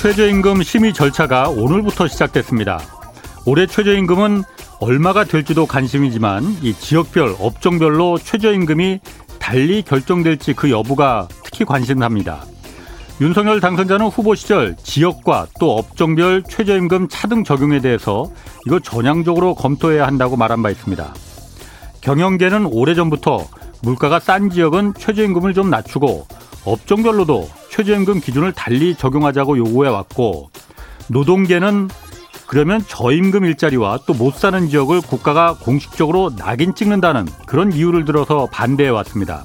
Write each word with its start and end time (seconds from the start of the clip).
최저임금 0.00 0.62
심의 0.62 0.94
절차가 0.94 1.50
오늘부터 1.50 2.08
시작됐습니다. 2.08 2.80
올해 3.44 3.66
최저임금은 3.66 4.44
얼마가 4.80 5.24
될지도 5.24 5.66
관심이지만 5.66 6.56
이 6.62 6.72
지역별, 6.72 7.36
업종별로 7.38 8.16
최저임금이 8.16 9.00
달리 9.38 9.82
결정될지 9.82 10.54
그 10.54 10.70
여부가 10.70 11.28
특히 11.44 11.66
관심합니다. 11.66 12.46
윤석열 13.20 13.60
당선자는 13.60 14.06
후보 14.06 14.34
시절 14.34 14.74
지역과 14.82 15.48
또 15.60 15.76
업종별 15.76 16.44
최저임금 16.44 17.08
차등 17.10 17.44
적용에 17.44 17.80
대해서 17.80 18.24
이거 18.66 18.80
전향적으로 18.80 19.54
검토해야 19.54 20.06
한다고 20.06 20.38
말한 20.38 20.62
바 20.62 20.70
있습니다. 20.70 21.12
경영계는 22.00 22.64
오래전부터 22.64 23.46
물가가 23.82 24.18
싼 24.18 24.48
지역은 24.48 24.94
최저임금을 24.96 25.52
좀 25.52 25.68
낮추고 25.68 26.26
업종별로도 26.64 27.48
최저임금 27.70 28.20
기준을 28.20 28.52
달리 28.52 28.94
적용하자고 28.94 29.58
요구해 29.58 29.88
왔고 29.90 30.50
노동계는 31.08 31.88
그러면 32.46 32.82
저임금 32.86 33.44
일자리와 33.44 34.00
또 34.06 34.14
못 34.14 34.34
사는 34.34 34.68
지역을 34.68 35.00
국가가 35.02 35.54
공식적으로 35.54 36.34
낙인 36.36 36.74
찍는다는 36.74 37.26
그런 37.46 37.72
이유를 37.72 38.04
들어서 38.04 38.46
반대해 38.46 38.90
왔습니다. 38.90 39.44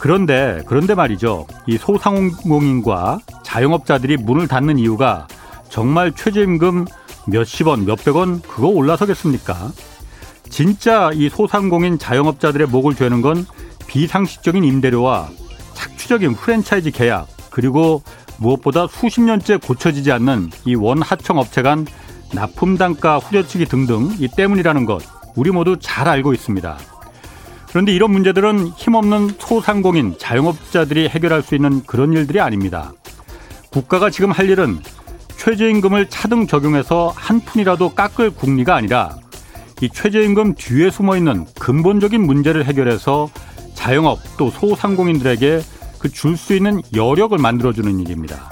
그런데 0.00 0.62
그런데 0.66 0.94
말이죠. 0.96 1.46
이 1.66 1.78
소상공인과 1.78 3.20
자영업자들이 3.44 4.16
문을 4.16 4.48
닫는 4.48 4.78
이유가 4.78 5.28
정말 5.68 6.12
최저임금 6.12 6.86
몇십 7.28 7.68
원, 7.68 7.84
몇백 7.84 8.16
원 8.16 8.42
그거 8.42 8.66
올라서겠습니까? 8.66 9.70
진짜 10.50 11.10
이 11.14 11.28
소상공인 11.28 11.98
자영업자들의 11.98 12.66
목을 12.66 12.96
죄는 12.96 13.22
건 13.22 13.46
비상식적인 13.86 14.64
임대료와 14.64 15.28
착취적인 15.82 16.34
프랜차이즈 16.34 16.92
계약 16.92 17.26
그리고 17.50 18.02
무엇보다 18.38 18.86
수십 18.86 19.20
년째 19.20 19.56
고쳐지지 19.56 20.12
않는 20.12 20.50
이 20.64 20.74
원하청 20.74 21.38
업체 21.38 21.62
간 21.62 21.86
납품 22.32 22.78
단가 22.78 23.18
후려치기 23.18 23.66
등등 23.66 24.10
이 24.18 24.28
때문이라는 24.28 24.86
것 24.86 25.02
우리 25.34 25.50
모두 25.50 25.76
잘 25.80 26.08
알고 26.08 26.34
있습니다. 26.34 26.78
그런데 27.68 27.92
이런 27.92 28.12
문제들은 28.12 28.68
힘없는 28.68 29.30
소상공인 29.38 30.16
자영업자들이 30.18 31.08
해결할 31.08 31.42
수 31.42 31.54
있는 31.54 31.82
그런 31.84 32.12
일들이 32.12 32.40
아닙니다. 32.40 32.92
국가가 33.70 34.10
지금 34.10 34.30
할 34.30 34.48
일은 34.50 34.78
최저임금을 35.36 36.10
차등 36.10 36.46
적용해서 36.46 37.12
한 37.16 37.40
푼이라도 37.40 37.94
깎을 37.94 38.30
국리가 38.30 38.76
아니라 38.76 39.16
이 39.80 39.88
최저임금 39.88 40.54
뒤에 40.54 40.90
숨어 40.90 41.16
있는 41.16 41.46
근본적인 41.58 42.24
문제를 42.24 42.66
해결해서 42.66 43.30
자영업 43.82 44.20
또 44.38 44.50
소상공인들에게 44.50 45.60
그 45.98 46.08
줄 46.08 46.36
수 46.36 46.54
있는 46.54 46.80
여력을 46.94 47.36
만들어주는 47.36 47.98
일입니다. 48.00 48.50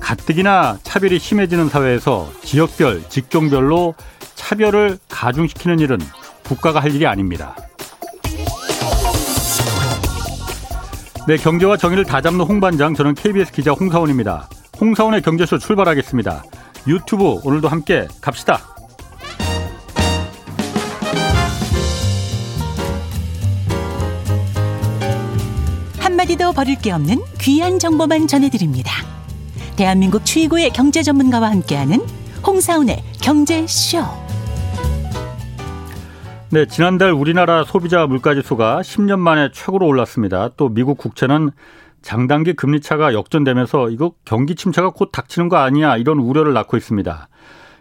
가뜩이나 0.00 0.78
차별이 0.82 1.18
심해지는 1.18 1.68
사회에서 1.68 2.30
지역별, 2.44 3.08
직종별로 3.08 3.94
차별을 4.36 4.98
가중시키는 5.08 5.80
일은 5.80 5.98
국가가 6.44 6.80
할 6.80 6.94
일이 6.94 7.06
아닙니다. 7.06 7.56
네, 11.26 11.36
경제와 11.36 11.76
정의를 11.76 12.04
다잡는 12.04 12.40
홍반장, 12.44 12.94
저는 12.94 13.14
KBS 13.14 13.52
기자 13.52 13.72
홍사원입니다. 13.72 14.48
홍사원의 14.80 15.22
경제쇼 15.22 15.58
출발하겠습니다. 15.58 16.42
유튜브 16.86 17.40
오늘도 17.44 17.68
함께 17.68 18.08
갑시다. 18.20 18.60
한마디도 26.28 26.52
버릴 26.52 26.76
게 26.76 26.92
없는 26.92 27.22
귀한 27.40 27.78
정보만 27.78 28.26
전해드립니다. 28.26 28.92
대한민국 29.76 30.24
최고의 30.26 30.70
경제 30.70 31.02
전문가와 31.02 31.50
함께하는 31.50 32.00
홍사운의 32.46 33.02
경제쇼. 33.22 34.00
네, 36.50 36.66
지난달 36.66 37.12
우리나라 37.12 37.64
소비자 37.64 38.06
물가지수가 38.06 38.82
10년 38.82 39.18
만에 39.18 39.50
최고로 39.52 39.86
올랐습니다. 39.86 40.50
또 40.56 40.68
미국 40.68 40.98
국채는 40.98 41.50
장단기 42.02 42.54
금리 42.54 42.80
차가 42.80 43.14
역전되면서 43.14 43.88
이거 43.88 44.12
경기 44.24 44.54
침체가 44.54 44.90
곧 44.90 45.10
닥치는 45.10 45.48
거 45.48 45.56
아니냐 45.56 45.96
이런 45.96 46.18
우려를 46.18 46.52
낳고 46.52 46.76
있습니다. 46.76 47.28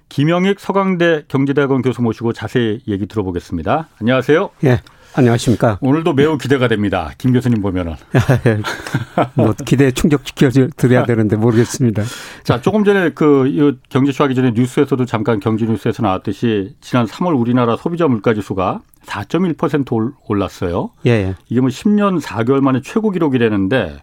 김영익 0.10 0.60
서강대 0.60 1.24
경제대학원 1.28 1.82
교수 1.82 2.02
모시고 2.02 2.32
자세히 2.32 2.80
얘기 2.88 3.08
들어보겠습니다. 3.08 3.90
안녕하세요. 4.00 4.50
예. 4.64 4.80
안녕하십니까. 5.18 5.80
오늘도 5.82 6.14
매우 6.14 6.38
기대가 6.38 6.68
됩니다. 6.68 7.12
김 7.18 7.34
교수님 7.34 7.60
보면은. 7.62 7.96
뭐 9.34 9.52
기대 9.66 9.90
충족시켜 9.90 10.50
드려야 10.78 11.06
되는데 11.08 11.36
모르겠습니다. 11.36 12.04
자, 12.44 12.62
조금 12.62 12.84
전에 12.84 13.10
그 13.10 13.80
경제쇼 13.90 14.24
하기 14.26 14.36
전에 14.36 14.52
뉴스에서도 14.52 15.06
잠깐 15.06 15.40
경제 15.40 15.66
뉴스에서 15.66 16.04
나왔듯이 16.04 16.76
지난 16.82 17.08
3월 17.08 17.40
우리나라 17.40 17.76
소비자 17.78 18.08
물가 18.08 18.36
지수가 18.36 18.82
4.1% 19.08 20.14
올랐어요. 20.28 20.92
예, 21.08 21.12
예. 21.12 21.36
이게 21.50 21.62
뭐 21.62 21.70
10년 21.70 22.22
4개월 22.22 22.62
만에 22.62 22.82
최고 22.84 23.10
기록이라는데 23.10 23.98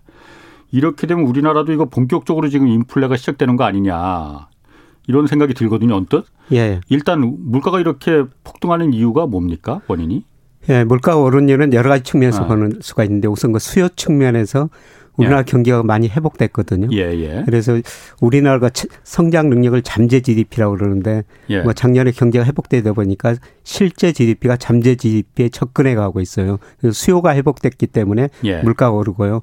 이렇게 0.72 1.06
되면 1.06 1.26
우리나라도 1.26 1.72
이거 1.72 1.84
본격적으로 1.84 2.48
지금 2.48 2.66
인플레가 2.66 3.16
시작되는 3.16 3.54
거 3.54 3.62
아니냐. 3.62 4.48
이런 5.06 5.28
생각이 5.28 5.54
들거든요, 5.54 5.94
언뜻. 5.94 6.24
예, 6.50 6.56
예. 6.56 6.80
일단 6.88 7.36
물가가 7.38 7.78
이렇게 7.78 8.24
폭등하는 8.42 8.92
이유가 8.92 9.26
뭡니까? 9.26 9.80
원인이? 9.86 10.24
예, 10.68 10.84
물가가 10.84 11.18
오른 11.18 11.48
이유는 11.48 11.72
여러 11.72 11.90
가지 11.90 12.04
측면에서 12.04 12.44
아. 12.44 12.46
보는 12.46 12.78
수가 12.80 13.04
있는데 13.04 13.28
우선 13.28 13.52
그 13.52 13.58
수요 13.58 13.88
측면에서 13.88 14.68
우리나라 15.16 15.40
예. 15.40 15.44
경기가 15.44 15.82
많이 15.82 16.08
회복됐거든요. 16.08 16.88
예, 16.92 17.12
예. 17.12 17.42
그래서 17.44 17.78
우리나라가 18.20 18.70
성장 19.04 19.48
능력을 19.48 19.80
잠재 19.82 20.20
GDP라고 20.20 20.76
그러는데 20.76 21.22
예. 21.50 21.60
뭐 21.62 21.72
작년에 21.72 22.10
경제가 22.10 22.44
회복되다 22.44 22.92
보니까 22.92 23.36
실제 23.62 24.12
GDP가 24.12 24.56
잠재 24.56 24.96
GDP에 24.96 25.50
접근해 25.50 25.94
가고 25.94 26.20
있어요. 26.20 26.58
그래서 26.80 26.94
수요가 26.94 27.34
회복됐기 27.34 27.86
때문에 27.86 28.28
예. 28.44 28.62
물가가 28.62 28.92
오르고요. 28.92 29.40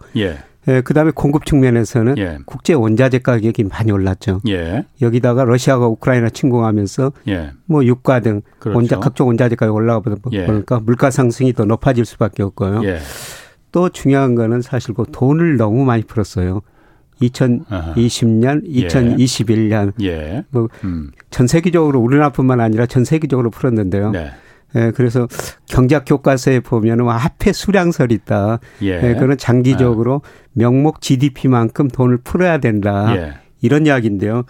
예. 0.68 0.76
예, 0.76 0.82
그다음에 0.82 1.12
공급 1.12 1.46
측면에서는 1.46 2.18
예. 2.18 2.38
국제 2.46 2.74
원자재 2.74 3.20
가격이 3.20 3.64
많이 3.66 3.92
올랐죠. 3.92 4.42
예. 4.48 4.86
여기다가 5.02 5.44
러시아가 5.44 5.88
우크라이나 5.88 6.30
침공하면서 6.30 7.12
예. 7.30 7.52
뭐 7.66 7.84
유가 7.86 8.20
등 8.20 8.42
그렇죠. 8.60 8.78
원자 8.78 9.00
각종 9.00 9.28
원자재 9.28 9.56
가격이 9.56 9.76
올라가 9.76 10.00
보다 10.02 10.16
예. 10.34 10.46
보니까 10.46 10.80
물가 10.80 11.10
상승이 11.10 11.54
더 11.54 11.66
높아질 11.66 12.06
수밖에 12.06 12.44
없고요. 12.44 12.82
예. 12.86 13.00
또 13.72 13.90
중요한 13.90 14.36
거는 14.36 14.62
사실 14.62 14.94
그 14.94 15.06
돈을 15.12 15.58
너무 15.58 15.86
많이 15.86 16.04
풀었어요. 16.04 16.62
2020년, 17.22 18.68
2021년 18.68 19.94
예. 20.02 20.44
뭐전 20.50 20.70
음. 20.84 21.12
세계적으로 21.48 22.00
우리나라뿐만 22.00 22.60
아니라 22.60 22.86
전 22.86 23.06
세계적으로 23.06 23.50
풀었는데요. 23.52 24.12
네. 24.12 24.32
예, 24.76 24.92
그래서 24.96 25.28
경제학 25.68 26.06
교과서에 26.06 26.62
보면은 26.62 27.06
화폐 27.06 27.52
수량설이 27.52 28.14
있다. 28.16 28.60
예. 28.84 29.10
예 29.10 29.16
그런 29.16 29.38
장기적으로 29.38 30.22
명목 30.54 31.02
GDP만큼 31.02 31.90
돈을 31.90 32.20
풀어야 32.24 32.60
된다. 32.60 33.14
예. 33.16 33.34
이런 33.62 33.86
이야기인데요. 33.86 34.44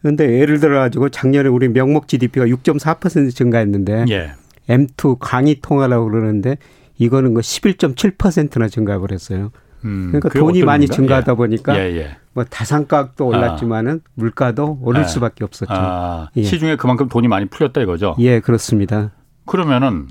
그런데 0.00 0.40
예를 0.40 0.60
들어 0.60 0.80
가지고 0.80 1.08
작년에 1.08 1.48
우리 1.48 1.68
명목 1.68 2.08
GDP가 2.08 2.46
6.4% 2.46 3.34
증가했는데 3.34 4.06
예. 4.10 4.32
M2 4.68 5.18
강의 5.20 5.60
통화라고 5.60 6.10
그러는데 6.10 6.56
이거는 6.98 7.34
그 7.34 7.40
11.7%나 7.40 8.68
증가해 8.68 8.98
버렸어요. 8.98 9.50
음, 9.84 10.08
그러니까 10.10 10.28
돈이 10.28 10.64
많이 10.64 10.86
건가? 10.86 10.96
증가하다 10.96 11.32
예. 11.32 11.36
보니까 11.36 11.78
예, 11.78 11.96
예. 11.96 12.16
뭐 12.32 12.44
다산가도 12.44 13.26
올랐지만은 13.26 14.00
아. 14.04 14.10
물가도 14.14 14.80
오를 14.82 15.02
아. 15.02 15.04
수밖에 15.04 15.44
없었죠. 15.44 15.72
아. 15.72 16.28
예. 16.36 16.42
시중에 16.42 16.76
그만큼 16.76 17.08
돈이 17.08 17.28
많이 17.28 17.46
풀렸다 17.46 17.80
이거죠. 17.82 18.16
예, 18.18 18.40
그렇습니다. 18.40 19.12
그러면은 19.48 20.08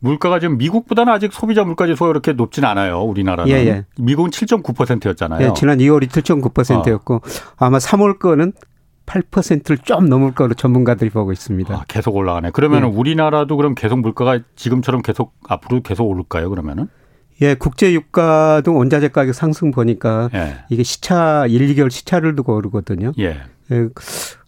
물가가 0.00 0.40
지금 0.40 0.58
미국보다는 0.58 1.12
아직 1.12 1.32
소비자 1.32 1.62
물가 1.64 1.86
지수가 1.86 2.06
그렇게 2.08 2.32
높진 2.32 2.64
않아요. 2.64 3.02
우리나라는. 3.02 3.50
예, 3.50 3.66
예. 3.66 3.84
미국은 3.98 4.30
7.9%였잖아요. 4.30 5.46
예, 5.46 5.52
지난 5.54 5.78
2월이 5.78 6.08
7.9%였고 6.08 7.14
어. 7.16 7.20
아마 7.58 7.78
3월 7.78 8.18
거는 8.18 8.52
8%를 9.06 9.78
좀 9.78 10.08
넘을 10.08 10.32
거로 10.32 10.54
전문가들이 10.54 11.10
보고 11.10 11.32
있습니다. 11.32 11.74
아, 11.74 11.84
계속 11.88 12.14
올라가네. 12.14 12.50
그러면 12.52 12.84
예. 12.84 12.86
우리나라도 12.86 13.56
그럼 13.56 13.74
계속 13.74 13.98
물가가 14.00 14.38
지금처럼 14.56 15.02
계속 15.02 15.34
앞으로 15.48 15.82
계속 15.82 16.04
오를까요? 16.04 16.48
그러면은? 16.48 16.88
예, 17.42 17.54
국제 17.54 17.92
유가 17.92 18.60
등 18.62 18.76
원자재 18.76 19.08
가격 19.08 19.34
상승 19.34 19.70
보니까 19.70 20.30
예. 20.34 20.58
이게 20.68 20.82
시차 20.82 21.46
1, 21.46 21.74
2개월 21.74 21.90
시차를 21.90 22.36
두고 22.36 22.54
오르거든요. 22.56 23.12
예. 23.18 23.40
예. 23.72 23.88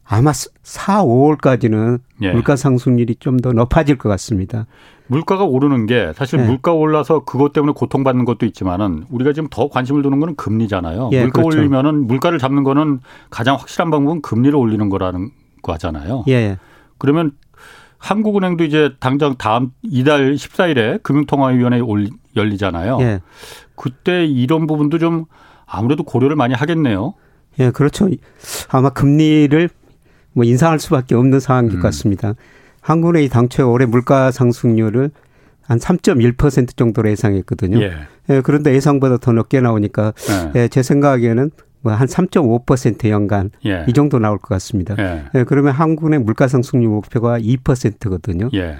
아마 0.04 0.32
4, 0.32 1.04
5월까지는 1.04 2.00
예. 2.22 2.32
물가 2.32 2.56
상승률이 2.56 3.16
좀 3.16 3.38
더 3.38 3.52
높아질 3.52 3.98
것 3.98 4.08
같습니다. 4.10 4.66
물가가 5.06 5.44
오르는 5.44 5.86
게 5.86 6.12
사실 6.14 6.40
예. 6.40 6.44
물가 6.44 6.72
올라서 6.72 7.24
그것 7.24 7.52
때문에 7.52 7.72
고통받는 7.74 8.24
것도 8.24 8.46
있지만은 8.46 9.04
우리가 9.10 9.32
지금 9.32 9.48
더 9.50 9.68
관심을 9.68 10.02
두는 10.02 10.20
거는 10.20 10.36
금리잖아요. 10.36 11.10
예, 11.12 11.22
물가 11.22 11.42
그렇죠. 11.42 11.58
올리면은 11.58 12.06
물가를 12.06 12.38
잡는 12.38 12.62
거는 12.62 13.00
가장 13.30 13.56
확실한 13.56 13.90
방법은 13.90 14.22
금리를 14.22 14.56
올리는 14.56 14.88
거라는 14.88 15.30
거잖아요. 15.62 16.24
예. 16.28 16.58
그러면 16.98 17.32
한국은행도 17.98 18.64
이제 18.64 18.94
당장 19.00 19.36
다음 19.36 19.70
이달 19.82 20.34
14일에 20.34 21.02
금융통화위원회 21.02 21.80
열리잖아요. 22.36 22.98
예. 23.00 23.20
그때 23.76 24.24
이런 24.26 24.66
부분도 24.66 24.98
좀 24.98 25.26
아무래도 25.66 26.02
고려를 26.02 26.36
많이 26.36 26.54
하겠네요. 26.54 27.14
예, 27.60 27.70
그렇죠. 27.70 28.08
아마 28.70 28.90
금리를 28.90 29.68
뭐 30.32 30.44
인상할 30.44 30.78
수밖에 30.78 31.14
없는 31.14 31.40
상황일 31.40 31.72
음. 31.72 31.76
것 31.76 31.82
같습니다. 31.88 32.34
한국은행이 32.80 33.28
당초에 33.28 33.64
올해 33.64 33.86
물가 33.86 34.30
상승률을 34.30 35.10
한 35.62 35.78
3.1% 35.78 36.76
정도로 36.76 37.10
예상했거든요. 37.10 37.80
예. 37.80 37.92
예. 38.30 38.40
그런데 38.42 38.74
예상보다 38.74 39.18
더 39.18 39.32
높게 39.32 39.60
나오니까 39.60 40.12
예. 40.56 40.62
예제 40.62 40.82
생각에는 40.82 41.50
뭐 41.82 41.94
한 41.94 42.06
3.5% 42.06 43.08
연간 43.08 43.50
예. 43.66 43.84
이 43.88 43.92
정도 43.92 44.18
나올 44.18 44.38
것 44.38 44.48
같습니다. 44.48 44.94
예. 44.98 45.24
예 45.34 45.44
그러면 45.44 45.72
한국은행 45.72 46.24
물가 46.24 46.48
상승률 46.48 46.88
목표가 46.88 47.38
2%거든요. 47.38 48.50
예. 48.54 48.78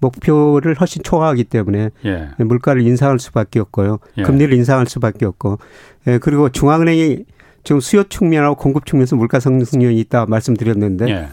목표를 0.00 0.74
훨씬 0.74 1.02
초과하기 1.02 1.44
때문에 1.44 1.90
예. 2.04 2.28
물가를 2.38 2.82
인상할 2.82 3.18
수밖에 3.18 3.60
없고요. 3.60 3.98
금리를 4.22 4.52
인상할 4.54 4.86
수밖에 4.86 5.24
없고 5.24 5.58
예, 6.06 6.18
그리고 6.18 6.48
중앙은행이 6.48 7.24
지금 7.64 7.80
수요 7.80 8.04
측면하고 8.04 8.54
공급 8.56 8.86
측면에서 8.86 9.16
물가 9.16 9.40
상승률이 9.40 9.98
있다 10.00 10.26
말씀드렸는데 10.26 11.28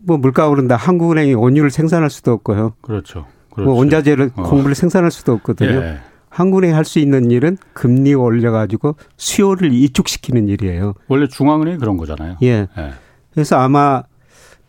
뭐 0.00 0.16
물가 0.16 0.48
오른다 0.48 0.76
한국은행이 0.76 1.34
원유를 1.34 1.70
생산할 1.70 2.10
수도 2.10 2.32
없고요. 2.32 2.74
그렇죠. 2.80 3.26
뭐 3.56 3.74
원자재를 3.74 4.30
어. 4.36 4.42
공부를 4.44 4.74
생산할 4.74 5.10
수도 5.10 5.32
없거든요. 5.32 5.70
예. 5.82 5.98
한국은행이 6.30 6.72
할 6.72 6.84
수 6.84 6.98
있는 7.00 7.30
일은 7.30 7.56
금리 7.72 8.14
올려가지고 8.14 8.96
수요를 9.16 9.72
이축시키는 9.72 10.48
일이에요. 10.48 10.94
원래 11.08 11.26
중앙은행이 11.26 11.78
그런 11.78 11.96
거잖아요. 11.96 12.36
예. 12.42 12.66
예. 12.78 12.92
그래서 13.32 13.56
아마 13.56 14.04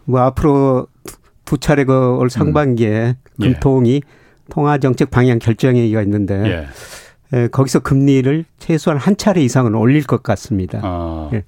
뭐 0.06 0.22
앞으로 0.22 0.88
두 1.46 1.58
차례 1.60 1.84
그올 1.84 2.30
상반기에 2.30 3.16
음. 3.36 3.42
금통이 3.42 3.96
예. 3.96 4.02
통화정책 4.50 5.12
방향 5.12 5.38
결정회의가 5.38 6.02
있는데 6.02 6.44
예. 6.46 6.50
예, 6.50 6.68
거기서 7.52 7.80
금리를 7.80 8.46
최소한 8.58 9.00
한 9.00 9.18
차례 9.18 9.42
이상은 9.42 9.76
올릴 9.76 10.04
것 10.06 10.24
같습니다. 10.24 10.82
아. 10.84 11.30
예. 11.34 11.44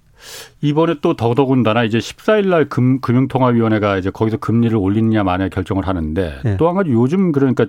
이번에 0.61 0.95
또 1.01 1.15
더더군다나 1.15 1.83
이제 1.83 1.97
14일 1.97 2.47
날 2.47 2.69
금, 2.69 3.01
금융통화위원회가 3.01 3.97
이제 3.97 4.11
거기서 4.11 4.37
금리를 4.37 4.75
올리느냐 4.77 5.23
마냐 5.23 5.49
결정을 5.49 5.87
하는데 5.87 6.35
예. 6.45 6.57
또한 6.57 6.75
가지 6.75 6.91
요즘 6.91 7.31
그러니까 7.31 7.65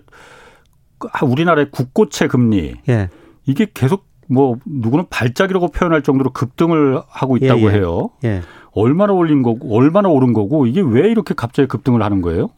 우리나라의 1.22 1.70
국고채 1.70 2.28
금리 2.28 2.74
예. 2.88 3.08
이게 3.46 3.66
계속 3.72 4.06
뭐 4.28 4.56
누구는 4.64 5.06
발작이라고 5.10 5.68
표현할 5.68 6.02
정도로 6.02 6.32
급등을 6.32 7.00
하고 7.08 7.36
있다고 7.36 7.60
예, 7.62 7.66
예. 7.66 7.70
해요. 7.70 8.10
예. 8.24 8.42
얼마나 8.72 9.12
올린 9.12 9.42
거고 9.42 9.74
얼마나 9.76 10.08
오른 10.08 10.32
거고 10.32 10.66
이게 10.66 10.80
왜 10.80 11.10
이렇게 11.10 11.34
갑자기 11.34 11.68
급등을 11.68 12.02
하는 12.02 12.22
거예요? 12.22 12.48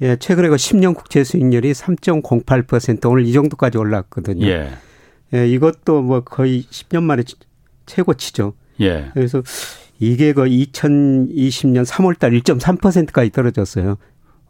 예, 0.00 0.16
최근에 0.16 0.48
그 0.48 0.56
10년 0.56 0.94
국채 0.94 1.22
수익률이 1.22 1.72
3.08% 1.72 3.10
오늘 3.10 3.24
이 3.26 3.32
정도까지 3.32 3.78
올랐거든요. 3.78 4.46
예. 4.46 4.70
예, 5.34 5.48
이것도 5.48 6.02
뭐 6.02 6.20
거의 6.20 6.62
10년 6.70 7.02
만에 7.02 7.22
최고치죠. 7.86 8.54
예. 8.80 9.10
그래서 9.14 9.42
이게 9.98 10.32
그 10.32 10.42
2020년 10.44 11.84
3월 11.86 12.18
달 12.18 12.32
1.3%까지 12.32 13.30
떨어졌어요. 13.30 13.96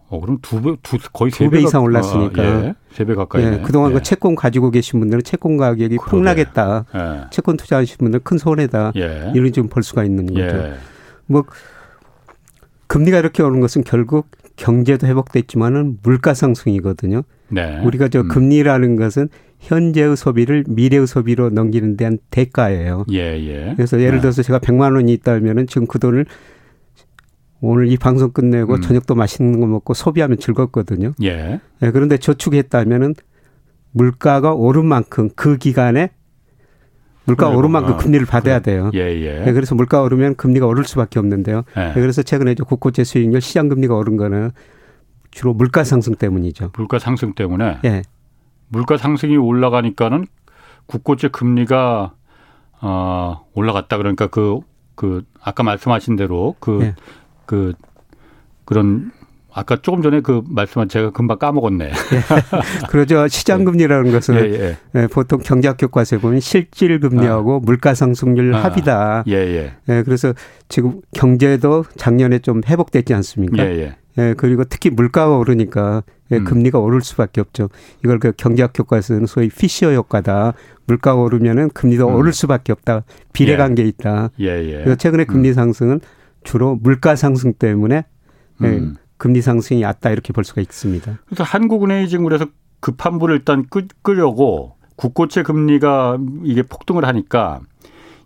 어, 0.08 0.20
그럼 0.20 0.38
두 0.42 0.60
배, 0.60 0.76
두, 0.82 0.98
거의 1.12 1.30
세 1.30 1.48
배 1.48 1.60
이상 1.60 1.82
올랐으니까. 1.84 2.42
아, 2.42 2.64
예. 2.64 2.74
세배 2.92 3.14
가까이. 3.14 3.42
예. 3.44 3.60
그동안 3.64 3.90
그 3.90 3.96
예. 3.96 3.98
그 3.98 4.02
채권 4.02 4.34
가지고 4.34 4.70
계신 4.70 5.00
분들은 5.00 5.22
채권 5.24 5.56
가격이 5.56 5.96
그러게. 5.96 6.10
폭락했다. 6.10 6.84
예. 6.94 7.30
채권 7.30 7.56
투자하신 7.56 7.96
분들 7.98 8.20
큰 8.20 8.36
손해다. 8.38 8.92
예. 8.96 9.32
이런 9.34 9.52
좀 9.52 9.68
볼 9.68 9.82
수가 9.82 10.04
있는 10.04 10.26
거죠. 10.26 10.40
예. 10.40 10.74
뭐, 11.26 11.44
금리가 12.88 13.18
이렇게 13.18 13.42
오는 13.42 13.60
것은 13.60 13.84
결국 13.84 14.26
경제도 14.56 15.06
회복됐지만은 15.06 15.98
물가 16.02 16.34
상승이거든요. 16.34 17.22
네. 17.48 17.80
우리가 17.82 18.08
저 18.08 18.20
음. 18.20 18.28
금리라는 18.28 18.96
것은 18.96 19.30
현재의 19.62 20.16
소비를 20.16 20.64
미래의 20.68 21.06
소비로 21.06 21.50
넘기는 21.50 21.96
데한 21.96 22.18
대가예요. 22.30 23.06
예, 23.12 23.18
예. 23.18 23.72
그래서 23.76 24.00
예를 24.00 24.16
네. 24.16 24.22
들어서 24.22 24.42
제가 24.42 24.58
100만 24.58 24.94
원이 24.94 25.12
있다면은 25.14 25.68
지금 25.68 25.86
그 25.86 25.98
돈을 25.98 26.26
오늘 27.60 27.88
이 27.88 27.96
방송 27.96 28.32
끝내고 28.32 28.74
음. 28.74 28.80
저녁도 28.80 29.14
맛있는 29.14 29.60
거 29.60 29.66
먹고 29.66 29.94
소비하면 29.94 30.38
즐겁거든요. 30.38 31.12
예. 31.22 31.60
예 31.82 31.90
그런데 31.92 32.18
저축했다면은 32.18 33.14
물가가 33.92 34.52
오른 34.52 34.84
만큼 34.84 35.30
그 35.36 35.58
기간에 35.58 36.10
물가 37.24 37.48
오른 37.50 37.70
만큼 37.70 37.96
금리를 37.98 38.26
받아야 38.26 38.58
돼요. 38.58 38.90
예, 38.94 39.00
예. 39.00 39.44
예, 39.46 39.52
그래서 39.52 39.76
물가 39.76 40.02
오르면 40.02 40.34
금리가 40.34 40.66
오를 40.66 40.82
수밖에 40.82 41.20
없는데요. 41.20 41.62
예. 41.76 41.90
예 41.90 42.00
그래서 42.00 42.22
최근에 42.22 42.50
이제 42.50 42.64
국고채 42.64 43.04
수익률 43.04 43.40
시장 43.40 43.68
금리가 43.68 43.94
오른 43.94 44.16
거는 44.16 44.50
주로 45.30 45.54
물가 45.54 45.84
상승 45.84 46.16
때문이죠. 46.16 46.72
물가 46.76 46.98
상승 46.98 47.32
때문에. 47.34 47.78
예. 47.84 48.02
물가 48.72 48.96
상승이 48.96 49.36
올라가니까는 49.36 50.26
국고채 50.86 51.28
금리가 51.28 52.14
어 52.80 53.46
올라갔다 53.54 53.98
그러니까 53.98 54.26
그그 54.26 54.60
그 54.94 55.22
아까 55.40 55.62
말씀하신 55.62 56.16
대로 56.16 56.56
그그 56.58 56.82
예. 56.82 56.94
그 57.46 57.74
그런 58.64 59.12
아까 59.54 59.76
조금 59.76 60.00
전에 60.00 60.20
그 60.20 60.42
말씀한 60.48 60.88
제가 60.88 61.10
금방 61.10 61.38
까먹었네. 61.38 61.84
예. 61.84 61.92
그러죠. 62.88 63.28
시장금리라는 63.28 64.06
예. 64.06 64.12
것은 64.12 64.34
예, 64.36 64.40
예. 64.40 64.76
예, 64.94 65.06
보통 65.06 65.40
경제학 65.40 65.76
교과서에 65.78 66.18
보면 66.18 66.40
실질금리하고 66.40 67.56
아. 67.56 67.60
물가상승률 67.62 68.54
아. 68.54 68.64
합이다. 68.64 69.24
예, 69.28 69.34
예. 69.34 69.74
예, 69.90 70.02
그래서 70.02 70.32
지금 70.68 71.02
경제도 71.12 71.84
작년에 71.96 72.38
좀 72.38 72.62
회복됐지 72.66 73.12
않습니까? 73.12 73.62
예, 73.66 73.78
예. 73.78 73.96
예, 74.18 74.34
그리고 74.36 74.64
특히 74.64 74.90
물가가 74.90 75.36
오르니까 75.36 76.02
예, 76.30 76.36
음. 76.36 76.44
금리가 76.44 76.78
오를 76.78 77.00
수밖에 77.02 77.40
없죠. 77.40 77.68
이걸 78.04 78.18
그 78.18 78.32
경제학 78.36 78.72
교과서는 78.74 79.26
소위 79.26 79.48
피셔 79.48 79.92
효과다. 79.92 80.54
물가가 80.86 81.20
오르면은 81.20 81.70
금리도 81.70 82.08
음. 82.08 82.14
오를 82.14 82.32
수밖에 82.32 82.72
없다. 82.72 83.04
비례 83.32 83.56
관계 83.56 83.82
예. 83.84 83.88
있다. 83.88 84.30
예, 84.40 84.46
예. 84.46 84.72
그래서 84.78 84.96
최근에 84.96 85.24
금리 85.24 85.48
음. 85.48 85.54
상승은 85.54 86.00
주로 86.44 86.76
물가 86.76 87.16
상승 87.16 87.52
때문에 87.54 88.04
예, 88.62 88.66
음. 88.66 88.96
금리 89.16 89.40
상승이 89.40 89.84
왔다 89.84 90.10
이렇게 90.10 90.32
볼 90.32 90.44
수가 90.44 90.60
있습니다. 90.60 91.18
그래서 91.26 91.44
한국은행이 91.44 92.08
지금 92.08 92.24
그래서 92.24 92.46
급한 92.80 93.18
불을 93.18 93.36
일단 93.36 93.66
끄, 93.70 93.86
끄려고 94.02 94.76
국고채 94.96 95.42
금리가 95.42 96.18
이게 96.44 96.62
폭등을 96.62 97.04
하니까 97.04 97.60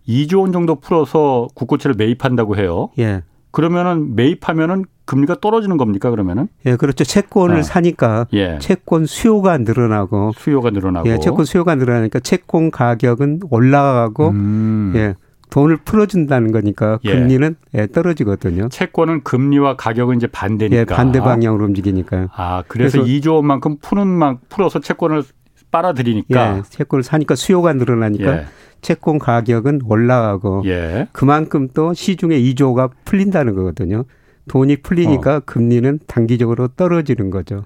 2조 0.08 0.40
원 0.40 0.52
정도 0.52 0.76
풀어서 0.76 1.48
국고채를 1.54 1.96
매입한다고 1.96 2.56
해요. 2.56 2.90
예. 2.98 3.22
그러면은 3.56 4.14
매입하면은 4.14 4.84
금리가 5.06 5.36
떨어지는 5.40 5.78
겁니까 5.78 6.10
그러면은? 6.10 6.48
예, 6.66 6.76
그렇죠. 6.76 7.04
채권을 7.04 7.60
어. 7.60 7.62
사니까 7.62 8.26
예. 8.34 8.58
채권 8.58 9.06
수요가 9.06 9.56
늘어나고 9.56 10.32
수요가 10.36 10.68
늘어나고 10.68 11.08
예, 11.08 11.18
채권 11.18 11.46
수요가 11.46 11.74
늘어나니까 11.74 12.20
채권 12.20 12.70
가격은 12.70 13.40
올라가고 13.50 14.28
음. 14.28 14.92
예. 14.96 15.14
돈을 15.48 15.78
풀어준다는 15.78 16.52
거니까 16.52 16.98
예. 17.04 17.14
금리는 17.14 17.56
예. 17.72 17.86
떨어지거든요. 17.86 18.68
채권은 18.68 19.22
금리와 19.22 19.76
가격은 19.76 20.16
이제 20.16 20.26
반대니까. 20.26 20.76
예, 20.78 20.84
반대 20.84 21.20
방향으로 21.20 21.64
움직이니까요. 21.64 22.28
아, 22.34 22.62
그래서, 22.68 22.98
그래서 22.98 23.10
2조 23.10 23.36
원만큼 23.36 23.78
푸는 23.80 24.06
만 24.06 24.36
풀어서 24.50 24.80
채권을 24.80 25.22
빨아들이니까. 25.70 26.58
예, 26.58 26.62
채권을 26.68 27.02
사니까 27.02 27.34
수요가 27.34 27.72
늘어나니까 27.72 28.38
예. 28.38 28.46
채권 28.80 29.18
가격은 29.18 29.80
올라가고 29.84 30.62
예. 30.66 31.08
그만큼 31.12 31.68
또 31.74 31.92
시중에 31.92 32.38
2조가 32.40 32.90
풀린다는 33.04 33.54
거거든요. 33.54 34.04
돈이 34.48 34.76
풀리니까 34.76 35.36
어. 35.36 35.40
금리는 35.44 35.98
단기적으로 36.06 36.68
떨어지는 36.68 37.30
거죠. 37.30 37.64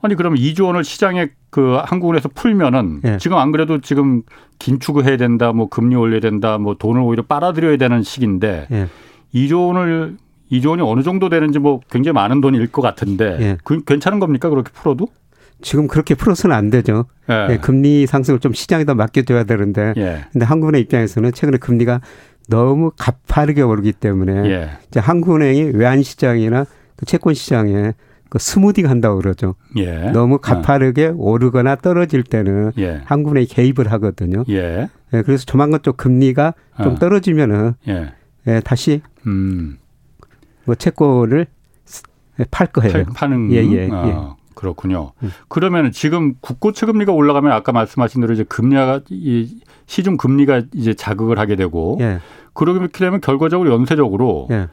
아니 0.00 0.14
그럼 0.14 0.34
2조 0.34 0.66
원을 0.66 0.84
시장에 0.84 1.30
그 1.50 1.78
한국은에서 1.82 2.28
풀면은 2.28 3.00
예. 3.04 3.18
지금 3.18 3.38
안 3.38 3.50
그래도 3.50 3.80
지금 3.80 4.22
긴축을 4.58 5.04
해야 5.04 5.16
된다, 5.16 5.52
뭐 5.52 5.68
금리 5.68 5.96
올려야 5.96 6.20
된다, 6.20 6.58
뭐 6.58 6.74
돈을 6.74 7.00
오히려 7.00 7.24
빨아들여야 7.24 7.78
되는 7.78 8.02
시기인데 8.02 8.68
예. 8.70 8.88
2조 9.34 9.68
원을 9.68 10.16
2조 10.52 10.70
원이 10.70 10.82
어느 10.82 11.02
정도 11.02 11.28
되는지 11.28 11.58
뭐 11.58 11.80
굉장히 11.90 12.14
많은 12.14 12.40
돈일 12.40 12.70
것 12.70 12.82
같은데 12.82 13.36
예. 13.40 13.58
그 13.64 13.82
괜찮은 13.84 14.18
겁니까 14.18 14.48
그렇게 14.50 14.70
풀어도? 14.72 15.08
지금 15.60 15.88
그렇게 15.88 16.14
풀어서는 16.14 16.54
안 16.54 16.70
되죠. 16.70 17.06
예. 17.30 17.48
예, 17.50 17.56
금리 17.58 18.06
상승을 18.06 18.38
좀 18.38 18.52
시장에다 18.52 18.94
맡겨줘야 18.94 19.44
되는데, 19.44 19.92
예. 19.96 20.24
근데 20.32 20.46
한국은행 20.46 20.80
입장에서는 20.82 21.32
최근에 21.32 21.58
금리가 21.58 22.00
너무 22.48 22.90
가파르게 22.96 23.62
오르기 23.62 23.92
때문에 23.92 24.50
예. 24.50 24.70
이제 24.88 25.00
한국은행이 25.00 25.72
외환 25.74 26.02
시장이나 26.02 26.64
그 26.96 27.06
채권 27.06 27.34
시장에 27.34 27.92
그 28.30 28.38
스무딩 28.38 28.88
한다고 28.88 29.16
그러죠. 29.16 29.54
예. 29.76 30.10
너무 30.10 30.36
어. 30.36 30.38
가파르게 30.38 31.06
어. 31.08 31.14
오르거나 31.16 31.76
떨어질 31.76 32.22
때는 32.22 32.72
예. 32.78 33.02
한국은행이 33.04 33.46
개입을 33.46 33.90
하거든요. 33.92 34.44
예. 34.48 34.88
예 35.12 35.22
그래서 35.22 35.44
조만간 35.44 35.80
좀 35.82 35.94
금리가 35.96 36.54
어. 36.78 36.82
좀 36.82 36.96
떨어지면은 36.96 37.74
예. 37.88 38.12
예, 38.46 38.60
다시 38.60 39.02
음. 39.26 39.78
뭐 40.64 40.74
채권을 40.74 41.46
팔 42.50 42.66
거예요. 42.68 43.04
팔, 43.14 43.30
는 43.30 43.50
예, 43.52 43.56
예, 43.56 43.88
어. 43.90 44.36
그렇군요. 44.58 45.12
음. 45.22 45.30
그러면 45.46 45.92
지금 45.92 46.34
국고채 46.40 46.84
금리가 46.84 47.12
올라가면 47.12 47.52
아까 47.52 47.70
말씀하신 47.70 48.20
대로 48.22 48.34
이제 48.34 48.42
금리가 48.42 49.02
이 49.08 49.60
시중 49.86 50.16
금리가 50.16 50.62
이제 50.74 50.94
자극을 50.94 51.38
하게 51.38 51.54
되고 51.54 51.96
예. 52.00 52.18
그러게 52.54 52.88
되면 52.88 53.20
결과적으로 53.20 53.70
연쇄적으로 53.70 54.48
예. 54.50 54.66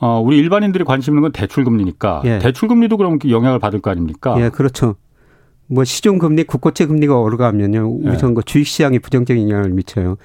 어, 0.00 0.20
우리 0.20 0.38
일반인들이 0.38 0.84
관심 0.84 1.14
있는 1.14 1.22
건 1.22 1.32
대출 1.32 1.64
금리니까 1.64 2.22
예. 2.26 2.38
대출 2.38 2.68
금리도 2.68 2.96
그럼 2.96 3.18
영향을 3.28 3.58
받을 3.58 3.80
거 3.80 3.90
아닙니까? 3.90 4.36
예, 4.38 4.50
그렇죠. 4.50 4.94
뭐 5.66 5.82
시중 5.82 6.18
금리, 6.18 6.44
국고채 6.44 6.86
금리가 6.86 7.18
오르가면요, 7.18 7.98
우선 8.04 8.30
예. 8.30 8.34
그 8.34 8.42
주식 8.44 8.70
시장에 8.70 9.00
부정적인 9.00 9.50
영향을 9.50 9.70
미쳐요. 9.70 10.16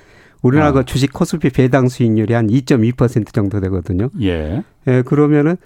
우리나라 0.43 0.71
가 0.71 0.81
어. 0.81 0.83
주식 0.83 1.11
코스피 1.11 1.49
배당 1.49 1.87
수익률이 1.87 2.35
한 2.35 2.47
2.2% 2.47 3.33
정도 3.33 3.59
되거든요. 3.59 4.11
예. 4.21 4.63
예, 4.87 5.01
그러면은 5.01 5.57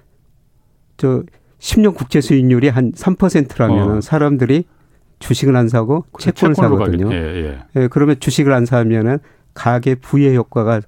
저 0.96 1.24
10년 1.62 1.96
국채 1.96 2.20
수익률이 2.22 2.70
한 2.70 2.92
3%라면 2.92 3.98
어. 3.98 4.02
사람들이 4.02 4.66
주식을 5.20 5.56
안 5.56 5.70
사고 5.70 6.06
채권을 6.20 6.56
사거든요. 6.56 7.14
예, 7.14 7.18
예. 7.18 7.60
예, 7.76 7.88
그러면 7.88 8.20
주식을 8.20 8.52
안 8.52 8.66
사면은 8.66 9.20
가계 9.54 9.96
부의 9.96 10.36
효과가 10.36 10.82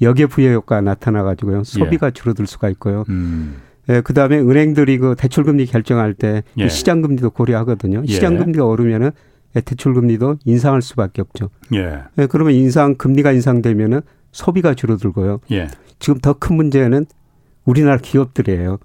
역의 0.00 0.28
부의 0.28 0.54
효과가 0.54 0.80
나타나 0.80 1.24
가지고요. 1.24 1.64
소비가 1.64 2.06
예. 2.08 2.10
줄어들 2.12 2.46
수가 2.46 2.68
있고요. 2.70 3.04
음. 3.08 3.56
예, 3.88 4.00
그다음에 4.00 4.38
은행들이 4.38 4.98
그 4.98 5.16
대출 5.18 5.42
금리 5.42 5.66
결정할 5.66 6.14
때 6.14 6.44
예. 6.56 6.68
시장 6.68 7.02
금리도 7.02 7.30
고려하거든요. 7.30 8.02
예. 8.06 8.12
시장 8.12 8.36
금리가 8.38 8.64
오르면은 8.64 9.10
대출 9.64 9.92
금리도 9.94 10.36
인상할 10.44 10.82
수밖에 10.82 11.20
없죠. 11.20 11.50
예. 11.74 11.98
예 12.18 12.26
그러면 12.26 12.54
인상 12.54 12.94
금리가 12.94 13.32
인상되면은 13.32 14.02
소비가 14.30 14.74
줄어들고요. 14.74 15.40
예. 15.50 15.66
지금 15.98 16.20
더 16.20 16.34
큰 16.34 16.54
문제는 16.56 17.06
우리나라 17.64 17.96
기업들이에요. 17.98 18.78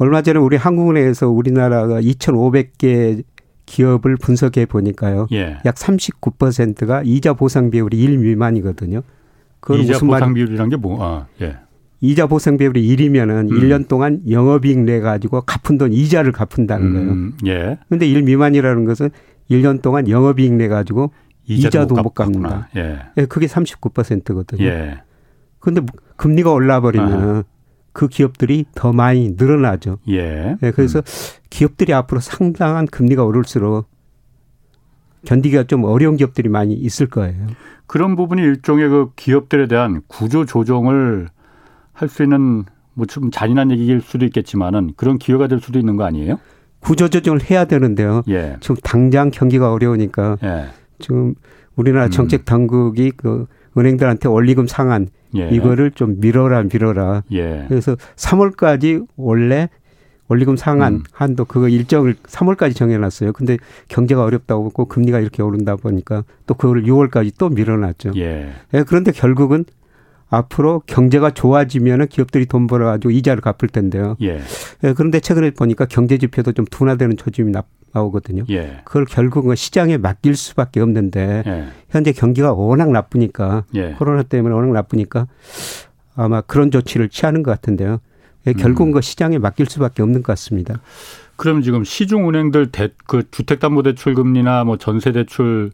예. 0.00 0.04
얼마 0.04 0.22
전에 0.22 0.38
우리 0.38 0.56
한국은행에서 0.56 1.28
우리나라가 1.28 2.00
2,500개 2.00 3.24
기업을 3.66 4.16
분석해 4.16 4.66
보니까요. 4.66 5.26
예. 5.32 5.58
약 5.64 5.74
39%가 5.74 7.02
이자 7.04 7.34
보상 7.34 7.70
비율이 7.70 7.98
1 8.00 8.18
미만이거든요. 8.18 9.02
그건 9.60 9.82
이자 9.82 9.94
무슨 9.94 10.08
보상 10.08 10.34
비율이란 10.34 10.68
게 10.70 10.76
뭐? 10.76 11.04
아, 11.04 11.26
예. 11.42 11.56
이자 12.00 12.26
보상 12.26 12.56
비율이 12.56 12.96
1이면은 12.96 13.50
음. 13.50 13.58
1년 13.58 13.88
동안 13.88 14.22
영업이익 14.28 14.80
내 14.80 15.00
가지고 15.00 15.42
갚은 15.42 15.78
돈 15.78 15.92
이자를 15.92 16.32
갚은다는 16.32 16.92
거예요. 16.92 17.10
음, 17.10 17.32
예. 17.46 17.78
근데 17.88 18.06
1 18.06 18.22
미만이라는 18.22 18.84
것은 18.84 19.10
1년 19.50 19.82
동안 19.82 20.08
영업이익 20.08 20.54
내 20.54 20.68
가지고 20.68 21.12
이자도, 21.46 21.94
못, 21.94 22.02
못 22.02 22.10
갚는다. 22.10 22.68
예. 22.76 23.00
예. 23.16 23.26
그게 23.26 23.46
39%거든요. 23.46 24.64
예. 24.64 25.00
근데 25.58 25.80
금리가 26.16 26.52
올라 26.52 26.80
버리면은 26.80 27.42
그 27.98 28.06
기업들이 28.06 28.64
더 28.76 28.92
많이 28.92 29.30
늘어나죠. 29.36 29.98
예. 30.08 30.56
네, 30.60 30.70
그래서 30.70 31.00
음. 31.00 31.02
기업들이 31.50 31.92
앞으로 31.92 32.20
상당한 32.20 32.86
금리가 32.86 33.24
오를수록 33.24 33.88
견디기가 35.24 35.64
좀 35.64 35.82
어려운 35.82 36.16
기업들이 36.16 36.48
많이 36.48 36.74
있을 36.74 37.08
거예요. 37.08 37.48
그런 37.88 38.14
부분이 38.14 38.40
일종의 38.40 38.88
그 38.88 39.10
기업들에 39.16 39.66
대한 39.66 40.02
구조 40.06 40.44
조정을 40.44 41.28
할 41.92 42.08
수 42.08 42.22
있는 42.22 42.64
뭐 42.94 43.04
좀 43.06 43.32
잔인한 43.32 43.72
얘기일 43.72 44.00
수도 44.00 44.24
있겠지만은 44.26 44.92
그런 44.96 45.18
기회가 45.18 45.48
될 45.48 45.58
수도 45.58 45.80
있는 45.80 45.96
거 45.96 46.04
아니에요? 46.04 46.38
구조 46.78 47.08
조정을 47.08 47.50
해야 47.50 47.64
되는데요. 47.64 48.22
예. 48.28 48.58
지금 48.60 48.76
당장 48.84 49.32
경기가 49.32 49.72
어려우니까 49.72 50.36
예. 50.44 50.66
지금 51.00 51.34
우리나라 51.74 52.04
음. 52.04 52.10
정책 52.12 52.44
당국이 52.44 53.10
그 53.16 53.46
은행들한테 53.76 54.28
원리금 54.28 54.68
상한 54.68 55.08
예. 55.36 55.48
이거를 55.50 55.90
좀 55.90 56.20
밀어라 56.20 56.64
밀어라. 56.64 57.22
예. 57.32 57.64
그래서 57.68 57.96
3월까지 58.16 59.06
원래 59.16 59.68
원리금 60.28 60.56
상한 60.56 60.94
음. 60.94 61.02
한도 61.12 61.44
그거 61.44 61.68
일정을 61.68 62.14
3월까지 62.22 62.76
정해놨어요. 62.76 63.32
근데 63.32 63.56
경제가 63.88 64.22
어렵다고 64.22 64.66
하고 64.66 64.84
금리가 64.84 65.20
이렇게 65.20 65.42
오른다 65.42 65.76
보니까 65.76 66.24
또 66.46 66.54
그걸 66.54 66.84
6월까지 66.84 67.32
또 67.38 67.48
밀어놨죠. 67.48 68.12
예. 68.16 68.52
예. 68.74 68.82
그런데 68.86 69.10
결국은 69.12 69.64
앞으로 70.30 70.82
경제가 70.86 71.30
좋아지면 71.30 72.02
은 72.02 72.06
기업들이 72.06 72.44
돈 72.44 72.66
벌어가지고 72.66 73.10
이자를 73.10 73.40
갚을 73.40 73.68
텐데요. 73.72 74.16
예. 74.20 74.40
예. 74.84 74.92
그런데 74.92 75.20
최근에 75.20 75.52
보니까 75.52 75.86
경제 75.86 76.18
지표도 76.18 76.52
좀 76.52 76.66
둔화되는 76.70 77.16
조짐이 77.16 77.50
나, 77.50 77.62
나오거든요. 77.92 78.44
예. 78.50 78.80
그걸 78.84 79.04
결국은 79.04 79.56
시장에 79.56 79.96
맡길 79.96 80.36
수밖에 80.36 80.80
없는데 80.80 81.42
예. 81.46 81.68
현재 81.90 82.12
경기가 82.12 82.52
워낙 82.52 82.90
나쁘니까 82.90 83.64
예. 83.74 83.92
코로나 83.92 84.22
때문에 84.22 84.54
워낙 84.54 84.72
나쁘니까 84.72 85.26
아마 86.14 86.40
그런 86.40 86.70
조치를 86.70 87.08
취하는 87.08 87.42
것 87.42 87.50
같은데요. 87.50 88.00
예, 88.46 88.52
결국은 88.52 88.88
음. 88.88 88.92
그 88.92 89.00
시장에 89.00 89.38
맡길 89.38 89.66
수밖에 89.66 90.02
없는 90.02 90.22
것 90.22 90.32
같습니다. 90.32 90.80
그럼 91.36 91.62
지금 91.62 91.84
시중 91.84 92.28
은행들 92.28 92.72
대, 92.72 92.90
그 93.06 93.22
주택담보대출 93.30 94.14
금리나 94.14 94.64
뭐 94.64 94.76
전세대출 94.76 95.70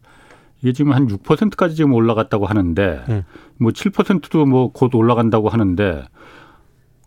이게 0.60 0.72
지금 0.72 0.92
한 0.92 1.06
6%까지 1.06 1.74
지금 1.74 1.92
올라갔다고 1.92 2.46
하는데 2.46 3.02
네. 3.06 3.24
뭐 3.58 3.70
7%도 3.70 4.46
뭐 4.46 4.70
곧 4.72 4.94
올라간다고 4.94 5.48
하는데 5.48 6.04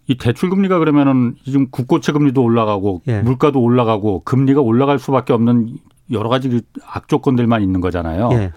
이 0.08 0.18
대출 0.18 0.50
금리가 0.50 0.80
그러면은 0.80 1.36
지금 1.44 1.68
국고채 1.70 2.12
금리도 2.12 2.42
올라가고 2.42 3.02
예. 3.08 3.22
물가도 3.22 3.62
올라가고 3.62 4.22
금리가 4.24 4.62
올라갈 4.62 5.00
수밖에 5.00 5.34
없는 5.34 5.78
여러 6.12 6.30
가지 6.30 6.50
그 6.50 6.62
악조건들만 6.86 7.62
있는 7.62 7.82
거잖아요. 7.82 8.30
예. 8.32 8.52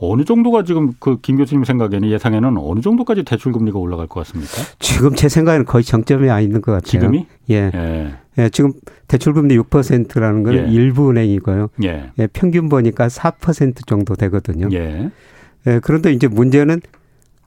어느 0.00 0.24
정도가 0.24 0.62
지금 0.64 0.92
그 1.00 1.20
김 1.20 1.36
교수님 1.36 1.64
생각에는 1.64 2.08
예상에는 2.08 2.56
어느 2.58 2.80
정도까지 2.80 3.24
대출 3.24 3.52
금리가 3.52 3.78
올라갈 3.78 4.06
것 4.06 4.20
같습니까? 4.20 4.52
지금 4.78 5.14
제 5.14 5.28
생각에는 5.28 5.66
거의 5.66 5.84
정점에 5.84 6.28
와 6.28 6.40
있는 6.40 6.60
것 6.60 6.72
같아요. 6.72 6.88
지금이? 6.88 7.26
예. 7.50 7.70
예. 7.74 8.14
예 8.38 8.48
지금 8.50 8.72
대출 9.08 9.32
금리 9.32 9.58
6%라는 9.58 10.42
건 10.42 10.54
예. 10.54 10.66
일부 10.70 11.10
은행이고요. 11.10 11.68
예. 11.84 12.10
예. 12.18 12.26
평균 12.28 12.68
보니까 12.68 13.08
4% 13.08 13.86
정도 13.86 14.14
되거든요. 14.14 14.68
예. 14.72 15.10
예. 15.66 15.80
그런데 15.82 16.12
이제 16.12 16.28
문제는 16.28 16.80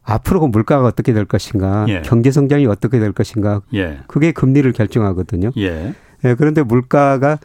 앞으로 0.04 0.40
그 0.40 0.46
물가가 0.48 0.86
어떻게 0.86 1.14
될 1.14 1.26
것인가, 1.26 1.86
예. 1.90 2.02
경제 2.02 2.32
성장이 2.32 2.66
어떻게 2.66 3.00
될 3.00 3.12
것인가, 3.12 3.62
예. 3.74 4.00
그게 4.08 4.32
금리를 4.32 4.72
결정하거든요. 4.74 5.52
예. 5.58 5.94
예, 6.24 6.36
그런데 6.36 6.62
물가가 6.64 7.40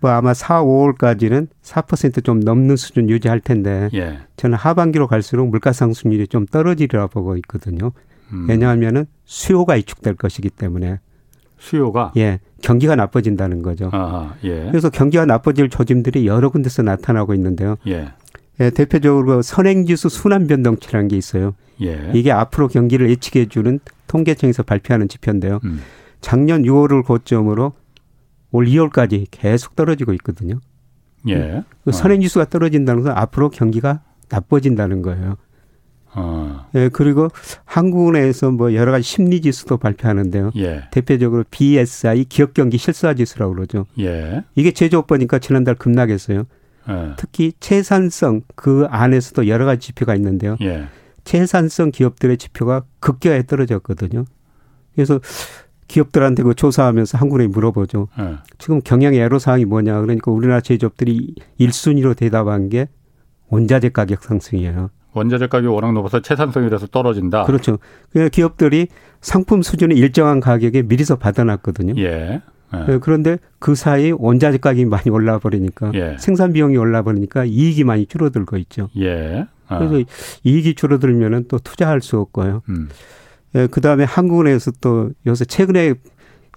뭐 0.00 0.10
아마 0.10 0.34
4, 0.34 0.62
5월까지는 0.62 1.48
4%좀 1.62 2.40
넘는 2.40 2.76
수준 2.76 3.10
유지할 3.10 3.40
텐데 3.40 3.88
예. 3.94 4.18
저는 4.36 4.56
하반기로 4.56 5.08
갈수록 5.08 5.48
물가 5.48 5.72
상승률이 5.72 6.28
좀 6.28 6.46
떨어지리라 6.46 7.08
보고 7.08 7.36
있거든요. 7.38 7.92
음. 8.32 8.46
왜냐하면은 8.48 9.06
수요가 9.24 9.74
위축될 9.74 10.14
것이기 10.14 10.50
때문에 10.50 11.00
수요가 11.58 12.12
예 12.16 12.38
경기가 12.62 12.94
나빠진다는 12.94 13.62
거죠. 13.62 13.90
아하, 13.92 14.34
예. 14.44 14.66
그래서 14.70 14.90
경기가 14.90 15.26
나빠질 15.26 15.68
조짐들이 15.68 16.26
여러 16.26 16.50
군데서 16.50 16.82
나타나고 16.82 17.34
있는데요. 17.34 17.76
예. 17.86 18.08
예, 18.60 18.70
대표적으로 18.70 19.42
선행지수 19.42 20.08
순환 20.08 20.46
변동치라는 20.46 21.08
게 21.08 21.16
있어요. 21.16 21.54
예. 21.82 22.10
이게 22.14 22.30
앞으로 22.30 22.68
경기를 22.68 23.08
예측해 23.10 23.46
주는 23.46 23.80
통계청에서 24.06 24.62
발표하는 24.62 25.08
지표인데요. 25.08 25.60
음. 25.64 25.80
작년 26.20 26.62
6월을 26.62 27.04
고점으로 27.04 27.72
올 28.52 28.66
2월까지 28.66 29.26
계속 29.30 29.76
떨어지고 29.76 30.12
있거든요. 30.14 30.60
예. 31.28 31.64
그 31.84 31.92
선행지수가 31.92 32.46
떨어진다는 32.46 33.02
건 33.02 33.16
앞으로 33.16 33.48
경기가 33.48 34.02
나빠진다는 34.28 35.02
거예요. 35.02 35.36
어. 36.12 36.66
예, 36.74 36.88
그리고 36.92 37.28
한국은행에서 37.64 38.50
뭐 38.50 38.74
여러 38.74 38.90
가지 38.90 39.04
심리 39.04 39.40
지수도 39.40 39.76
발표하는데요. 39.78 40.50
예. 40.56 40.82
대표적으로 40.90 41.44
BSI 41.50 42.24
기업 42.24 42.52
경기 42.52 42.78
실사 42.78 43.14
지수라고 43.14 43.54
그러죠. 43.54 43.86
예. 44.00 44.44
이게 44.54 44.72
제조업 44.72 45.06
보니까 45.06 45.38
지난달 45.38 45.76
급락했어요. 45.76 46.44
예. 46.90 47.12
특히 47.16 47.52
채산성 47.60 48.42
그 48.54 48.86
안에서도 48.90 49.48
여러 49.48 49.64
가지 49.64 49.88
지표가 49.88 50.14
있는데요. 50.16 50.56
예. 50.62 50.86
채산성 51.24 51.90
기업들의 51.92 52.36
지표가 52.36 52.84
급격하게 53.00 53.46
떨어졌거든요. 53.46 54.24
그래서 54.94 55.20
기업들한테 55.88 56.42
그 56.44 56.54
조사하면서 56.54 57.18
한국에 57.18 57.48
물어보죠. 57.48 58.08
네. 58.16 58.36
지금 58.58 58.80
경영 58.82 59.14
애로 59.14 59.38
사항이 59.38 59.64
뭐냐. 59.64 60.00
그러니까 60.00 60.30
우리나라 60.30 60.60
제조업들이 60.60 61.34
1순위로 61.58 62.16
대답한 62.16 62.68
게 62.68 62.88
원자재 63.48 63.88
가격 63.90 64.22
상승이에요. 64.22 64.90
원자재 65.12 65.48
가격이 65.48 65.66
워낙 65.66 65.92
높아서 65.92 66.20
채산성이라서 66.20 66.86
떨어진다. 66.88 67.42
그렇죠. 67.44 67.78
그러니까 68.10 68.30
기업들이 68.30 68.86
상품 69.20 69.62
수준의 69.62 69.98
일정한 69.98 70.38
가격에 70.38 70.82
미리서 70.82 71.16
받아놨거든요. 71.16 71.94
예. 72.00 72.40
예. 72.74 72.98
그런데 73.00 73.38
그 73.58 73.74
사이 73.74 74.12
원자재 74.12 74.58
가격이 74.58 74.84
많이 74.86 75.10
올라 75.10 75.38
버리니까 75.38 75.92
예. 75.94 76.16
생산 76.18 76.52
비용이 76.52 76.76
올라 76.76 77.02
버리니까 77.02 77.44
이익이 77.44 77.84
많이 77.84 78.06
줄어들고 78.06 78.56
있죠. 78.58 78.88
예. 78.98 79.46
아. 79.68 79.78
그래서 79.78 80.04
이익이 80.44 80.74
줄어들면은 80.74 81.46
또 81.48 81.58
투자할 81.58 82.00
수 82.00 82.18
없고요. 82.18 82.62
음. 82.68 82.88
예, 83.54 83.66
그 83.66 83.80
다음에 83.80 84.04
한국은행에서 84.04 84.72
또 84.80 85.10
요새 85.26 85.44
최근에 85.44 85.94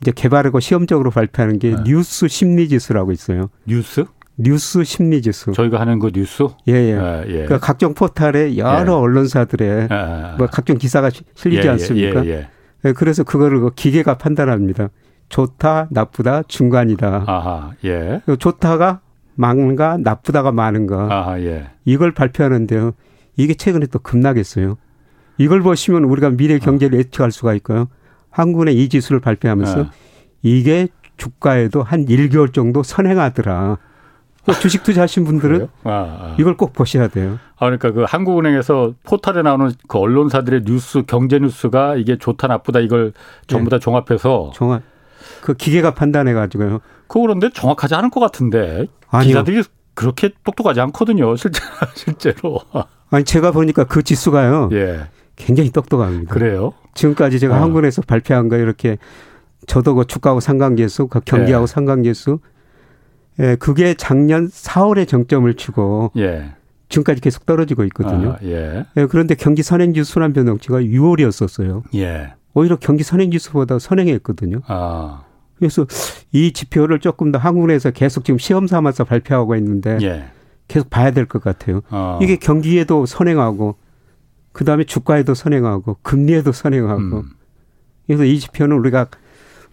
이제 0.01 0.11
개발하고 0.13 0.59
시험적으로 0.59 1.11
발표하는 1.11 1.59
게 1.59 1.75
네. 1.75 1.83
뉴스 1.85 2.27
심리 2.27 2.67
지수라고 2.69 3.11
있어요. 3.11 3.49
뉴스? 3.65 4.05
뉴스 4.37 4.83
심리 4.83 5.21
지수. 5.21 5.51
저희가 5.51 5.79
하는 5.79 5.99
그 5.99 6.11
뉴스? 6.11 6.43
예, 6.67 6.73
예. 6.73 6.93
아, 6.95 7.23
예. 7.25 7.31
그러니까 7.31 7.59
각종 7.59 7.93
포탈에 7.93 8.57
여러 8.57 8.93
예. 8.93 8.97
언론사들의 8.97 9.87
아. 9.89 10.35
뭐 10.37 10.47
각종 10.47 10.77
기사가 10.77 11.09
실리지 11.35 11.61
예, 11.61 11.65
예 11.65 11.69
않습니까? 11.69 12.25
예, 12.25 12.47
예, 12.85 12.93
그래서 12.93 13.23
그거를 13.23 13.59
그 13.59 13.71
기계가 13.75 14.17
판단합니다. 14.17 14.89
좋다, 15.33 15.87
나쁘다, 15.89 16.43
중간이다. 16.43 17.23
아하, 17.25 17.71
예. 17.85 18.21
좋다가 18.37 18.99
많은가, 19.33 19.97
나쁘다가 19.97 20.51
많은가. 20.51 21.07
아하, 21.11 21.41
예. 21.41 21.71
이걸 21.85 22.13
발표하는데요. 22.13 22.91
이게 23.35 23.55
최근에 23.55 23.87
또 23.87 23.97
급락했어요. 23.97 24.77
이걸 25.39 25.63
보시면 25.63 26.03
우리가 26.03 26.29
미래 26.29 26.59
경제를 26.59 26.99
예측할 26.99 27.31
수가 27.31 27.55
있고요. 27.55 27.87
한국의 28.29 28.77
이 28.77 28.89
지수를 28.89 29.21
발표하면서 29.21 29.75
네. 29.77 29.89
이게 30.43 30.87
주가에도 31.17 31.81
한 31.81 32.05
1개월 32.05 32.53
정도 32.53 32.83
선행하더라. 32.83 33.79
그 34.45 34.51
주식 34.59 34.83
투자하신 34.83 35.23
분들은 35.23 35.67
아, 35.83 35.89
아. 35.89 36.35
이걸 36.37 36.57
꼭 36.57 36.73
보셔야 36.73 37.07
돼요. 37.07 37.39
아, 37.55 37.65
그러니까 37.65 37.91
그 37.91 38.03
한국은행에서 38.07 38.93
포탈에 39.03 39.41
나오는 39.41 39.71
그 39.87 39.97
언론사들의 39.97 40.65
뉴스, 40.65 41.01
경제 41.07 41.39
뉴스가 41.39 41.95
이게 41.95 42.19
좋다 42.19 42.45
나쁘다 42.45 42.81
이걸 42.81 43.13
전부 43.47 43.71
네. 43.71 43.77
다 43.77 43.79
종합해서 43.79 44.51
종합 44.53 44.83
그 45.41 45.53
기계가 45.53 45.93
판단해 45.93 46.33
가지고요. 46.33 46.79
그 47.07 47.19
그런데 47.21 47.49
정확하지 47.53 47.95
않을 47.95 48.09
것 48.09 48.19
같은데 48.19 48.87
아니요. 49.09 49.27
기자들이 49.27 49.63
그렇게 49.93 50.31
똑똑하지 50.43 50.81
않거든요. 50.81 51.35
실제 51.35 51.61
실제로. 51.95 52.59
아니 53.09 53.23
제가 53.23 53.51
보니까 53.51 53.83
그 53.83 54.03
지수가요. 54.03 54.69
예. 54.73 55.07
굉장히 55.35 55.71
똑똑합니다. 55.71 56.33
그래요? 56.33 56.73
지금까지 56.93 57.39
제가 57.39 57.57
어. 57.57 57.61
한국에서 57.61 58.01
발표한 58.01 58.49
거 58.49 58.57
이렇게 58.57 58.97
저도 59.67 59.95
그 59.95 60.05
주가하고 60.05 60.39
상관계수, 60.39 61.07
그 61.07 61.19
경기하고 61.21 61.63
예. 61.63 61.67
상관계수, 61.67 62.39
예, 63.39 63.55
그게 63.55 63.93
작년 63.95 64.47
4월에 64.47 65.07
정점을 65.07 65.51
치고 65.55 66.11
예. 66.17 66.53
지금까지 66.89 67.21
계속 67.21 67.45
떨어지고 67.45 67.83
있거든요. 67.85 68.33
아, 68.33 68.37
예. 68.43 68.85
예. 68.97 69.05
그런데 69.07 69.35
경기 69.35 69.63
선행지수 69.63 70.11
순환 70.11 70.33
변동치가 70.33 70.79
6월이었었어요. 70.79 71.83
예. 71.95 72.33
오히려 72.53 72.77
경기 72.77 73.03
선행 73.03 73.31
지수보다 73.31 73.79
선행했거든요. 73.79 74.61
아. 74.67 75.23
그래서 75.57 75.85
이 76.31 76.51
지표를 76.51 76.99
조금 76.99 77.31
더 77.31 77.37
한국에서 77.39 77.91
계속 77.91 78.25
지금 78.25 78.37
시험 78.37 78.67
삼아서 78.67 79.03
발표하고 79.05 79.55
있는데 79.55 79.97
예. 80.01 80.25
계속 80.67 80.89
봐야 80.89 81.11
될 81.11 81.25
것 81.25 81.41
같아요. 81.43 81.81
어. 81.89 82.19
이게 82.21 82.35
경기에도 82.35 83.05
선행하고 83.05 83.75
그 84.51 84.65
다음에 84.65 84.83
주가에도 84.83 85.33
선행하고 85.33 85.97
금리에도 86.01 86.51
선행하고 86.51 87.01
음. 87.01 87.29
그래서 88.07 88.23
이 88.25 88.39
지표는 88.39 88.77
우리가 88.77 89.07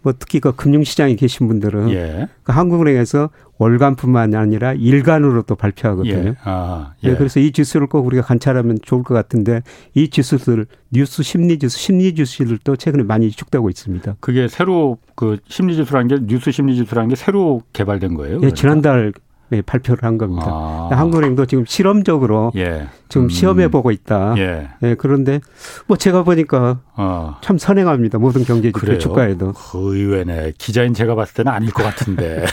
뭐 0.03 0.15
특히 0.19 0.41
그 0.41 0.55
금융시장에 0.55 1.15
계신 1.17 1.49
분들은 1.49 1.91
예. 1.91 2.29
그 2.43 2.53
한국은행에서 2.53 3.31
월간뿐만 3.61 4.35
아니라 4.35 4.73
일간으로 4.73 5.43
또 5.43 5.55
발표하거든요. 5.55 6.31
예. 6.31 6.35
아, 6.45 6.95
예. 7.05 7.11
네, 7.11 7.17
그래서 7.17 7.41
이 7.41 7.53
지수를 7.53 7.89
꼭 7.89 8.07
우리가 8.07 8.23
관찰하면 8.23 8.79
좋을 8.83 9.03
것 9.03 9.13
같은데 9.13 9.63
이 9.95 10.09
지수들 10.09 10.65
뉴스 10.91 11.23
심리 11.23 11.59
지수 11.59 11.79
심리 11.79 12.15
지수들도 12.15 12.77
최근에 12.77 13.03
많이 13.03 13.31
축되고 13.31 13.69
있습니다. 13.69 14.17
그게 14.21 14.49
새로 14.49 14.97
그 15.15 15.37
심리 15.47 15.77
지수라는 15.77 16.09
게 16.09 16.27
뉴스 16.27 16.51
심리 16.51 16.75
지수라는 16.75 17.11
게 17.11 17.17
새로 17.17 17.61
개발된 17.75 18.15
거예요? 18.15 18.37
예, 18.37 18.39
그러니까? 18.39 18.55
지난달 18.55 19.13
네, 19.13 19.21
발표를 19.67 20.05
한 20.05 20.17
겁니다. 20.17 20.47
아. 20.49 20.89
한국은행도 20.93 21.47
지금 21.47 21.65
실험적으로 21.67 22.53
예. 22.57 22.87
지금 23.09 23.27
음. 23.27 23.29
시험해 23.29 23.69
보고 23.69 23.91
있다. 23.91 24.35
예. 24.39 24.69
네, 24.81 24.95
그런데 24.95 25.41
뭐 25.87 25.97
제가 25.97 26.23
보니까 26.23 26.79
어. 26.97 27.37
참 27.43 27.59
선행합니다. 27.59 28.19
모든 28.19 28.45
경제지표 28.45 28.99
주가에도. 28.99 29.53
그 29.53 29.97
의외네. 29.97 30.53
기자인 30.59 30.95
제가 30.95 31.15
봤을 31.17 31.35
때는 31.35 31.53
아닐 31.53 31.73
것 31.73 31.83
같은데. 31.83 32.45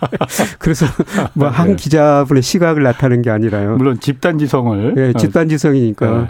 그래서 0.58 0.86
뭐한 1.32 1.68
네. 1.70 1.76
기자분의 1.76 2.42
시각을 2.42 2.82
나타내는 2.82 3.22
게 3.22 3.30
아니라요. 3.30 3.76
물론 3.76 3.98
집단지성을. 3.98 4.94
네, 4.94 5.12
집단지성이니까. 5.14 6.10
어. 6.12 6.28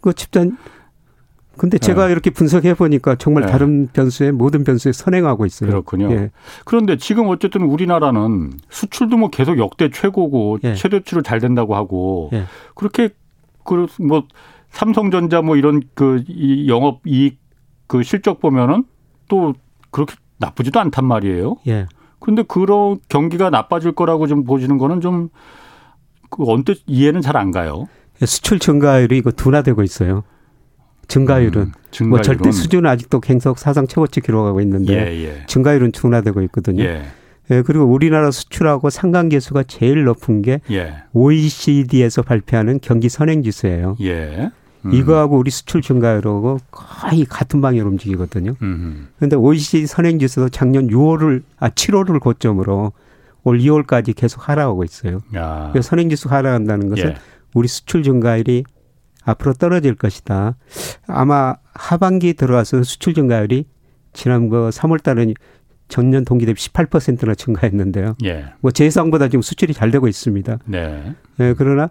그 0.00 0.12
집단 0.12 0.58
근데 1.56 1.78
제가 1.78 2.06
네. 2.06 2.12
이렇게 2.12 2.30
분석해 2.30 2.74
보니까 2.74 3.14
정말 3.16 3.44
네. 3.46 3.52
다른 3.52 3.88
변수에 3.92 4.30
모든 4.32 4.64
변수에 4.64 4.92
선행하고 4.92 5.46
있어요. 5.46 5.70
그렇군요. 5.70 6.10
예. 6.12 6.30
그런데 6.64 6.96
지금 6.96 7.28
어쨌든 7.28 7.62
우리나라는 7.62 8.52
수출도 8.70 9.16
뭐 9.16 9.30
계속 9.30 9.58
역대 9.58 9.90
최고고 9.90 10.58
예. 10.64 10.74
최대치로 10.74 11.22
잘 11.22 11.40
된다고 11.40 11.74
하고 11.76 12.30
예. 12.32 12.44
그렇게 12.74 13.10
그 13.64 13.86
뭐 14.00 14.24
삼성전자 14.70 15.40
뭐 15.42 15.56
이런 15.56 15.82
그 15.94 16.22
이 16.28 16.68
영업 16.68 17.00
이익 17.06 17.38
그 17.86 18.02
실적 18.02 18.40
보면은 18.40 18.84
또 19.28 19.54
그렇게 19.90 20.14
나쁘지도 20.38 20.80
않단 20.80 21.04
말이에요. 21.04 21.56
예. 21.68 21.86
그런데 22.18 22.42
그런 22.42 22.98
경기가 23.08 23.50
나빠질 23.50 23.92
거라고 23.92 24.26
좀 24.26 24.44
보시는 24.44 24.78
거는 24.78 25.00
좀 25.00 25.28
그 26.30 26.42
언뜻 26.50 26.78
이해는 26.88 27.20
잘 27.20 27.36
안 27.36 27.52
가요. 27.52 27.86
수출 28.24 28.58
증가율이 28.58 29.16
이거 29.18 29.30
둔화되고 29.30 29.84
있어요. 29.84 30.24
증가율은 31.14 31.62
음, 31.62 31.72
증가율은. 31.92 32.10
뭐 32.10 32.20
절대 32.20 32.50
수준은 32.50 32.90
아직도 32.90 33.20
계속 33.20 33.58
사상 33.58 33.86
최고치 33.86 34.20
기록하고 34.20 34.60
있는데 34.62 34.94
예, 34.94 35.24
예. 35.24 35.46
증가율은 35.46 35.92
둔화되고 35.92 36.42
있거든요. 36.42 36.82
예. 36.82 37.04
예. 37.50 37.62
그리고 37.62 37.84
우리나라 37.84 38.30
수출하고 38.30 38.90
상관계수가 38.90 39.64
제일 39.64 40.04
높은 40.04 40.42
게 40.42 40.60
예. 40.70 40.94
OECD에서 41.12 42.22
발표하는 42.22 42.80
경기 42.82 43.08
선행지수예요. 43.08 43.96
예. 44.00 44.50
음. 44.86 44.92
이거하고 44.92 45.38
우리 45.38 45.50
수출 45.50 45.82
증가율하고 45.82 46.58
거의 46.70 47.24
같은 47.24 47.60
방향으로 47.60 47.90
움직이거든요. 47.90 48.56
그런데 49.16 49.36
OECD 49.36 49.86
선행지수도 49.86 50.48
작년 50.50 50.88
6월을 50.88 51.42
아 51.58 51.70
7월을 51.70 52.20
고점으로 52.20 52.92
올 53.44 53.58
2월까지 53.58 54.14
계속 54.16 54.48
하락하고 54.48 54.84
있어요. 54.84 55.20
야. 55.36 55.68
그래서 55.72 55.88
선행지수 55.90 56.28
하락한다는 56.28 56.88
것은 56.88 57.10
예. 57.10 57.14
우리 57.54 57.68
수출 57.68 58.02
증가율이 58.02 58.64
앞으로 59.24 59.54
떨어질 59.54 59.94
것이다. 59.94 60.56
아마 61.06 61.54
하반기 61.74 62.34
들어와서 62.34 62.82
수출 62.82 63.14
증가율이 63.14 63.66
지난 64.12 64.48
그 64.48 64.70
3월 64.70 65.02
달은 65.02 65.34
전년 65.88 66.24
동기 66.24 66.46
대비 66.46 66.60
18%나 66.60 67.34
증가했는데요. 67.34 68.16
예. 68.24 68.46
뭐 68.60 68.70
예상보다 68.78 69.28
지금 69.28 69.42
수출이 69.42 69.74
잘 69.74 69.90
되고 69.90 70.08
있습니다. 70.08 70.58
네. 70.66 71.14
예, 71.40 71.54
그러나 71.56 71.90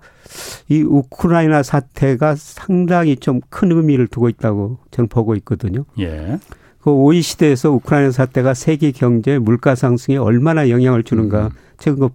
이 0.67 0.81
우크라이나 0.81 1.61
사태가 1.63 2.35
상당히 2.35 3.15
좀 3.15 3.41
큰 3.49 3.71
의미를 3.71 4.07
두고 4.07 4.29
있다고 4.29 4.79
저는 4.91 5.09
보고 5.09 5.35
있거든요. 5.35 5.85
예. 5.99 6.39
그 6.81 6.89
OECD에서 6.91 7.71
우크라이나 7.71 8.11
사태가 8.11 8.55
세계 8.55 8.91
경제 8.91 9.37
물가 9.37 9.75
상승에 9.75 10.17
얼마나 10.17 10.69
영향을 10.69 11.03
주는가 11.03 11.45
음. 11.45 11.51
제가 11.77 12.09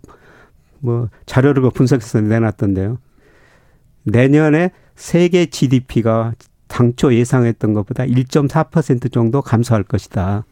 그뭐 0.83 1.09
자료를 1.26 1.62
그 1.62 1.70
분석해서 1.70 2.20
내놨던데요. 2.22 2.98
내년에 4.02 4.72
세계 4.98 5.46
GDP가 5.46 6.34
당초 6.66 7.14
예상했던 7.14 7.72
것보다 7.72 8.04
1.4% 8.04 9.12
정도 9.12 9.40
감소할 9.40 9.84
것이다. 9.84 10.44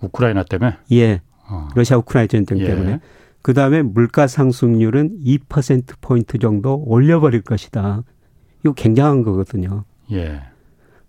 우크라이나 0.00 0.42
때문에? 0.42 0.76
예. 0.90 1.20
어. 1.48 1.68
러시아 1.76 1.96
우크라이나 1.96 2.26
전쟁 2.26 2.58
예. 2.58 2.66
때문에. 2.66 3.00
그 3.40 3.54
다음에 3.54 3.82
물가 3.82 4.26
상승률은 4.26 5.20
2%포인트 5.24 6.38
정도 6.38 6.82
올려버릴 6.86 7.42
것이다. 7.42 8.02
이거 8.64 8.74
굉장한 8.74 9.22
거거든요. 9.22 9.84
예. 10.10 10.42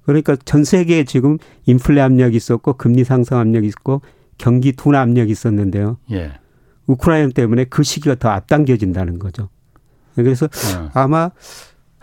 그러니까 0.05 0.35
전 0.35 0.63
세계에 0.63 1.05
지금 1.05 1.39
인플레 1.65 2.01
압력이 2.01 2.37
있었고 2.37 2.73
금리 2.73 3.03
상승 3.03 3.37
압력이 3.37 3.67
있고 3.67 4.01
경기 4.37 4.73
둔화 4.73 5.01
압력이 5.01 5.31
있었는데요. 5.31 5.97
예. 6.11 6.33
우크라이나 6.85 7.31
때문에 7.31 7.65
그 7.65 7.81
시기가 7.81 8.15
더 8.15 8.29
앞당겨진다는 8.29 9.17
거죠. 9.17 9.49
그래서 10.13 10.45
예. 10.45 10.89
아마 10.93 11.31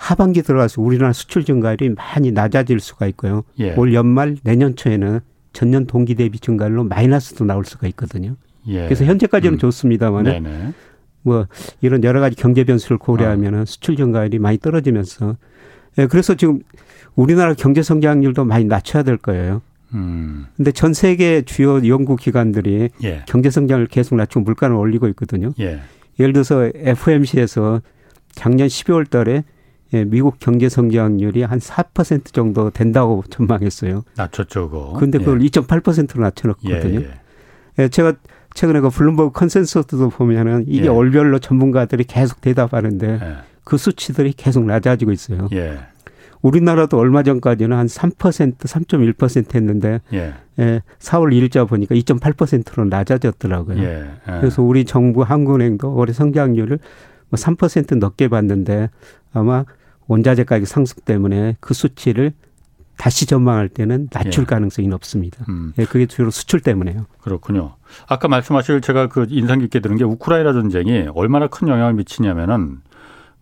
하반기 0.00 0.40
들어가서 0.40 0.80
우리나라 0.80 1.12
수출 1.12 1.44
증가율이 1.44 1.90
많이 1.90 2.32
낮아질 2.32 2.80
수가 2.80 3.06
있고요. 3.08 3.44
예. 3.58 3.74
올 3.74 3.92
연말 3.92 4.38
내년 4.42 4.74
초에는 4.74 5.20
전년 5.52 5.86
동기 5.86 6.14
대비 6.14 6.38
증가율로 6.38 6.84
마이너스도 6.84 7.44
나올 7.44 7.66
수가 7.66 7.86
있거든요. 7.88 8.36
예. 8.66 8.84
그래서 8.86 9.04
현재까지는 9.04 9.56
음. 9.56 9.58
좋습니다만 9.58 10.24
뭐 11.20 11.46
이런 11.82 12.02
여러 12.02 12.20
가지 12.20 12.34
경제 12.34 12.64
변수를 12.64 12.96
고려하면 12.96 13.54
어. 13.56 13.64
수출 13.66 13.94
증가율이 13.96 14.38
많이 14.38 14.56
떨어지면서 14.56 15.36
예, 15.98 16.06
그래서 16.06 16.34
지금 16.34 16.60
우리나라 17.14 17.52
경제 17.52 17.82
성장률도 17.82 18.46
많이 18.46 18.64
낮춰야 18.64 19.02
될 19.02 19.18
거예요. 19.18 19.60
음. 19.92 20.46
근데 20.56 20.72
전 20.72 20.94
세계 20.94 21.42
주요 21.42 21.86
연구 21.86 22.16
기관들이 22.16 22.88
예. 23.04 23.22
경제 23.26 23.50
성장을 23.50 23.86
계속 23.88 24.14
낮추고 24.14 24.44
물가를 24.44 24.76
올리고 24.76 25.08
있거든요. 25.08 25.52
예. 25.60 25.80
예를 26.18 26.32
들어서 26.32 26.70
FOMC에서 26.74 27.82
작년 28.32 28.66
12월 28.66 29.10
달에 29.10 29.44
예, 29.92 30.04
미국 30.04 30.38
경제 30.38 30.68
성장률이 30.68 31.42
한 31.42 31.58
4% 31.58 32.32
정도 32.32 32.70
된다고 32.70 33.24
전망했어요. 33.28 34.04
낮췄죠, 34.16 34.70
그거. 34.70 34.92
근데 34.98 35.18
그걸 35.18 35.42
예. 35.42 35.46
2.8%로 35.46 36.22
낮춰놨거든요. 36.22 37.00
예, 37.00 37.04
예. 37.04 37.20
예, 37.78 37.88
제가 37.88 38.14
최근에 38.54 38.80
그 38.80 38.90
블룸버그 38.90 39.32
컨센서스도 39.32 40.10
보면은 40.10 40.64
이게 40.66 40.84
예. 40.84 40.88
월별로 40.88 41.38
전문가들이 41.38 42.04
계속 42.04 42.40
대답하는데 42.40 43.18
예. 43.22 43.36
그 43.64 43.76
수치들이 43.76 44.32
계속 44.32 44.64
낮아지고 44.64 45.12
있어요. 45.12 45.48
예. 45.52 45.78
우리나라도 46.42 46.98
얼마 46.98 47.22
전까지는 47.22 47.76
한 47.76 47.86
3%, 47.86 48.56
3.1% 48.56 49.54
했는데 49.54 50.00
예. 50.12 50.32
예, 50.58 50.82
4월 50.98 51.32
1일자 51.32 51.68
보니까 51.68 51.94
2.8%로 51.94 52.86
낮아졌더라고요. 52.86 53.78
예. 53.78 54.10
예. 54.28 54.40
그래서 54.40 54.62
우리 54.62 54.84
정부 54.84 55.22
한국은행도 55.22 55.94
올해 55.94 56.12
성장률을 56.12 56.78
뭐 57.28 57.36
3% 57.36 57.98
넘게 57.98 58.28
봤는데 58.28 58.90
아마 59.32 59.64
원자재 60.10 60.42
가격 60.42 60.66
상승 60.66 61.00
때문에 61.04 61.56
그 61.60 61.72
수치를 61.72 62.32
다시 62.96 63.26
전망할 63.26 63.68
때는 63.68 64.08
낮출 64.10 64.42
예. 64.42 64.46
가능성이 64.46 64.88
높습니다. 64.88 65.44
음. 65.48 65.72
예, 65.78 65.84
그게 65.84 66.06
주로 66.06 66.30
수출 66.30 66.58
때문에요. 66.60 67.06
그렇군요. 67.20 67.76
아까 68.08 68.26
말씀하실 68.26 68.80
제가 68.80 69.06
그 69.08 69.26
인상 69.30 69.60
깊게 69.60 69.78
들은 69.78 69.96
게 69.96 70.02
우크라이나 70.04 70.52
전쟁이 70.52 71.06
얼마나 71.14 71.46
큰 71.46 71.68
영향을 71.68 71.94
미치냐면은 71.94 72.80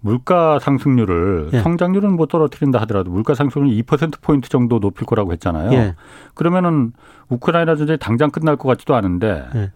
물가 0.01 0.59
상승률을 0.61 1.51
예. 1.55 1.61
성장률은 1.63 2.13
못 2.17 2.27
떨어뜨린다 2.29 2.79
하더라도 2.83 3.11
물가 3.11 3.35
상승률 3.35 3.75
2% 3.85 4.21
포인트 4.21 4.51
정도 4.51 4.79
높일 4.79 5.07
거라고 5.07 5.33
했잖아요. 5.33 5.73
예. 5.73 5.95
그러면은 6.35 6.93
우크라이나 7.31 7.77
전쟁이 7.77 7.99
당장 7.99 8.31
끝날 8.31 8.57
것 8.57 8.69
같지도 8.69 8.95
않은데 8.95 9.47
예. 9.55 9.73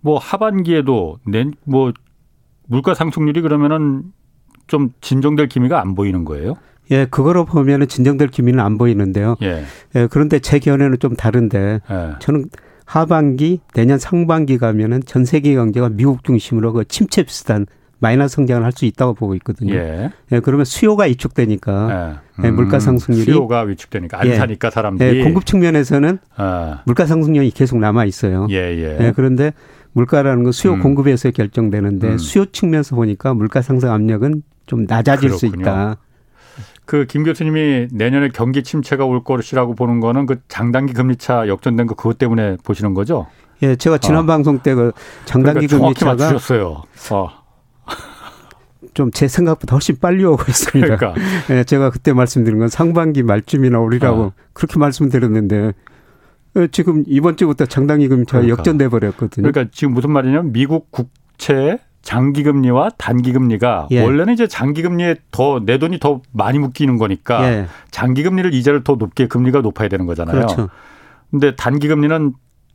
뭐 0.00 0.18
하반기에도 0.18 1.18
낸 1.24 1.54
뭐 1.64 1.92
물가 2.66 2.94
상승률이 2.94 3.42
그러면은 3.42 4.02
좀 4.66 4.90
진정될 5.00 5.48
기미가 5.48 5.80
안 5.80 5.94
보이는 5.94 6.24
거예요? 6.24 6.56
예, 6.90 7.06
그거로 7.06 7.44
보면은 7.44 7.88
진정될 7.88 8.28
기미는 8.28 8.60
안 8.60 8.78
보이는데요. 8.78 9.36
예. 9.42 9.64
예 9.94 10.08
그런데 10.10 10.38
제 10.38 10.58
견해는 10.58 10.98
좀 10.98 11.14
다른데 11.14 11.80
예. 11.90 12.12
저는 12.18 12.46
하반기 12.84 13.60
내년 13.74 13.98
상반기 13.98 14.58
가면은 14.58 15.02
전 15.06 15.24
세계 15.24 15.54
경제가 15.54 15.88
미국 15.90 16.24
중심으로 16.24 16.72
그 16.72 16.84
침체 16.84 17.22
비슷한 17.22 17.66
마이너스 18.00 18.34
성장을 18.34 18.64
할 18.64 18.72
수 18.72 18.84
있다고 18.84 19.14
보고 19.14 19.34
있거든요. 19.36 19.74
예. 19.74 20.10
예 20.32 20.40
그러면 20.40 20.64
수요가 20.64 21.04
위축되니까 21.04 21.88
예. 21.90 22.40
음, 22.40 22.44
예, 22.44 22.50
물가 22.50 22.80
상승률이 22.80 23.24
수요가 23.24 23.60
위축되니까 23.60 24.20
안 24.20 24.26
예. 24.26 24.34
사니까 24.34 24.70
사람들이 24.70 25.20
예, 25.20 25.24
공급 25.24 25.46
측면에서는 25.46 26.18
아. 26.36 26.82
물가 26.84 27.06
상승률이 27.06 27.52
계속 27.52 27.78
남아 27.78 28.04
있어요. 28.06 28.48
예, 28.50 28.56
예. 28.56 28.98
예, 29.00 29.12
그런데 29.14 29.52
물가라는 29.92 30.42
건 30.42 30.52
수요 30.52 30.74
음. 30.74 30.80
공급에서 30.80 31.30
결정되는데 31.30 32.08
음. 32.08 32.18
수요 32.18 32.46
측면에서 32.46 32.96
보니까 32.96 33.34
물가 33.34 33.62
상승 33.62 33.90
압력은 33.92 34.42
좀 34.66 34.84
낮아질 34.88 35.30
그렇군요. 35.30 35.38
수 35.38 35.46
있다. 35.46 35.96
그 36.84 37.06
김 37.06 37.22
교수님이 37.24 37.88
내년에 37.92 38.28
경기 38.28 38.62
침체가 38.62 39.04
올 39.04 39.22
것이라고 39.24 39.74
보는 39.74 40.00
거는 40.00 40.26
그 40.26 40.40
장단기 40.48 40.92
금리차 40.92 41.48
역전된 41.48 41.86
거 41.86 41.94
그것 41.94 42.18
때문에 42.18 42.56
보시는 42.64 42.92
거죠? 42.94 43.26
예, 43.62 43.76
제가 43.76 43.98
지난 43.98 44.24
어. 44.24 44.26
방송 44.26 44.58
때 44.58 44.74
그 44.74 44.92
장단기 45.24 45.66
그러니까 45.68 45.86
금리차가 45.86 46.12
맞추셨어요. 46.14 46.82
어. 47.12 47.28
좀제 48.94 49.28
생각보다 49.28 49.74
훨씬 49.76 49.96
빨리 50.00 50.24
오고 50.24 50.42
있습니다. 50.48 50.96
그러니까. 50.96 51.14
예, 51.50 51.64
제가 51.64 51.90
그때 51.90 52.12
말씀드린 52.12 52.58
건 52.58 52.68
상반기 52.68 53.22
말쯤이나 53.22 53.78
오리라고 53.78 54.22
어. 54.22 54.32
그렇게 54.52 54.78
말씀드렸는데 54.78 55.72
예, 56.56 56.68
지금 56.72 57.04
이번 57.06 57.36
주부터 57.36 57.64
장단기 57.66 58.08
금리차가 58.08 58.40
그러니까. 58.42 58.58
역전돼 58.58 58.88
버렸거든요. 58.88 59.50
그러니까 59.50 59.70
지금 59.72 59.94
무슨 59.94 60.10
말이냐면 60.10 60.52
미국 60.52 60.90
국채 60.90 61.78
장기금리와 62.02 62.90
단기금리가 62.98 63.88
예. 63.90 64.02
원래는 64.02 64.34
이제 64.34 64.46
장기금리에 64.46 65.16
더 65.30 65.60
내 65.64 65.78
돈이 65.78 65.98
더 66.00 66.20
많이 66.32 66.58
묶이는 66.58 66.98
거니까 66.98 67.44
예. 67.50 67.66
장기금리를 67.90 68.52
이자를 68.54 68.82
더 68.84 68.96
높게 68.96 69.28
금리가 69.28 69.60
높아야 69.60 69.88
되는 69.88 70.06
거잖아요. 70.06 70.34
그렇죠. 70.36 70.68
근데 71.30 71.54
단기금리는 71.54 72.34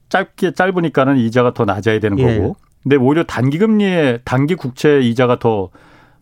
짧게 0.10 0.54
짧으니까는 0.54 1.18
이자가 1.18 1.54
더 1.54 1.66
낮아야 1.66 2.00
되는 2.00 2.18
예. 2.20 2.38
거고. 2.38 2.56
근데 2.84 2.96
오히려 2.96 3.24
단기금리에 3.24 4.20
단기 4.24 4.56
국채 4.56 5.02
이자가 5.02 5.40
더 5.40 5.70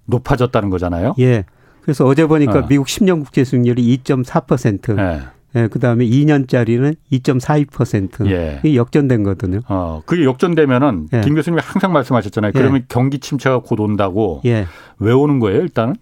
높아졌다는 0.06 0.70
거잖아요. 0.72 1.13
예. 1.20 1.46
그래서 1.82 2.04
어제 2.06 2.26
보니까 2.26 2.60
어. 2.60 2.68
미국 2.68 2.88
10년 2.88 3.24
국채 3.24 3.44
수익률이 3.44 3.96
2.4%. 4.04 4.98
예. 5.00 5.22
예, 5.56 5.68
그 5.68 5.80
다음에 5.80 6.06
2년짜리는 6.06 6.96
2.42%. 7.12 8.30
예. 8.30 8.60
이 8.63 8.78
역전된 8.78 9.24
거거든요. 9.24 9.62
어, 9.70 10.02
그게 10.06 10.26
역전되면은 10.26 11.08
예. 11.13 11.22
김 11.22 11.36
교수님이 11.36 11.62
항상 11.63 11.94
말씀하셨잖아요. 11.94 12.52
예. 12.54 12.60
그러면 12.60 12.86
경기 12.89 13.20
침체가 13.20 13.60
곧 13.60 13.80
온다고. 13.80 14.41
예. 14.46 14.68
왜 15.00 15.13
오는 15.13 15.39
거예요, 15.39 15.62
일단은? 15.62 15.96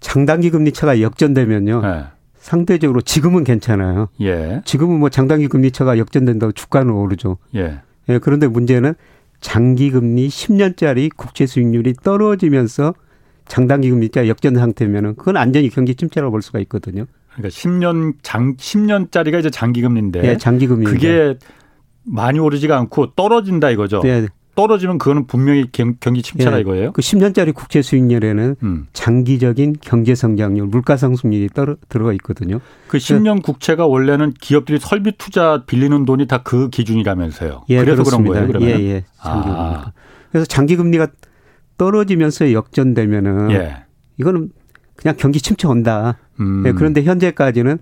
장단기 0.00 0.50
금리 0.50 0.72
차가 0.72 1.00
역전되면요. 1.00 1.82
예. 1.84 2.04
상대적으로 2.38 3.02
지금은 3.02 3.44
괜찮아요. 3.44 4.08
예. 4.22 4.62
지금은 4.64 4.98
뭐 5.00 5.10
장단기 5.10 5.48
금리 5.48 5.70
차가 5.70 5.98
역전된다고 5.98 6.52
주가는 6.52 6.90
오르죠. 6.90 7.36
예. 7.56 7.80
예. 8.08 8.18
그런데 8.18 8.46
문제는 8.46 8.94
장기 9.40 9.90
금리 9.90 10.28
10년짜리 10.28 11.10
국채 11.14 11.46
수익률이 11.46 11.94
떨어지면서 12.02 12.94
장단기 13.46 13.90
금리차 13.90 14.28
역전 14.28 14.54
상태면은 14.54 15.16
그건 15.16 15.36
안전히 15.36 15.68
경기 15.68 15.94
침체라고 15.94 16.30
볼 16.30 16.42
수가 16.42 16.58
있거든요. 16.60 17.06
그러니까 17.38 17.48
10년 17.48 18.14
장 18.22 18.56
10년짜리가 18.56 19.38
이제 19.38 19.50
장기 19.50 19.80
금리인데 19.80 20.20
네, 20.20 20.36
장기 20.36 20.66
금리 20.66 20.84
그게 20.84 21.36
많이 22.04 22.38
오르지가 22.38 22.76
않고 22.76 23.14
떨어진다 23.14 23.70
이거죠. 23.70 24.00
네. 24.02 24.26
떨어지면 24.56 24.98
그거는 24.98 25.28
분명히 25.28 25.66
경기 25.70 26.20
침체라 26.20 26.56
네. 26.56 26.62
이거예요. 26.62 26.90
그 26.92 27.00
10년짜리 27.00 27.54
국채 27.54 27.80
수익률에는 27.80 28.56
음. 28.60 28.86
장기적인 28.92 29.76
경제 29.80 30.16
성장률, 30.16 30.66
물가 30.66 30.96
상승률이 30.96 31.50
떨어, 31.54 31.76
들어가 31.88 32.12
있거든요. 32.14 32.58
그 32.88 32.98
10년 32.98 33.40
국채가 33.40 33.86
원래는 33.86 34.32
기업들이 34.32 34.80
설비 34.80 35.12
투자 35.16 35.62
빌리는 35.64 36.04
돈이 36.04 36.26
다 36.26 36.42
그 36.42 36.70
기준이라면서요. 36.70 37.66
예, 37.68 37.76
그래서 37.78 38.02
그렇습니다. 38.02 38.46
그런 38.46 38.48
거예요. 38.48 38.48
그러면. 38.48 38.80
예, 38.80 38.84
예. 38.84 39.04
장기 39.22 39.48
아. 39.48 39.92
그래서 40.32 40.46
장기 40.46 40.74
금리가 40.74 41.06
떨어지면서 41.76 42.52
역전되면은 42.52 43.52
예. 43.52 43.76
이거는 44.16 44.50
그냥 44.96 45.14
경기 45.16 45.40
침체 45.40 45.68
온다. 45.68 46.18
음. 46.40 46.64
예, 46.66 46.72
그런데 46.72 47.02
현재까지는 47.02 47.78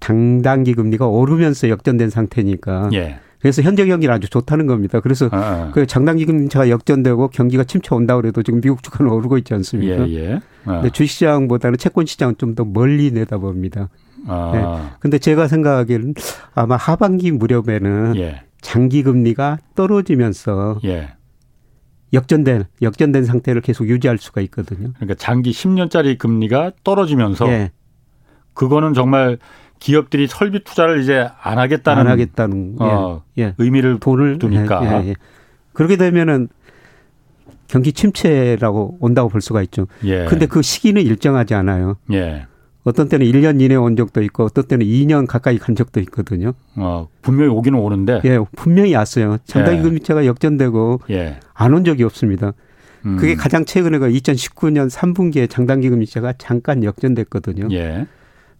장단기 0.00 0.74
금리가 0.74 1.06
오르면서 1.06 1.68
역전된 1.68 2.10
상태니까. 2.10 2.90
예. 2.92 3.18
그래서 3.40 3.60
현재 3.60 3.84
경기는 3.84 4.14
아주 4.14 4.28
좋다는 4.30 4.66
겁니다. 4.66 5.00
그래서 5.00 5.28
아, 5.30 5.36
아. 5.36 5.70
그 5.72 5.86
장단기 5.86 6.24
금리가 6.24 6.70
역전되고 6.70 7.28
경기가 7.28 7.64
침체 7.64 7.94
온다 7.94 8.16
그래도 8.16 8.42
지금 8.42 8.60
미국 8.62 8.82
주가는 8.82 9.10
오르고 9.12 9.36
있지 9.38 9.52
않습니까? 9.52 10.08
예, 10.08 10.14
예. 10.14 10.40
아. 10.64 10.76
근데 10.76 10.90
주식시장보다는 10.90 11.76
채권 11.78 12.06
시장은 12.06 12.36
좀 12.38 12.54
더 12.54 12.64
멀리 12.64 13.10
내다봅니다. 13.10 13.88
아. 14.26 14.50
네. 14.54 14.96
근데 15.00 15.18
제가 15.18 15.48
생각하기에는 15.48 16.14
아마 16.54 16.76
하반기 16.76 17.32
무렵에는 17.32 18.16
예. 18.16 18.42
장기 18.62 19.02
금리가 19.02 19.58
떨어지면서 19.74 20.80
예. 20.84 21.10
역전된 22.14 22.64
역전된 22.82 23.24
상태를 23.24 23.60
계속 23.60 23.88
유지할 23.88 24.18
수가 24.18 24.40
있거든요. 24.42 24.92
그러니까 24.94 25.14
장기 25.14 25.50
10년짜리 25.50 26.18
금리가 26.18 26.72
떨어지면서 26.84 27.48
예. 27.48 27.72
그거는 28.54 28.94
정말 28.94 29.38
기업들이 29.80 30.26
설비 30.26 30.62
투자를 30.64 31.00
이제 31.00 31.28
안 31.42 31.58
하겠다는 31.58 32.00
안 32.00 32.06
하겠다는 32.06 32.76
어, 32.78 33.22
예. 33.38 33.42
예. 33.42 33.54
의미를 33.58 33.98
돈을 33.98 34.38
두니까 34.38 34.80
예, 34.84 35.04
예, 35.04 35.08
예, 35.10 35.14
그렇게 35.72 35.96
되면은 35.96 36.48
경기 37.66 37.92
침체라고 37.92 38.98
온다고 39.00 39.28
볼 39.28 39.40
수가 39.40 39.62
있죠. 39.62 39.86
예. 40.04 40.26
근데 40.26 40.46
그 40.46 40.62
시기는 40.62 41.02
일정하지 41.02 41.54
않아요. 41.54 41.96
예. 42.12 42.46
어떤 42.84 43.08
때는 43.08 43.26
1년 43.26 43.60
이내에 43.60 43.76
온 43.76 43.96
적도 43.96 44.22
있고 44.22 44.44
어떤 44.44 44.64
때는 44.64 44.86
2년 44.86 45.26
가까이 45.26 45.58
간 45.58 45.74
적도 45.74 46.00
있거든요. 46.00 46.52
어, 46.76 47.08
분명히 47.22 47.50
오기는 47.50 47.78
오는데. 47.78 48.20
예, 48.24 48.38
분명히 48.56 48.94
왔어요. 48.94 49.38
장단기 49.46 49.78
예. 49.78 49.82
금리차가 49.82 50.26
역전되고 50.26 51.00
예. 51.10 51.40
안온 51.54 51.84
적이 51.84 52.04
없습니다. 52.04 52.52
음. 53.06 53.16
그게 53.16 53.34
가장 53.34 53.64
최근에 53.64 53.98
그 53.98 54.08
2019년 54.08 54.90
3분기에 54.90 55.48
장단기 55.48 55.88
금리차가 55.88 56.34
잠깐 56.36 56.84
역전됐거든요. 56.84 57.68
예. 57.72 58.06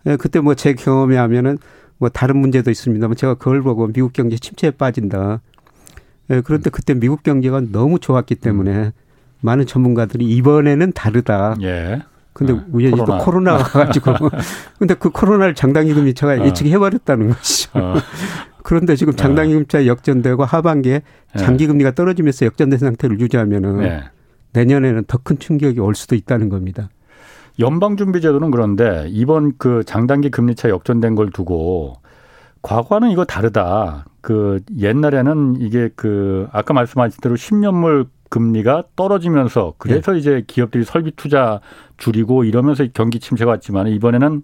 예 0.06 0.16
그때 0.16 0.40
뭐 0.40 0.54
제 0.54 0.72
경험에 0.72 1.16
하면은 1.18 1.58
뭐 1.98 2.08
다른 2.08 2.38
문제도 2.38 2.70
있습니다만 2.70 3.16
제가 3.16 3.34
그걸 3.34 3.62
보고 3.62 3.86
미국 3.86 4.12
경제 4.14 4.36
침체에 4.36 4.70
빠진다. 4.70 5.40
예, 6.30 6.40
그런데 6.40 6.70
그때 6.70 6.94
미국 6.94 7.22
경제가 7.22 7.60
너무 7.72 7.98
좋았기 7.98 8.36
때문에 8.36 8.72
음. 8.72 8.92
많은 9.42 9.66
전문가들이 9.66 10.24
이번에는 10.24 10.92
다르다. 10.92 11.56
예. 11.60 12.02
근데 12.34 12.52
네. 12.52 12.60
우연히 12.72 12.98
코로나. 12.98 13.18
또 13.18 13.24
코로나가 13.24 13.64
가지고 13.64 14.12
근데 14.78 14.94
그 14.94 15.08
코로나를 15.10 15.54
장단기금리차가 15.54 16.34
어. 16.34 16.44
예측해 16.44 16.76
버렸다는 16.78 17.30
것이죠. 17.30 17.70
어. 17.78 17.94
그런데 18.62 18.96
지금 18.96 19.14
장단기금리차 19.14 19.86
역전되고 19.86 20.44
하반기에 20.44 21.02
네. 21.34 21.38
장기금리가 21.38 21.92
떨어지면서 21.92 22.46
역전된 22.46 22.78
상태를 22.78 23.20
유지하면은 23.20 23.78
네. 23.80 24.02
내년에는 24.52 25.04
더 25.06 25.18
큰 25.22 25.38
충격이 25.38 25.80
올 25.80 25.94
수도 25.94 26.14
있다는 26.14 26.48
겁니다. 26.48 26.88
연방준비제도는 27.60 28.50
그런데 28.50 29.06
이번 29.08 29.52
그 29.58 29.84
장단기 29.84 30.30
금리차 30.30 30.68
역전된 30.70 31.14
걸 31.14 31.30
두고 31.30 31.94
과거와는 32.62 33.10
이거 33.10 33.24
다르다. 33.24 34.06
그 34.20 34.60
옛날에는 34.78 35.56
이게 35.60 35.90
그 35.94 36.48
아까 36.52 36.72
말씀하신 36.74 37.18
대로 37.20 37.36
10년물 37.36 38.06
금리가 38.34 38.82
떨어지면서 38.96 39.74
그래서 39.78 40.10
네. 40.12 40.18
이제 40.18 40.42
기업들이 40.44 40.84
설비 40.84 41.12
투자 41.14 41.60
줄이고 41.98 42.42
이러면서 42.42 42.84
경기 42.92 43.20
침체가 43.20 43.52
왔지만 43.52 43.86
이번에는 43.86 44.42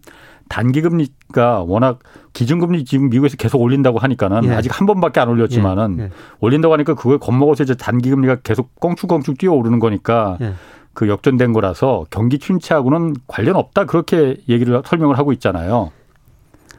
단기 0.48 0.80
금리가 0.80 1.64
워낙 1.66 1.98
기준금리 2.32 2.84
지금 2.84 3.10
미국에서 3.10 3.36
계속 3.36 3.60
올린다고 3.60 3.98
하니까는 3.98 4.44
예. 4.44 4.54
아직 4.54 4.78
한 4.78 4.86
번밖에 4.86 5.18
안 5.18 5.28
올렸지만은 5.28 5.96
예. 5.98 6.02
예. 6.04 6.10
올린다고 6.38 6.72
하니까 6.74 6.94
그걸 6.94 7.18
겁먹어서 7.18 7.64
이제 7.64 7.74
단기 7.74 8.10
금리가 8.10 8.36
계속 8.44 8.78
껑충껑충 8.78 9.34
뛰어오르는 9.34 9.80
거니까 9.80 10.38
예. 10.40 10.54
그 10.94 11.08
역전된 11.08 11.52
거라서 11.52 12.06
경기 12.10 12.38
침체하고는 12.38 13.14
관련 13.26 13.56
없다 13.56 13.86
그렇게 13.86 14.36
얘기를 14.48 14.80
설명을 14.86 15.18
하고 15.18 15.32
있잖아요. 15.32 15.90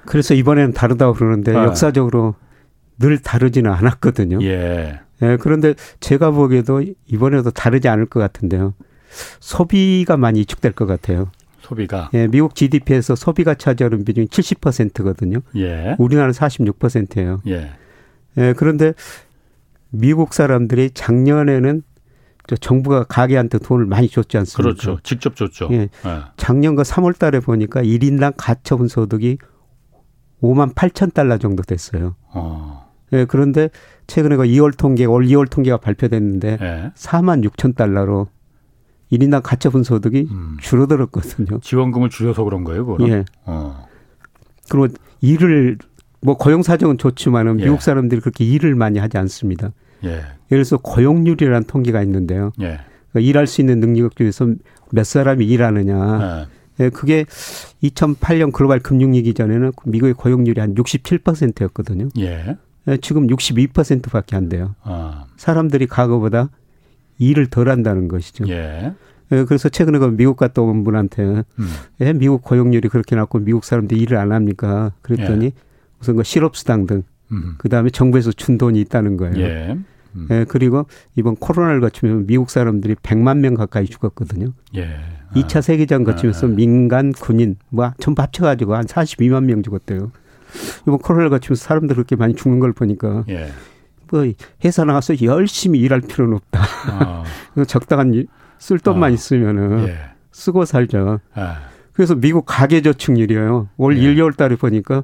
그래서 0.06 0.34
이번에는 0.34 0.71
다르다고 0.71 1.13
그러는데 1.13 1.52
네. 1.52 1.58
역사적으로 1.58 2.36
늘 3.00 3.19
다르지는 3.19 3.69
않았거든요. 3.69 4.41
예. 4.43 5.02
예, 5.21 5.38
그런데 5.39 5.75
제가 5.99 6.31
보기에도 6.31 6.84
이번에도 7.07 7.51
다르지 7.51 7.88
않을 7.88 8.05
것 8.07 8.19
같은데요. 8.19 8.73
소비가 9.39 10.17
많이 10.17 10.39
위축될 10.39 10.71
것 10.73 10.86
같아요. 10.86 11.31
소비가. 11.60 12.10
예, 12.13 12.27
미국 12.27 12.55
GDP에서 12.55 13.15
소비가 13.15 13.53
차지하는 13.53 14.03
비중이 14.03 14.27
70%거든요. 14.27 15.39
예. 15.55 15.95
우리나라는 15.99 16.34
46%예요. 16.34 17.41
예. 17.47 17.71
예, 18.38 18.53
그런데 18.57 18.93
미국 19.89 20.34
사람들이 20.34 20.91
작년에는 20.93 21.84
저 22.47 22.55
정부가 22.55 23.03
가게한테 23.03 23.60
돈을 23.60 23.86
많이 23.86 24.10
줬지 24.10 24.38
않습니까? 24.38 24.63
그렇죠. 24.63 24.99
직접 25.03 25.36
줬죠. 25.36 25.69
예. 25.71 25.75
예. 25.75 25.89
작년과 26.38 26.84
3월 26.84 27.17
달에 27.17 27.39
보니까 27.39 27.81
1인당 27.84 28.34
가처분 28.38 28.88
소득이 28.88 29.38
5만 30.41 30.73
8천 30.73 31.13
달러 31.13 31.38
정도 31.38 31.62
됐어요. 31.62 32.15
어. 32.34 32.81
예, 33.13 33.26
그런데 33.26 33.69
최근에 34.08 34.36
그 34.36 34.43
2월 34.43 34.76
통계, 34.76 35.06
올 35.06 35.26
2월 35.26 35.50
통계가 35.50 35.78
발표됐는데 35.78 36.58
예. 36.62 36.91
4만 36.95 37.47
6천 37.50 37.76
달러로 37.76 38.28
1인당 39.12 39.41
가처분 39.43 39.84
소득이 39.84 40.28
음. 40.32 40.58
줄어들었거든요. 40.62 41.60
지원금을 41.60 42.10
줄여서 42.10 42.43
그런 42.43 42.63
거예요, 42.63 42.86
그거 42.86 43.08
예. 43.10 43.26
어. 43.45 43.88
그리고 44.69 44.88
일을 45.21 45.78
뭐 46.21 46.38
고용 46.38 46.63
사정은 46.63 46.97
좋지만은 46.97 47.60
예. 47.60 47.65
미국 47.65 47.82
사람들이 47.82 48.21
그렇게 48.21 48.45
일을 48.45 48.76
많이 48.76 49.00
하지 49.00 49.17
않습니다. 49.17 49.71
예. 50.04 50.10
예를 50.10 50.63
들어서 50.63 50.78
고용률이라는 50.78 51.63
통계가 51.65 52.02
있는데요. 52.04 52.52
예. 52.62 52.80
그러니까 53.12 53.30
일할 53.30 53.47
수 53.47 53.62
있는 53.62 53.80
능력 53.80 54.15
중에서 54.15 54.47
몇 54.91 55.06
사람이 55.06 55.45
일하느냐. 55.45 56.47
예. 56.47 56.62
예, 56.86 56.89
그게 56.89 57.26
2008년 57.84 58.52
글로벌 58.52 58.80
금융위기 58.80 59.34
전에는 59.34 59.71
미국의 59.86 60.13
고용률이 60.13 60.60
한 60.60 60.74
67%였거든요. 60.76 62.10
예. 62.19 62.58
예. 62.88 62.98
지금 62.98 63.28
62%밖에 63.28 64.36
안 64.36 64.50
돼요. 64.50 64.76
아. 64.84 65.26
사람들이 65.38 65.88
과거보다 65.88 66.50
일을 67.20 67.48
덜 67.48 67.70
한다는 67.70 68.08
것이죠. 68.08 68.48
예. 68.50 68.94
예. 69.32 69.44
그래서 69.46 69.70
최근에 69.70 70.00
그 70.00 70.06
미국 70.06 70.38
갔다 70.38 70.62
온 70.62 70.84
분한테 70.84 71.24
음. 71.24 71.67
예, 72.02 72.13
미국 72.13 72.41
고용률이 72.41 72.89
그렇게 72.89 73.15
낮고 73.15 73.39
미국 73.39 73.63
사람들이 73.63 74.00
일을 74.02 74.17
안 74.17 74.32
합니까? 74.32 74.91
그랬더니 75.02 75.46
예. 75.46 75.52
우선 76.00 76.15
그 76.15 76.24
실업수당 76.24 76.88
등 76.88 77.04
음. 77.32 77.56
그다음에 77.58 77.89
정부에서 77.89 78.32
준 78.32 78.58
돈이 78.58 78.80
있다는 78.82 79.17
거예요. 79.17 79.38
예. 79.38 79.78
음. 80.15 80.28
예, 80.30 80.46
그리고 80.48 80.86
이번 81.15 81.36
코로나를 81.36 81.80
거치면 81.80 82.28
미국 82.28 82.50
사람들이 82.50 82.96
100만 82.96 83.38
명 83.38 83.54
가까이 83.54 83.86
죽었거든요. 83.86 84.48
예. 84.76 84.86
아. 85.30 85.34
2차 85.36 85.62
세계전 85.62 86.04
거치면서 86.04 86.48
아. 86.48 86.50
민간, 86.50 87.13
군인 87.13 87.56
뭐 87.70 87.91
전부 88.00 88.22
합쳐 88.22 88.44
가지고 88.44 88.76
한 88.76 88.86
42만 88.86 89.46
명 89.46 89.63
죽었대요. 89.63 90.12
이번 90.84 91.00
코로나를 91.00 91.30
거치면서 91.30 91.64
사람들 91.64 91.96
그렇게 91.96 92.16
많이 92.16 92.36
죽는 92.36 92.60
걸 92.60 92.74
보니까 92.74 93.24
예. 93.30 93.52
뭐 94.10 94.26
회사 94.64 94.84
나가서 94.84 95.22
열심히 95.24 95.80
일할 95.80 96.02
필요는 96.02 96.36
없다. 96.36 96.62
아. 96.92 97.24
적당한 97.68 98.26
쓸 98.60 98.80
돈만 98.80 99.10
아. 99.10 99.14
있으면은 99.14 99.88
예. 99.88 99.98
쓰고 100.32 100.66
살자. 100.66 101.20
아. 101.34 101.62
그래서 101.94 102.16
미국 102.16 102.46
가계저축률이에요. 102.46 103.70
올 103.78 103.98
예. 103.98 104.02
1, 104.02 104.16
2월 104.16 104.36
달에 104.36 104.56
보니까 104.56 105.04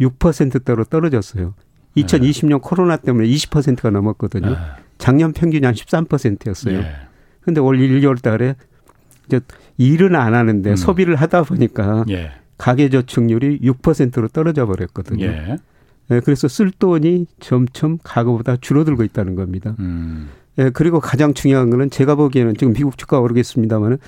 6%대로 0.00 0.84
떨어졌어요. 0.84 1.54
2020년 1.96 2.48
네. 2.48 2.58
코로나 2.62 2.96
때문에 2.96 3.26
20%가 3.28 3.90
넘었거든요. 3.90 4.50
네. 4.50 4.56
작년 4.98 5.32
평균이 5.32 5.64
한 5.64 5.74
13%였어요. 5.74 6.78
예. 6.78 6.92
근데 7.40 7.60
올 7.60 7.80
1, 7.80 8.00
2월 8.02 8.20
달에 8.20 8.54
이제 9.26 9.40
일은 9.78 10.16
안 10.16 10.34
하는데 10.34 10.70
음. 10.70 10.76
소비를 10.76 11.16
하다 11.16 11.42
보니까 11.44 12.04
예. 12.10 12.32
가계 12.58 12.90
저축률이 12.90 13.60
6%로 13.60 14.28
떨어져 14.28 14.66
버렸거든요. 14.66 15.24
예. 15.24 15.56
네, 16.08 16.20
그래서 16.20 16.48
쓸 16.48 16.70
돈이 16.70 17.26
점점 17.38 17.98
과거보다 18.02 18.56
줄어들고 18.56 19.04
있다는 19.04 19.34
겁니다. 19.34 19.74
음. 19.78 20.28
예, 20.58 20.70
그리고 20.70 21.00
가장 21.00 21.34
중요한 21.34 21.70
거는 21.70 21.90
제가 21.90 22.16
보기에는 22.16 22.56
지금 22.56 22.72
미국 22.72 22.98
주가 22.98 23.20
오르겠습니다만 23.20 23.98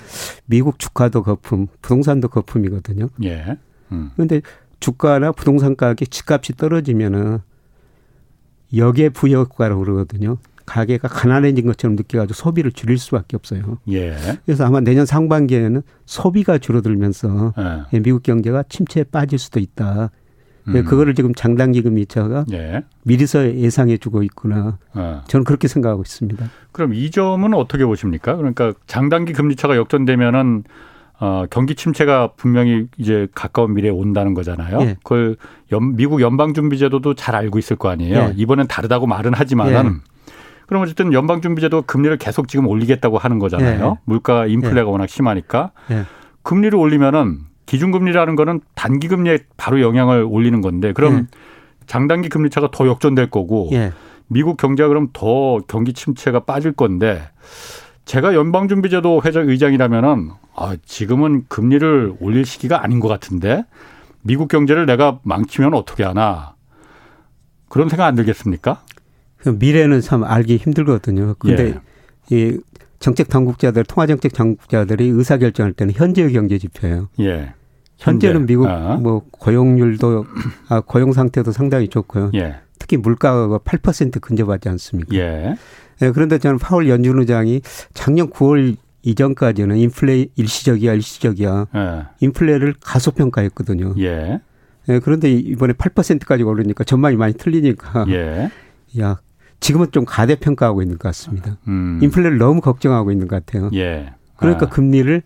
미국 0.45 0.79
주가도 0.79 1.23
거품, 1.23 1.67
부동산도 1.81 2.27
거품이거든요. 2.27 3.07
예. 3.23 3.57
음. 3.91 4.11
근데 4.17 4.41
주가나 4.79 5.31
부동산 5.31 5.75
가격이 5.75 6.07
집값이 6.07 6.53
떨어지면은 6.53 7.39
역의 8.75 9.11
부효과라고 9.11 9.83
그러거든요. 9.83 10.37
가게가 10.71 11.07
가난해진 11.09 11.65
것처럼 11.65 11.95
느껴가지고 11.97 12.33
소비를 12.33 12.71
줄일 12.71 12.97
수밖에 12.97 13.35
없어요. 13.35 13.77
예. 13.89 14.15
그래서 14.45 14.65
아마 14.65 14.79
내년 14.79 15.05
상반기에는 15.05 15.81
소비가 16.05 16.57
줄어들면서 16.57 17.53
예. 17.93 17.99
미국 17.99 18.23
경제가 18.23 18.63
침체에 18.69 19.03
빠질 19.03 19.37
수도 19.37 19.59
있다. 19.59 20.11
예, 20.67 20.79
음. 20.79 20.85
그거를 20.85 21.15
지금 21.15 21.33
장단기 21.33 21.81
금리차가 21.81 22.45
예. 22.53 22.83
미리서 23.03 23.55
예상해주고 23.55 24.23
있구나. 24.23 24.77
어. 24.93 25.23
저는 25.27 25.43
그렇게 25.43 25.67
생각하고 25.67 26.03
있습니다. 26.03 26.45
그럼 26.71 26.93
이 26.93 27.09
점은 27.09 27.53
어떻게 27.53 27.83
보십니까? 27.83 28.35
그러니까 28.35 28.73
장단기 28.85 29.33
금리차가 29.33 29.75
역전되면은 29.75 30.63
어, 31.19 31.45
경기 31.49 31.75
침체가 31.75 32.31
분명히 32.35 32.87
이제 32.97 33.27
가까운 33.35 33.73
미래에 33.73 33.91
온다는 33.91 34.33
거잖아요. 34.33 34.81
예. 34.81 34.95
그걸 35.03 35.35
연, 35.71 35.95
미국 35.95 36.21
연방준비제도도 36.21 37.15
잘 37.15 37.35
알고 37.35 37.59
있을 37.59 37.75
거 37.75 37.89
아니에요. 37.89 38.15
예. 38.15 38.33
이번엔 38.37 38.67
다르다고 38.67 39.07
말은 39.07 39.33
하지만은 39.33 39.73
예. 39.85 40.11
그럼 40.71 40.83
어쨌든 40.83 41.11
연방준비제도 41.11 41.81
금리를 41.81 42.15
계속 42.15 42.47
지금 42.47 42.65
올리겠다고 42.65 43.17
하는 43.17 43.39
거잖아요. 43.39 43.97
예. 43.97 44.01
물가 44.05 44.45
인플레가 44.45 44.87
예. 44.87 44.89
워낙 44.89 45.09
심하니까 45.09 45.71
예. 45.91 46.05
금리를 46.43 46.79
올리면은 46.79 47.39
기준금리라는 47.65 48.37
거는 48.37 48.61
단기 48.73 49.09
금리에 49.09 49.39
바로 49.57 49.81
영향을 49.81 50.23
올리는 50.23 50.61
건데 50.61 50.93
그럼 50.93 51.27
장단기 51.87 52.29
금리 52.29 52.49
차가 52.49 52.69
더 52.71 52.87
역전될 52.87 53.31
거고 53.31 53.69
미국 54.27 54.55
경제가 54.55 54.87
그럼 54.87 55.09
더 55.11 55.59
경기 55.67 55.91
침체가 55.91 56.45
빠질 56.45 56.71
건데 56.71 57.21
제가 58.05 58.33
연방준비제도 58.33 59.23
회장 59.25 59.49
의장이라면은 59.49 60.31
아, 60.55 60.77
지금은 60.85 61.47
금리를 61.49 62.13
올릴 62.21 62.45
시기가 62.45 62.81
아닌 62.81 63.01
것 63.01 63.09
같은데 63.09 63.65
미국 64.21 64.47
경제를 64.47 64.85
내가 64.85 65.19
망치면 65.23 65.73
어떻게 65.73 66.05
하나 66.05 66.55
그런 67.67 67.89
생각 67.89 68.05
안 68.05 68.15
들겠습니까? 68.15 68.83
그 69.41 69.49
미래는 69.49 70.01
참 70.01 70.23
알기 70.23 70.57
힘들거든요. 70.57 71.35
근데 71.39 71.79
예. 72.31 72.35
이 72.35 72.59
정책 72.99 73.29
당국자들, 73.29 73.83
통화 73.85 74.05
정책 74.05 74.33
당국자들이 74.33 75.07
의사 75.07 75.37
결정할 75.37 75.73
때는 75.73 75.93
현재의 75.93 76.31
경제 76.33 76.57
지표예요. 76.57 77.09
예. 77.19 77.53
현재는 77.97 78.45
미국 78.45 78.67
아. 78.67 78.97
뭐 78.97 79.23
고용률도 79.31 80.25
아, 80.69 80.81
고용 80.81 81.11
상태도 81.11 81.51
상당히 81.51 81.87
좋고요. 81.87 82.31
예. 82.35 82.57
특히 82.79 82.97
물가가 82.97 83.59
8% 83.59 84.21
근접하지 84.21 84.69
않습니까? 84.69 85.15
예. 85.15 85.55
예. 86.01 86.11
그런데 86.11 86.37
저는 86.37 86.57
파월 86.59 86.89
연준 86.89 87.19
의장이 87.19 87.61
작년 87.93 88.29
9월 88.29 88.75
이전까지는 89.03 89.77
인플레 89.77 90.27
일시적이야 90.35 90.93
일시적이야 90.93 91.67
예. 91.75 92.03
인플레를 92.19 92.75
가소평가했거든요. 92.81 93.95
예. 93.99 94.39
예. 94.89 94.99
그런데 94.99 95.31
이번에 95.31 95.73
8%까지 95.73 96.43
오르니까 96.43 96.83
전망이 96.83 97.15
많이 97.15 97.33
틀리니까 97.33 98.05
예. 98.09 98.51
야 98.99 99.17
지금은 99.61 99.91
좀 99.91 100.03
가대평가하고 100.05 100.81
있는 100.81 100.97
것 100.97 101.07
같습니다. 101.09 101.55
음. 101.67 101.99
인플레를 102.03 102.37
너무 102.37 102.59
걱정하고 102.61 103.11
있는 103.11 103.27
것 103.29 103.45
같아요. 103.45 103.69
예. 103.73 104.13
그러니까 104.35 104.65
아. 104.65 104.69
금리를 104.69 105.21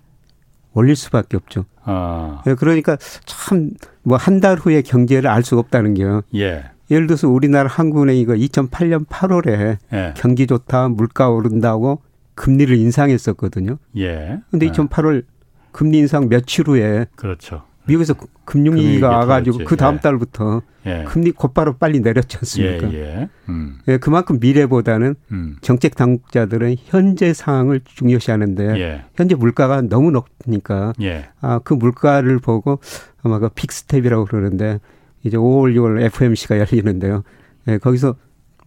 올릴 0.74 0.96
수밖에 0.96 1.38
없죠. 1.38 1.66
아. 1.84 2.44
예, 2.46 2.54
그러니까 2.54 2.98
참 3.26 3.72
뭐 4.04 4.18
한 4.18 4.40
달 4.42 4.58
후에 4.58 4.82
경제를 4.84 5.30
알 5.30 5.42
수가 5.42 5.62
없다는 5.62 5.96
게요. 5.96 6.22
예. 6.36 6.66
예를 6.92 7.08
들어서 7.08 7.28
우리나라 7.28 7.68
한국은행 7.70 8.18
이거 8.18 8.34
2008년 8.34 9.08
8월에 9.08 9.78
예. 9.94 10.14
경기 10.16 10.46
좋다, 10.46 10.90
물가 10.90 11.30
오른다고 11.30 12.02
금리를 12.36 12.76
인상했었거든요. 12.78 13.78
예. 13.98 14.40
근데 14.52 14.70
2008월 14.70 15.24
금리 15.72 15.98
인상 16.00 16.28
며칠 16.30 16.68
후에 16.68 17.08
그렇죠. 17.16 17.64
미국에서 17.88 18.16
금융위기가 18.46 19.10
와가지고 19.10 19.60
그 19.66 19.76
다음 19.76 19.96
예. 19.96 20.00
달부터 20.00 20.62
예. 20.86 21.04
금리 21.08 21.32
곧바로 21.32 21.78
빨리 21.78 22.00
내렸지 22.00 22.38
않습니까? 22.38 22.92
예, 22.94 22.98
예. 22.98 23.30
음. 23.50 23.80
예, 23.88 23.98
그만큼 23.98 24.40
미래보다는 24.40 25.16
음. 25.32 25.56
정책 25.62 25.96
당국자들은 25.96 26.76
현재 26.84 27.34
상황을 27.34 27.82
중요시하는데 27.84 28.80
예. 28.80 29.06
현재 29.16 29.36
물가가 29.36 29.82
너무 29.82 30.12
높으니까 30.12 30.94
예. 31.02 31.30
아, 31.42 31.60
그 31.64 31.74
물가를 31.74 32.40
보고 32.40 32.80
아마 33.24 33.40
그 33.40 33.50
빅스텝이라고 33.50 34.26
그러는데 34.26 34.80
이제 35.24 35.38
5월, 35.38 35.76
6월 35.76 36.02
FOMC가 36.02 36.60
열리는데요. 36.60 37.24
예, 37.68 37.78
거기서 37.78 38.16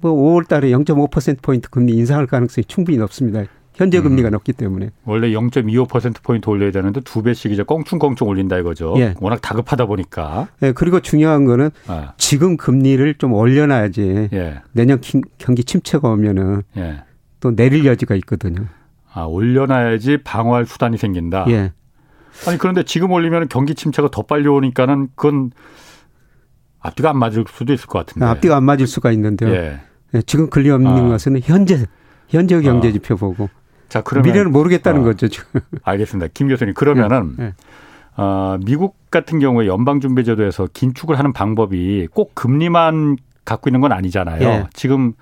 뭐 0.01 0.13
5월 0.13 0.47
달에 0.47 0.71
0.5% 0.71 1.43
포인트 1.43 1.71
금리 1.71 1.93
인상할 1.93 2.27
가능성이 2.27 2.65
충분히 2.65 2.99
높습니다. 2.99 3.43
현재 3.79 4.01
금리가 4.01 4.29
음. 4.29 4.33
높기 4.33 4.53
때문에. 4.53 4.91
원래 5.05 5.29
0.25%포인트 5.31 6.51
올려야 6.51 6.73
되는데 6.73 7.01
두 7.01 7.23
배씩 7.23 7.53
이제 7.53 7.63
껑충껑충 7.63 8.27
올린다 8.27 8.59
이거죠. 8.59 8.95
예. 8.99 9.15
워낙 9.21 9.41
다급하다 9.41 9.87
보니까. 9.87 10.49
예, 10.63 10.73
그리고 10.73 10.99
중요한 10.99 11.45
거는 11.45 11.71
아. 11.87 12.13
지금 12.17 12.57
금리를 12.57 13.15
좀 13.15 13.33
올려놔야지 13.33 14.31
예. 14.33 14.63
내년 14.73 15.01
경기 15.39 15.63
침체가 15.63 16.09
오면은 16.09 16.63
예. 16.77 17.05
또 17.39 17.55
내릴 17.55 17.87
여지가 17.87 18.17
있거든요. 18.17 18.67
아, 19.13 19.23
올려놔야지 19.23 20.25
방어할 20.25 20.67
수단이 20.67 20.97
생긴다. 20.99 21.47
예. 21.51 21.73
아니, 22.49 22.59
그런데 22.59 22.83
지금 22.83 23.13
올리면 23.13 23.49
경기 23.49 23.77
침체가 23.77 24.11
더 24.11 24.23
빨리 24.23 24.49
오니까는 24.49 25.11
그건 25.15 25.53
앞뒤가 26.81 27.11
안 27.11 27.19
맞을 27.19 27.45
수도 27.49 27.73
있을 27.73 27.87
것 27.87 28.01
같은데. 28.01 28.27
앞뒤가 28.27 28.57
안 28.57 28.65
맞을 28.65 28.89
수가 28.89 29.13
있는데요. 29.13 29.51
예. 29.51 29.81
예 30.15 30.23
지금 30.23 30.51
근리 30.51 30.69
없는 30.69 30.91
아. 30.91 31.09
것은 31.11 31.39
현재 31.45 31.87
현재 32.29 32.61
경제 32.61 32.91
지표 32.91 33.17
보고 33.17 33.49
자, 33.89 34.03
그러면 34.03 34.31
미래는 34.31 34.53
모르겠다는 34.53 35.01
어, 35.01 35.05
거죠. 35.05 35.29
지금. 35.29 35.61
알겠습니다. 35.83 36.31
김 36.35 36.49
교수님. 36.49 36.75
그러면은 36.75 37.35
네, 37.37 37.45
네. 37.45 37.55
어, 38.17 38.59
미국 38.65 39.11
같은 39.11 39.39
경우에 39.39 39.67
연방준비제도에서 39.67 40.69
긴축을 40.73 41.19
하는 41.19 41.33
방법이 41.33 42.09
꼭 42.13 42.35
금리만 42.35 43.17
갖고 43.45 43.71
있는 43.71 43.81
건 43.81 43.93
아니잖아요. 43.93 44.39
네. 44.41 44.67
지금 44.73 45.15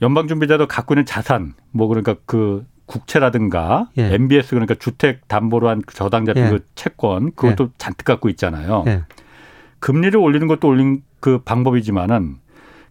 연방준비제도 0.00 0.66
갖고 0.66 0.94
있는 0.94 1.04
자산, 1.04 1.54
뭐 1.72 1.88
그러니까 1.88 2.14
그 2.24 2.64
국채라든가 2.86 3.88
예. 3.98 4.14
MBS 4.14 4.50
그러니까 4.50 4.74
주택 4.74 5.28
담보로 5.28 5.68
한 5.68 5.82
저당 5.92 6.24
잡힌 6.24 6.46
예. 6.46 6.50
그 6.50 6.66
채권 6.74 7.32
그것도 7.34 7.64
예. 7.64 7.68
잔뜩 7.78 8.04
갖고 8.04 8.28
있잖아요. 8.30 8.84
금리를 9.78 10.18
올리는 10.18 10.46
것도 10.46 10.68
올린 10.68 11.02
그 11.20 11.38
방법이지만은 11.44 12.38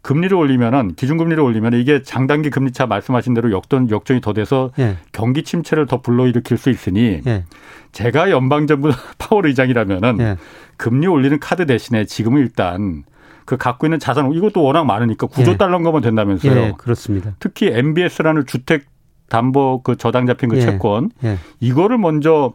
금리를 0.01 0.35
올리면은 0.35 0.95
기준금리를 0.95 1.41
올리면 1.41 1.73
이게 1.73 2.01
장단기 2.01 2.49
금리차 2.49 2.85
말씀하신 2.85 3.33
대로 3.33 3.51
역전 3.51 3.89
역전이 3.89 4.21
더 4.21 4.33
돼서 4.33 4.71
예. 4.79 4.97
경기 5.11 5.43
침체를 5.43 5.87
더 5.87 6.01
불러일으킬 6.01 6.57
수 6.57 6.69
있으니 6.69 7.21
예. 7.27 7.45
제가 7.91 8.31
연방정부 8.31 8.91
파월 9.19 9.47
의장이라면은 9.47 10.19
예. 10.19 10.37
금리 10.77 11.07
올리는 11.07 11.37
카드 11.39 11.65
대신에 11.65 12.05
지금은 12.05 12.41
일단 12.41 13.03
그 13.45 13.57
갖고 13.57 13.87
있는 13.87 13.99
자산 13.99 14.31
이것도 14.31 14.63
워낙 14.63 14.85
많으니까 14.85 15.27
구조 15.27 15.51
예. 15.51 15.57
달러인 15.57 15.83
거면 15.83 16.01
된다면서요. 16.01 16.55
예, 16.55 16.73
그렇습니다. 16.77 17.35
특히 17.39 17.67
MBS라는 17.67 18.45
주택 18.45 18.85
담보 19.27 19.81
그 19.83 19.97
저당 19.97 20.25
잡힌 20.27 20.49
그 20.49 20.57
예. 20.57 20.61
채권 20.61 21.11
이거를 21.59 21.97
먼저 21.97 22.53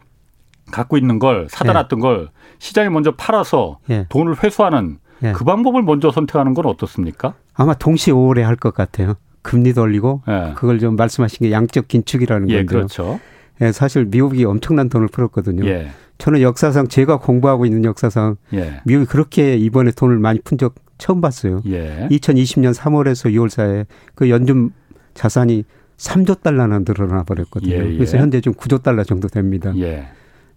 갖고 0.71 0.97
있는 0.97 1.19
걸 1.19 1.47
사다 1.49 1.73
놨던 1.73 1.99
걸 1.99 2.29
시장에 2.57 2.89
먼저 2.89 3.11
팔아서 3.11 3.77
돈을 4.09 4.43
회수하는 4.43 4.97
예. 5.23 5.31
그 5.31 5.43
방법을 5.43 5.81
먼저 5.83 6.11
선택하는 6.11 6.53
건 6.53 6.65
어떻습니까? 6.65 7.33
아마 7.53 7.73
동시에 7.73 8.13
오래 8.13 8.43
할 8.43 8.55
것 8.55 8.73
같아요. 8.73 9.15
금리도 9.41 9.81
올리고 9.83 10.23
예. 10.27 10.53
그걸 10.55 10.79
좀 10.79 10.95
말씀하신 10.95 11.45
게 11.45 11.51
양적 11.51 11.87
긴축이라는 11.87 12.49
예, 12.49 12.57
건데요. 12.57 12.65
그렇죠. 12.79 13.19
예, 13.61 13.71
사실 13.71 14.05
미국이 14.05 14.43
엄청난 14.43 14.89
돈을 14.89 15.07
풀었거든요. 15.07 15.65
예. 15.67 15.89
저는 16.17 16.41
역사상 16.41 16.87
제가 16.87 17.19
공부하고 17.19 17.65
있는 17.65 17.85
역사상 17.85 18.37
예. 18.53 18.81
미국이 18.85 19.05
그렇게 19.07 19.55
이번에 19.55 19.91
돈을 19.91 20.17
많이 20.19 20.39
푼 20.39 20.57
적 20.57 20.75
처음 20.97 21.19
봤어요. 21.21 21.61
예. 21.67 22.07
2020년 22.09 22.73
3월에서 22.73 23.31
6월 23.33 23.49
사이에 23.49 23.85
그 24.15 24.29
연준 24.29 24.71
자산이 25.13 25.63
3조 25.97 26.41
달러나 26.41 26.79
늘어나 26.79 27.23
버렸거든요. 27.23 27.73
예, 27.73 27.79
예. 27.85 27.93
그래서 27.95 28.17
현재 28.17 28.41
좀 28.41 28.53
9조 28.53 28.81
달러 28.81 29.03
정도 29.03 29.27
됩니다. 29.27 29.73
예. 29.77 30.07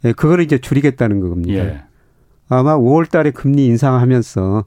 예, 0.05 0.13
그거를 0.13 0.45
이제 0.45 0.59
줄이겠다는 0.59 1.21
겁니다. 1.21 1.88
예. 2.51 2.55
아마 2.55 2.77
5월 2.77 3.11
달에 3.11 3.31
금리 3.31 3.67
인상하면서 3.67 4.65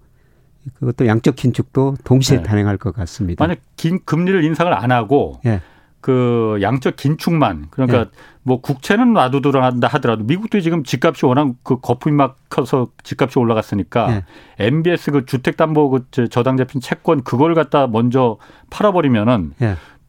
그것도 0.75 1.07
양적 1.07 1.35
긴축도 1.35 1.95
동시에 2.03 2.37
네. 2.37 2.43
단행할 2.43 2.77
것 2.77 2.93
같습니다. 2.93 3.43
만약 3.43 3.59
긴 3.75 3.99
금리를 4.05 4.43
인상을 4.43 4.71
안 4.73 4.91
하고 4.91 5.39
네. 5.43 5.59
그 6.01 6.57
양적 6.61 6.95
긴축만 6.95 7.67
그러니까 7.69 8.05
네. 8.05 8.09
뭐 8.43 8.61
국채는 8.61 9.13
놔두더라 9.13 9.71
하더라도 9.81 10.23
미국도 10.23 10.61
지금 10.61 10.83
집값이 10.83 11.25
워낙 11.25 11.53
그 11.63 11.79
거품이 11.79 12.15
막 12.15 12.37
커서 12.49 12.89
집값이 13.03 13.37
올라갔으니까 13.37 14.23
MBS 14.57 15.11
그 15.11 15.25
주택담보 15.25 15.89
그 15.89 16.27
저당 16.29 16.57
잡힌 16.57 16.81
채권 16.81 17.23
그걸 17.23 17.53
갖다 17.53 17.85
먼저 17.85 18.37
팔아버리면은 18.71 19.53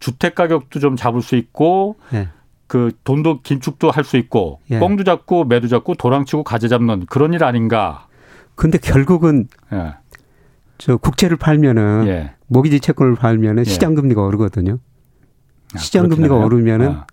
주택 0.00 0.34
가격도 0.34 0.80
좀 0.80 0.96
잡을 0.96 1.20
수 1.20 1.36
있고 1.36 1.96
그 2.72 2.90
돈도 3.04 3.42
긴축도 3.42 3.90
할 3.90 4.02
수 4.02 4.16
있고 4.16 4.60
예. 4.70 4.78
뻥도 4.78 5.04
잡고 5.04 5.44
매도 5.44 5.68
잡고 5.68 5.94
도랑치고 5.94 6.42
가재 6.42 6.68
잡는 6.68 7.04
그런 7.04 7.34
일 7.34 7.44
아닌가. 7.44 8.06
근데 8.54 8.78
결국은 8.78 9.46
예. 9.74 9.92
저 10.78 10.96
국채를 10.96 11.36
팔면은 11.36 12.06
예. 12.06 12.32
모기지 12.46 12.80
채권을 12.80 13.16
팔면은 13.16 13.66
예. 13.66 13.68
시장 13.68 13.94
금리가 13.94 14.22
오르거든요. 14.22 14.78
아, 15.74 15.78
시장 15.78 16.08
금리가 16.08 16.34
오르면은 16.34 16.88
아. 16.92 17.06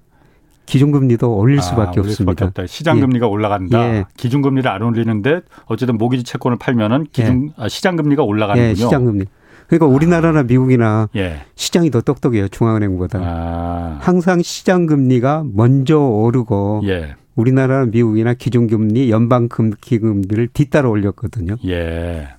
기준 0.66 0.92
금리도 0.94 1.36
올릴 1.36 1.60
아, 1.60 1.62
수밖에 1.62 2.00
아, 2.00 2.04
없습니다. 2.04 2.46
없다. 2.46 2.66
시장 2.66 3.02
금리가 3.02 3.26
예. 3.26 3.30
올라간다. 3.30 3.96
예. 3.96 4.06
기준 4.16 4.42
금리를 4.42 4.72
안 4.72 4.82
올리는데 4.82 5.42
어쨌든 5.66 5.98
모기지 5.98 6.24
채권을 6.24 6.58
팔면은 6.58 7.08
기준 7.12 7.52
아, 7.58 7.68
시장 7.68 7.98
금리가 7.98 8.24
올라가는군요. 8.24 8.76
시장 8.76 9.04
금리. 9.04 9.26
그러니까 9.70 9.86
우리나라나 9.86 10.44
미국이나 10.44 11.10
예. 11.16 11.44
시장이 11.56 11.92
더 11.92 12.02
똑똑해요 12.02 12.48
중앙은행보다. 12.48 13.20
아. 13.22 13.98
항상 14.02 14.42
시장 14.42 14.88
금리가 14.88 15.46
먼저 15.54 16.00
오르고 16.00 16.82
예. 16.86 17.16
우리나라나 17.36 17.86
미국이나 17.86 18.34
기준금리, 18.34 19.12
연방금리를 19.12 20.50
뒤따라 20.54 20.90
올렸거든요. 20.90 21.56
예. 21.68 22.30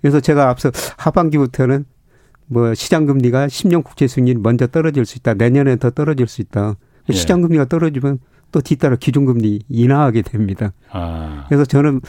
그래서 0.00 0.20
제가 0.20 0.50
앞서 0.50 0.72
하반기부터는 0.98 1.84
뭐 2.46 2.74
시장 2.74 3.06
금리가 3.06 3.46
10년 3.46 3.84
국채 3.84 4.08
수익률이 4.08 4.40
먼저 4.42 4.66
떨어질 4.66 5.06
수 5.06 5.16
있다. 5.18 5.34
내년에 5.34 5.76
더 5.76 5.90
떨어질 5.90 6.26
수 6.26 6.42
있다. 6.42 6.74
예. 7.08 7.12
시장 7.12 7.40
금리가 7.40 7.66
떨어지면 7.66 8.18
또 8.50 8.60
뒤따라 8.60 8.96
기준금리 8.96 9.60
인하하게 9.68 10.22
됩니다. 10.22 10.72
아. 10.90 11.44
그래서 11.48 11.64
저는 11.64 12.00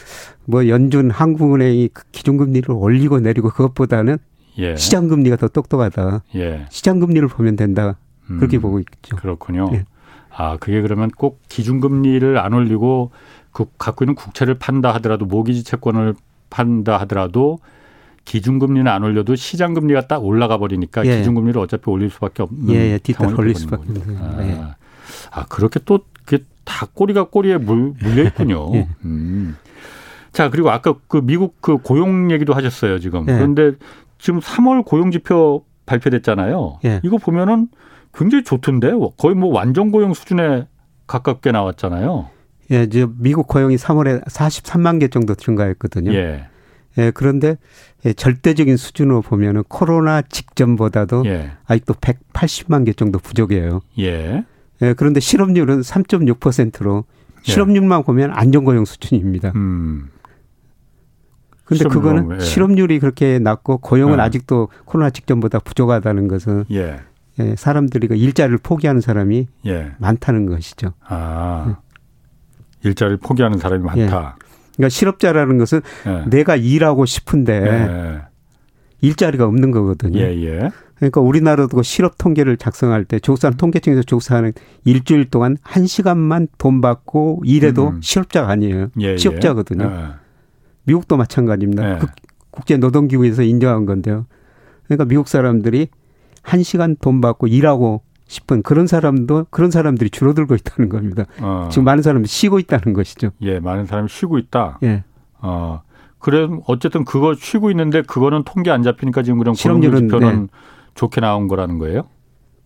뭐 0.44 0.66
연준 0.66 1.10
한국은행이 1.10 1.90
그 1.92 2.02
기준금리를 2.10 2.68
올리고 2.72 3.20
내리고 3.20 3.50
그것보다는 3.50 4.18
예. 4.58 4.76
시장 4.76 5.08
금리가 5.08 5.36
더 5.36 5.48
똑똑하다. 5.48 6.22
예. 6.36 6.66
시장 6.70 7.00
금리를 7.00 7.26
보면 7.28 7.56
된다. 7.56 7.96
그렇게 8.26 8.58
음, 8.58 8.62
보고 8.62 8.78
있죠. 8.78 9.16
그렇군요. 9.16 9.70
예. 9.72 9.84
아, 10.30 10.56
그게 10.56 10.80
그러면 10.80 11.10
꼭 11.10 11.40
기준 11.48 11.80
금리를 11.80 12.38
안 12.38 12.52
올리고 12.52 13.10
그 13.52 13.66
갖고 13.78 14.04
있는 14.04 14.14
국채를 14.14 14.54
판다 14.54 14.94
하더라도 14.94 15.26
모기지 15.26 15.64
채권을 15.64 16.14
판다 16.50 16.98
하더라도 17.00 17.58
기준 18.24 18.58
금리는 18.58 18.90
안 18.90 19.02
올려도 19.02 19.34
시장 19.36 19.74
금리가 19.74 20.06
딱 20.06 20.24
올라가 20.24 20.58
버리니까 20.58 21.04
예. 21.06 21.18
기준 21.18 21.34
금리를 21.34 21.60
어차피 21.60 21.90
올릴 21.90 22.08
수밖에 22.10 22.42
없는 22.42 22.74
예, 22.74 22.92
예. 22.92 22.98
뒤따라 22.98 23.34
올릴 23.36 23.54
수밖에 23.54 23.90
없는 23.90 24.16
아, 24.18 24.36
예. 24.42 24.62
아, 25.30 25.44
그렇게 25.46 25.80
또 25.84 26.00
그게 26.24 26.44
다 26.64 26.86
꼬리가 26.92 27.24
꼬리에 27.24 27.58
물, 27.58 27.94
물려 28.00 28.24
있군요. 28.24 28.70
예. 28.76 28.88
음. 29.04 29.56
자, 30.30 30.48
그리고 30.48 30.70
아까 30.70 30.94
그 31.08 31.20
미국 31.22 31.60
그 31.60 31.78
고용 31.78 32.30
얘기도 32.30 32.54
하셨어요, 32.54 32.98
지금. 33.00 33.22
예. 33.28 33.34
그런데 33.34 33.72
지금 34.22 34.38
3월 34.38 34.84
고용지표 34.84 35.64
발표됐잖아요. 35.84 36.78
예. 36.84 37.00
이거 37.02 37.18
보면은 37.18 37.68
굉장히 38.14 38.44
좋던데 38.44 38.92
거의 39.18 39.34
뭐 39.34 39.52
완전 39.52 39.90
고용 39.90 40.14
수준에 40.14 40.68
가깝게 41.08 41.50
나왔잖아요. 41.50 42.30
예, 42.70 42.84
이제 42.84 43.04
미국 43.18 43.48
고용이 43.48 43.74
3월에 43.74 44.24
43만 44.26 45.00
개 45.00 45.08
정도 45.08 45.34
증가했거든요. 45.34 46.14
예. 46.14 46.46
예, 46.98 47.10
그런데 47.10 47.56
예, 48.06 48.12
절대적인 48.12 48.76
수준으로 48.76 49.22
보면은 49.22 49.64
코로나 49.68 50.22
직전보다도 50.22 51.24
예. 51.26 51.50
아직도 51.66 51.94
180만 51.94 52.86
개 52.86 52.92
정도 52.92 53.18
부족해요. 53.18 53.80
예. 53.98 54.44
예, 54.82 54.94
그런데 54.94 55.18
실업률은 55.18 55.80
3.6%로 55.80 57.04
예. 57.38 57.50
실업률만 57.50 58.04
보면 58.04 58.30
안정고용 58.30 58.84
수준입니다. 58.84 59.50
음. 59.56 60.10
근데 61.64 61.84
그거는 61.84 62.36
예. 62.36 62.40
실업률이 62.40 62.98
그렇게 62.98 63.38
낮고 63.38 63.78
고용은 63.78 64.18
예. 64.18 64.22
아직도 64.22 64.68
코로나 64.84 65.10
직전보다 65.10 65.60
부족하다는 65.60 66.28
것은 66.28 66.64
예. 66.70 67.00
예 67.38 67.56
사람들이 67.56 68.08
그 68.08 68.14
일자리를 68.14 68.58
포기하는 68.62 69.00
사람이 69.00 69.46
예. 69.66 69.92
많다는 69.98 70.46
것이죠. 70.46 70.92
아. 71.06 71.66
예. 71.68 72.88
일자리를 72.88 73.18
포기하는 73.18 73.58
사람이 73.58 73.84
많다. 73.84 74.00
예. 74.00 74.06
그러니까 74.06 74.88
실업자라는 74.88 75.58
것은 75.58 75.80
내가 76.28 76.56
일하고 76.56 77.06
싶은데 77.06 78.22
일자리가 79.00 79.44
없는 79.44 79.70
거거든요. 79.70 80.18
그러니까 80.96 81.20
우리나라도 81.20 81.76
그 81.76 81.82
실업 81.82 82.16
통계를 82.16 82.56
작성할 82.56 83.04
때 83.04 83.18
조사는 83.18 83.56
통계청에서 83.56 84.02
조사하는 84.02 84.52
일주일 84.84 85.30
동안 85.30 85.56
한 85.62 85.86
시간만 85.86 86.48
돈 86.58 86.80
받고 86.80 87.42
일해도 87.44 87.88
음. 87.88 88.00
실업자가 88.00 88.48
아니에요. 88.50 88.88
취업자거든요. 89.18 90.14
미국도 90.84 91.16
마찬가지입니다. 91.16 91.82
네. 91.82 91.98
국제 92.50 92.76
노동기구에서 92.76 93.42
인정한 93.42 93.86
건데요. 93.86 94.26
그러니까 94.84 95.04
미국 95.06 95.28
사람들이 95.28 95.88
한 96.42 96.62
시간 96.62 96.96
돈 97.00 97.20
받고 97.20 97.46
일하고 97.46 98.02
싶은 98.26 98.62
그런 98.62 98.86
사람도 98.86 99.46
그런 99.50 99.70
사람들이 99.70 100.10
줄어들고 100.10 100.54
있다는 100.54 100.88
겁니다. 100.88 101.24
어. 101.40 101.68
지금 101.70 101.84
많은 101.84 102.02
사람이 102.02 102.26
쉬고 102.26 102.58
있다는 102.58 102.94
것이죠. 102.94 103.30
예, 103.42 103.60
많은 103.60 103.86
사람이 103.86 104.08
쉬고 104.08 104.38
있다. 104.38 104.78
예. 104.82 105.04
어. 105.40 105.82
그래 106.18 106.48
어쨌든 106.66 107.04
그거 107.04 107.34
쉬고 107.34 107.70
있는데 107.70 108.02
그거는 108.02 108.44
통계 108.44 108.70
안 108.70 108.82
잡히니까 108.82 109.22
지금 109.22 109.38
그런 109.38 109.54
고용 109.54 109.80
지표는 109.80 110.42
네. 110.42 110.46
좋게 110.94 111.20
나온 111.20 111.48
거라는 111.48 111.78
거예요? 111.78 112.04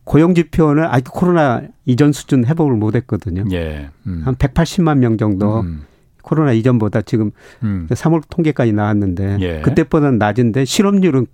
고용 0.04 0.34
지표는 0.34 0.84
아직 0.84 1.10
코로나 1.10 1.62
이전 1.84 2.12
수준 2.12 2.44
회복을 2.44 2.74
못 2.74 2.94
했거든요. 2.94 3.44
예. 3.52 3.90
음. 4.06 4.22
한 4.24 4.36
180만 4.36 4.98
명 4.98 5.16
정도 5.16 5.60
음. 5.60 5.84
코로나 6.26 6.52
이전보다 6.52 7.02
지금 7.02 7.30
음. 7.62 7.86
3월 7.88 8.20
통계까지 8.28 8.72
나왔는데 8.72 9.38
예. 9.40 9.60
그때보다는 9.62 10.18
낮은데 10.18 10.64
실업률은 10.64 11.28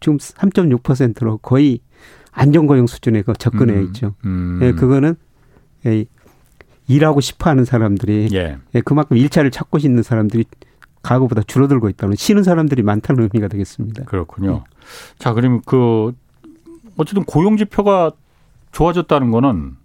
지금 0.00 0.18
3.6%로 0.18 1.38
거의 1.38 1.78
안정고용 2.32 2.88
수준에 2.88 3.22
그 3.22 3.32
접근해 3.32 3.74
음. 3.74 3.84
있죠. 3.84 4.16
음. 4.24 4.58
예, 4.60 4.72
그거는 4.72 5.14
예, 5.86 6.04
일하고 6.88 7.20
싶어하는 7.20 7.64
사람들이 7.64 8.28
예. 8.32 8.58
예, 8.74 8.80
그만큼 8.80 9.16
일자리를 9.16 9.52
찾고 9.52 9.78
있는 9.78 10.02
사람들이 10.02 10.46
과거보다 11.02 11.42
줄어들고 11.46 11.88
있다는 11.90 12.16
쉬는 12.16 12.42
사람들이 12.42 12.82
많다는 12.82 13.22
의미가 13.22 13.46
되겠습니다. 13.46 14.02
그렇군요. 14.04 14.64
예. 14.66 14.74
자, 15.16 15.32
그러면 15.32 15.60
그 15.64 16.12
어쨌든 16.96 17.22
고용 17.22 17.56
지표가 17.56 18.10
좋아졌다는 18.72 19.30
거는 19.30 19.76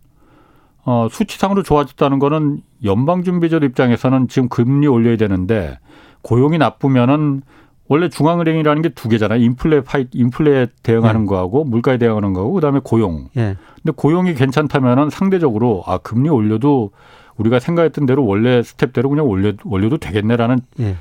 어, 0.90 1.08
수치상으로 1.12 1.62
좋아졌다는 1.62 2.18
거는 2.18 2.62
연방준비제도 2.84 3.64
입장에서는 3.68 4.28
지금 4.28 4.50
금리 4.50 4.88
올려야 4.88 5.18
되는데 5.18 5.78
고용이 6.24 6.58
나쁘면은 6.58 7.44
원래 7.88 8.10
중앙은행이라는 8.10 8.82
게 8.82 8.90
두 8.90 9.08
개잖아요. 9.08 9.40
인플레 9.40 9.82
파이 9.82 10.08
인플레에 10.12 10.68
대응하는 10.82 11.22
네. 11.22 11.28
거하고 11.28 11.64
물가에 11.64 12.00
대응하는 12.00 12.34
거하고 12.34 12.54
그다음에 12.54 12.80
고용. 12.84 13.30
네. 13.36 13.56
근데 13.84 13.94
고용이 13.96 14.34
괜찮다면은 14.34 15.12
상대적으로 15.12 15.84
아 15.86 16.00
금리 16.00 16.28
올려도 16.28 16.90
우리가 17.38 17.60
생각했던 17.60 18.08
대로 18.08 18.26
원래 18.26 18.64
스텝대로 18.64 19.10
그냥 19.10 19.28
올려 19.28 19.54
올려도 19.66 19.98
되겠네라는 19.98 20.58
네. 20.78 20.96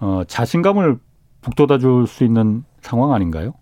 어 0.00 0.22
자신감을 0.26 0.98
북돋아 1.42 1.78
줄 1.78 2.06
수 2.08 2.24
있는 2.24 2.64
상황 2.80 3.12
아닌가요? 3.12 3.52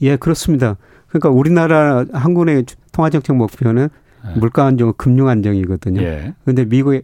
예, 0.00 0.16
그렇습니다. 0.16 0.76
그러니까 1.08 1.30
우리나라 1.30 2.04
한국의 2.12 2.64
통화정책 2.92 3.34
목표는 3.34 3.82
예. 3.84 4.07
물가 4.36 4.66
안정, 4.66 4.92
금융 4.96 5.28
안정이거든요. 5.28 6.00
예. 6.02 6.34
그런데 6.44 6.64
미국의 6.64 7.02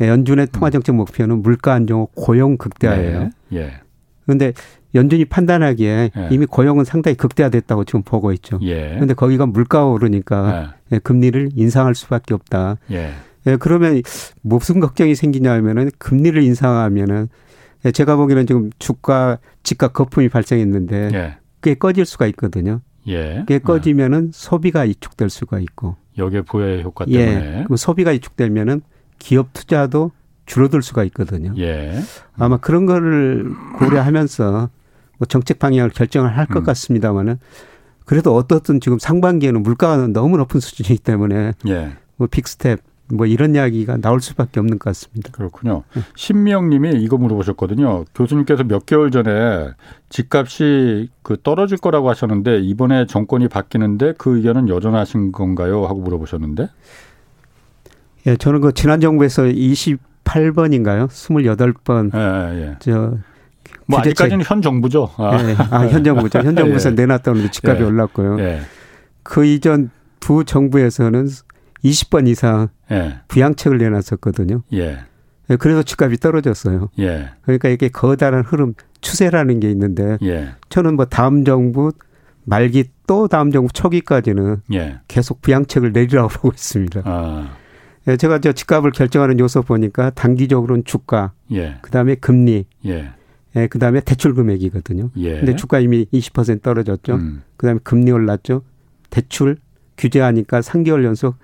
연준의 0.00 0.48
통화 0.52 0.70
정책 0.70 0.94
목표는 0.94 1.42
물가 1.42 1.74
안정, 1.74 2.06
고용 2.14 2.56
극대화예요. 2.56 3.30
예. 3.52 3.56
예. 3.58 3.72
그런데 4.24 4.52
연준이 4.94 5.24
판단하기에 5.24 6.10
예. 6.16 6.28
이미 6.30 6.46
고용은 6.46 6.84
상당히 6.84 7.16
극대화됐다고 7.16 7.84
지금 7.84 8.02
보고 8.02 8.32
있죠. 8.32 8.58
그런데 8.58 9.10
예. 9.10 9.14
거기가 9.14 9.46
물가가 9.46 9.86
오르니까 9.86 10.74
예. 10.90 10.96
예. 10.96 10.98
금리를 10.98 11.50
인상할 11.54 11.94
수밖에 11.94 12.34
없다. 12.34 12.76
예. 12.90 13.12
예, 13.46 13.56
그러면 13.56 14.02
무슨 14.40 14.78
걱정이 14.80 15.14
생기냐면은 15.14 15.90
금리를 15.98 16.40
인상하면은 16.42 17.28
제가 17.92 18.14
보기에는 18.14 18.46
지금 18.46 18.70
주가 18.78 19.38
집값 19.64 19.92
거품이 19.92 20.28
발생했는데 20.28 21.10
예. 21.12 21.36
그게 21.60 21.74
꺼질 21.74 22.04
수가 22.04 22.26
있거든요. 22.28 22.80
예. 23.08 23.36
그게 23.40 23.58
꺼지면은 23.58 24.30
소비가 24.32 24.84
위축될 24.84 25.30
수가 25.30 25.58
있고. 25.60 25.96
역의 26.18 26.42
부의 26.42 26.82
효과 26.82 27.04
때문에. 27.04 27.60
예. 27.60 27.64
그 27.66 27.76
소비가 27.76 28.12
위축되면은 28.12 28.82
기업 29.18 29.52
투자도 29.52 30.12
줄어들 30.46 30.82
수가 30.82 31.04
있거든요. 31.04 31.54
예. 31.58 31.98
아마 32.36 32.56
그런 32.56 32.86
거를 32.86 33.52
고려하면서 33.78 34.70
뭐 35.18 35.26
정책 35.26 35.58
방향을 35.58 35.90
결정을 35.90 36.36
할것 36.36 36.56
음. 36.58 36.64
같습니다만은 36.64 37.38
그래도 38.04 38.34
어떻든 38.34 38.80
지금 38.80 38.98
상반기에는 38.98 39.62
물가가 39.62 40.06
너무 40.08 40.36
높은 40.36 40.60
수준이기 40.60 41.02
때문에 41.02 41.52
예. 41.68 41.92
뭐 42.16 42.26
빅스텝 42.26 42.80
뭐 43.12 43.26
이런 43.26 43.54
이야기가 43.54 43.98
나올 43.98 44.20
수밖에 44.20 44.58
없는 44.58 44.78
것 44.78 44.84
같습니다. 44.90 45.30
그렇군요. 45.32 45.82
신미영 46.16 46.70
님이 46.70 46.90
이거 46.94 47.18
물어보셨거든요. 47.18 48.06
교수님께서 48.14 48.64
몇 48.64 48.86
개월 48.86 49.10
전에 49.10 49.70
집값이 50.08 51.10
그 51.22 51.36
떨어질 51.42 51.76
거라고 51.76 52.08
하셨는데 52.08 52.60
이번에 52.60 53.06
정권이 53.06 53.48
바뀌는데 53.48 54.14
그 54.16 54.36
의견은 54.36 54.68
여전하신 54.70 55.32
건가요? 55.32 55.84
하고 55.84 56.00
물어보셨는데. 56.00 56.68
예, 58.28 58.36
저는 58.36 58.62
그 58.62 58.72
지난 58.72 59.00
정부에서 59.00 59.42
28번인가요? 59.42 61.08
28번. 61.08 62.14
예, 62.14 62.58
예. 62.58 62.68
예. 62.68 62.76
저뭐 62.78 63.98
아직까지는 63.98 64.44
현 64.46 64.62
정부죠. 64.62 65.10
아, 65.18 65.38
예, 65.42 65.54
아, 65.70 65.86
현 65.88 66.02
정부죠. 66.02 66.38
현 66.38 66.56
정부에서 66.56 66.90
예. 66.92 66.94
내놨던 66.94 67.50
집값이 67.50 67.82
예. 67.82 67.86
올랐고요. 67.86 68.38
예. 68.40 68.60
그 69.22 69.44
이전 69.44 69.90
부 70.20 70.44
정부에서는 70.44 71.26
20번 71.84 72.28
이상 72.28 72.68
예. 72.90 73.20
부양책을 73.28 73.78
내놨었거든요. 73.78 74.62
예. 74.72 74.98
예. 75.50 75.56
그래서 75.56 75.82
집값이 75.82 76.18
떨어졌어요. 76.18 76.90
예. 76.98 77.30
그러니까 77.42 77.68
이게 77.68 77.88
거다란 77.88 78.44
흐름, 78.44 78.74
추세라는 79.00 79.60
게 79.60 79.70
있는데 79.70 80.18
예. 80.22 80.50
저는 80.68 80.96
뭐 80.96 81.04
다음 81.04 81.44
정부 81.44 81.92
말기 82.44 82.84
또 83.06 83.28
다음 83.28 83.50
정부 83.50 83.72
초기까지는 83.72 84.62
예. 84.72 85.00
계속 85.08 85.42
부양책을 85.42 85.92
내리라고 85.92 86.28
보고 86.40 86.48
있습니다. 86.48 87.02
아. 87.04 87.56
예, 88.08 88.16
제가 88.16 88.40
저 88.40 88.52
집값을 88.52 88.90
결정하는 88.90 89.38
요소 89.38 89.62
보니까 89.62 90.10
단기적으로는 90.10 90.84
주가, 90.84 91.32
예. 91.52 91.76
그다음에 91.82 92.16
금리, 92.16 92.64
예. 92.84 93.12
예, 93.54 93.66
그 93.68 93.78
다음에 93.78 94.00
대출 94.00 94.34
금액이거든요. 94.34 95.10
예. 95.18 95.36
근데 95.36 95.54
주가 95.54 95.78
이미 95.78 96.06
20% 96.12 96.62
떨어졌죠. 96.62 97.14
음. 97.14 97.42
그 97.56 97.66
다음에 97.66 97.78
금리 97.84 98.10
올랐죠. 98.10 98.62
대출 99.10 99.56
규제하니까 99.98 100.60
3개월 100.60 101.04
연속 101.04 101.36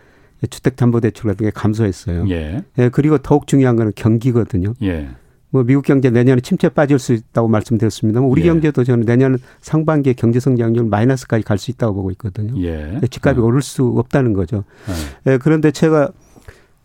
주택담보대출 0.47 1.29
같은 1.31 1.47
게 1.47 1.51
감소했어요. 1.51 2.29
예. 2.31 2.63
예. 2.79 2.89
그리고 2.91 3.19
더욱 3.19 3.47
중요한 3.47 3.77
거는 3.77 3.93
경기거든요. 3.97 4.75
예. 4.83 5.09
뭐 5.51 5.65
미국 5.65 5.85
경제 5.85 6.11
내년에 6.11 6.41
침체 6.43 6.69
빠질 6.69 6.99
수 6.99 7.15
있다고 7.15 7.49
말씀드렸습니다. 7.49 8.21
우리 8.21 8.43
예. 8.43 8.47
경제도 8.47 8.85
저는 8.85 9.07
내년 9.07 9.39
상반기에 9.61 10.13
경제 10.13 10.39
성장률 10.41 10.85
마이너스까지 10.85 11.43
갈 11.43 11.59
수 11.59 11.71
있다고 11.71 11.95
보고 11.95 12.11
있거든요. 12.13 12.61
예. 12.63 13.01
집값이 13.11 13.41
어. 13.41 13.45
오를 13.45 13.63
수 13.63 13.87
없다는 13.97 14.35
거죠. 14.35 14.59
어. 14.59 14.93
예. 15.27 15.39
그런데 15.39 15.71
제가 15.71 16.11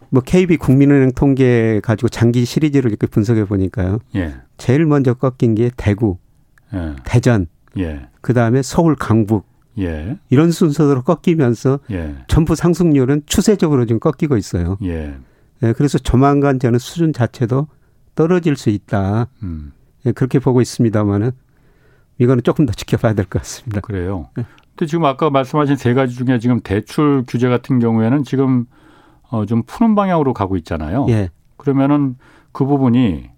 뭐 0.10 0.22
KB 0.22 0.58
국민은행 0.58 1.12
통계 1.12 1.80
가지고 1.84 2.08
장기 2.08 2.46
시리즈를 2.46 2.90
이렇게 2.92 3.08
분석해 3.08 3.46
보니까요. 3.46 4.00
예. 4.16 4.36
제일 4.58 4.86
먼저 4.86 5.14
꺾인 5.14 5.56
게 5.56 5.70
대구, 5.76 6.18
예. 6.74 6.96
대전, 7.04 7.48
예. 7.78 8.08
그 8.22 8.34
다음에 8.34 8.62
서울 8.62 8.96
강북, 8.96 9.46
예. 9.80 10.18
이런 10.30 10.52
순서대로 10.52 11.02
꺾이면서 11.04 11.80
예. 11.92 12.16
전부 12.28 12.56
상승률은 12.56 13.24
추세적으로 13.26 13.86
지금 13.86 14.00
꺾이고 14.00 14.38
있어요. 14.38 14.78
예. 14.84 15.16
예. 15.64 15.74
그래서 15.74 15.98
조만간 15.98 16.60
저는 16.60 16.80
수준 16.80 17.14
자체도 17.14 17.68
떨어질 18.16 18.56
수 18.56 18.70
있다. 18.70 19.28
음. 19.42 19.72
예, 20.06 20.12
그렇게 20.12 20.40
보고 20.40 20.62
있습니다만은 20.62 21.32
이거는 22.20 22.44
조금 22.44 22.66
더 22.66 22.74
지켜봐야 22.74 23.14
될 23.14 23.26
것 23.26 23.40
같습니다. 23.40 23.82
그래요. 23.82 24.30
예. 24.38 24.46
근데 24.76 24.86
지금 24.90 25.06
아까 25.06 25.30
말씀하신 25.30 25.76
세 25.76 25.94
가지 25.94 26.16
중에 26.16 26.40
지금 26.40 26.60
대출 26.60 27.24
규제 27.28 27.48
같은 27.50 27.80
경우에는 27.80 28.24
지금 28.24 28.66
어, 29.30 29.46
좀 29.46 29.64
푸는 29.66 29.96
방향으로 29.96 30.34
가고 30.34 30.58
있잖아요. 30.58 31.08
예. 31.10 31.30
그러면은 31.58 32.18
그 32.52 32.66
부분이 32.66 33.30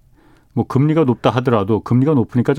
뭐 0.54 0.66
금리가 0.68 1.04
높다 1.04 1.30
하더라도 1.32 1.82
금리가 1.82 2.14
높으니까 2.14 2.54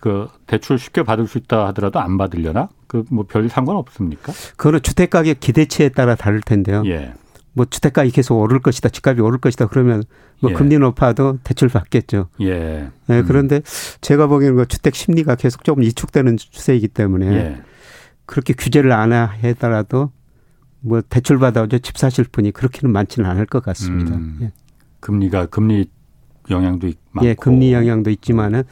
그 0.00 0.28
대출 0.46 0.78
쉽게 0.78 1.02
받을 1.02 1.26
수 1.26 1.38
있다 1.38 1.66
하더라도 1.68 2.00
안 2.00 2.16
받으려나? 2.16 2.68
그 2.90 3.04
뭐 3.10 3.22
별 3.24 3.48
상관 3.48 3.76
없습니까? 3.76 4.32
그거는 4.56 4.82
주택 4.82 5.10
가격 5.10 5.38
기대치에 5.38 5.90
따라 5.90 6.16
다를 6.16 6.40
텐데요. 6.40 6.82
예. 6.86 7.12
뭐 7.52 7.64
주택 7.64 7.92
가격이 7.92 8.12
계속 8.12 8.38
오를 8.40 8.58
것이다, 8.60 8.88
집값이 8.88 9.20
오를 9.20 9.38
것이다 9.38 9.68
그러면 9.68 10.02
뭐 10.40 10.50
예. 10.50 10.54
금리 10.54 10.76
높아도 10.78 11.38
대출 11.44 11.68
받겠죠. 11.68 12.28
예. 12.40 12.88
네, 13.06 13.22
그런데 13.22 13.60
제가 14.00 14.26
보기에는 14.26 14.56
그 14.56 14.66
주택 14.66 14.94
심리가 14.96 15.36
계속 15.36 15.62
조금 15.62 15.82
이축되는 15.84 16.36
추세이기 16.36 16.88
때문에 16.88 17.26
예. 17.26 17.62
그렇게 18.26 18.54
규제를 18.54 18.90
안 18.92 19.12
하더라도 19.12 20.10
뭐 20.80 21.00
대출 21.02 21.38
받아서 21.38 21.78
집 21.78 21.96
사실 21.98 22.24
분이 22.24 22.50
그렇게는 22.52 22.92
많지는 22.92 23.28
않을 23.30 23.46
것 23.46 23.62
같습니다. 23.62 24.16
음. 24.16 24.38
예. 24.42 24.52
금리가 25.00 25.46
금리 25.46 25.86
영향도 26.50 26.90
많고. 27.12 27.28
예, 27.28 27.34
금리 27.34 27.72
영향도 27.72 28.10
있지만은 28.10 28.64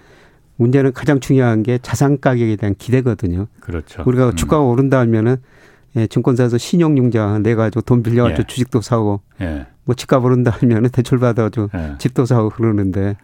문제는 0.59 0.93
가장 0.93 1.21
중요한 1.21 1.63
게 1.63 1.79
자산 1.81 2.21
가격에 2.21 2.57
대한 2.57 2.75
기대거든요. 2.77 3.47
그렇죠. 3.61 4.03
우리가 4.05 4.31
음. 4.31 4.37
주가가 4.37 4.63
오른다 4.63 4.99
하면은 5.01 5.37
예, 5.97 6.07
증권사에서 6.07 6.59
신용융자 6.59 7.39
내 7.43 7.55
가지고 7.55 7.81
돈 7.81 8.03
빌려 8.03 8.25
가지고 8.25 8.43
예. 8.43 8.47
주식도 8.47 8.81
사고 8.83 9.23
예. 9.41 9.67
뭐 9.85 9.95
집값 9.95 10.23
오른다 10.25 10.51
하면은 10.51 10.91
대출 10.93 11.19
받아 11.19 11.45
가지고 11.45 11.71
예. 11.75 11.95
집도 11.99 12.27
사고 12.27 12.51
그러는데 12.51 13.17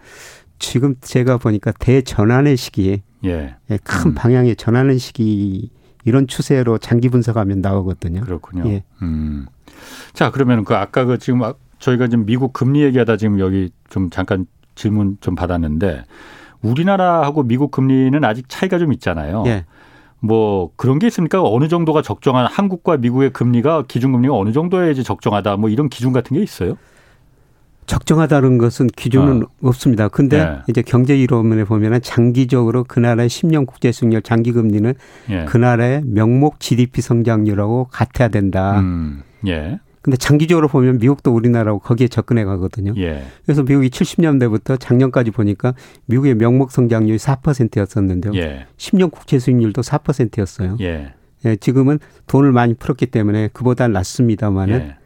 지금 0.58 0.94
제가 1.00 1.36
보니까 1.36 1.72
대전환의 1.72 2.56
시기에 2.56 3.02
예. 3.24 3.56
예, 3.70 3.78
큰 3.82 4.12
음. 4.12 4.14
방향의 4.14 4.56
전환의 4.56 4.98
시기 4.98 5.70
이런 6.04 6.26
추세로 6.26 6.78
장기 6.78 7.08
분석하면 7.08 7.60
나오거든요. 7.60 8.20
그렇군요. 8.20 8.68
예. 8.70 8.84
음. 9.02 9.46
자 10.12 10.30
그러면 10.30 10.64
그 10.64 10.74
아까 10.74 11.04
그 11.04 11.18
지금 11.18 11.40
저희가 11.80 12.06
지금 12.08 12.26
미국 12.26 12.52
금리 12.52 12.82
얘기하다 12.82 13.16
지금 13.16 13.40
여기 13.40 13.70
좀 13.90 14.08
잠깐 14.10 14.46
질문 14.74 15.18
좀 15.20 15.34
받았는데 15.34 16.04
우리나라하고 16.64 17.42
미국 17.42 17.70
금리는 17.70 18.24
아직 18.24 18.48
차이가 18.48 18.78
좀 18.78 18.92
있잖아요. 18.92 19.44
예. 19.46 19.64
뭐 20.20 20.70
그런 20.76 20.98
게 20.98 21.06
있습니까? 21.08 21.42
어느 21.42 21.68
정도가 21.68 22.00
적정한 22.00 22.46
한국과 22.46 22.96
미국의 22.96 23.30
금리가 23.30 23.84
기준금리가 23.86 24.34
어느 24.34 24.52
정도에야지 24.52 25.04
적정하다 25.04 25.58
뭐 25.58 25.68
이런 25.68 25.88
기준 25.88 26.12
같은 26.12 26.36
게 26.36 26.42
있어요? 26.42 26.76
적정하다는 27.86 28.56
것은 28.56 28.86
기준은 28.86 29.42
어. 29.42 29.68
없습니다. 29.68 30.08
근데 30.08 30.38
예. 30.38 30.62
이제 30.68 30.80
경제 30.80 31.16
이론에 31.18 31.64
보면은 31.64 32.00
장기적으로 32.00 32.84
그 32.88 32.98
나라의 32.98 33.28
10년 33.28 33.66
국제 33.66 33.92
수익률 33.92 34.22
장기 34.22 34.52
금리는 34.52 34.94
예. 35.28 35.44
그 35.44 35.58
나라의 35.58 36.02
명목 36.06 36.60
GDP 36.60 37.02
성장률하고 37.02 37.88
같아야 37.90 38.28
된다. 38.28 38.80
음. 38.80 39.22
예. 39.46 39.78
근데 40.04 40.18
장기적으로 40.18 40.68
보면 40.68 40.98
미국도 40.98 41.34
우리나라하고 41.34 41.78
거기에 41.78 42.08
접근해 42.08 42.44
가거든요. 42.44 42.92
예. 42.98 43.24
그래서 43.46 43.62
미국이 43.62 43.88
70년대부터 43.88 44.78
작년까지 44.78 45.30
보니까 45.30 45.72
미국의 46.04 46.34
명목 46.34 46.72
성장률이 46.72 47.16
4%였었는데요. 47.16 48.34
예. 48.34 48.66
10년 48.76 49.10
국채 49.10 49.38
수익률도 49.38 49.80
4%였어요. 49.80 50.76
예. 50.82 51.14
예. 51.46 51.56
지금은 51.56 52.00
돈을 52.26 52.52
많이 52.52 52.74
풀었기 52.74 53.06
때문에 53.06 53.48
그보다 53.54 53.88
낫습니다만은 53.88 54.74
예. 54.74 54.96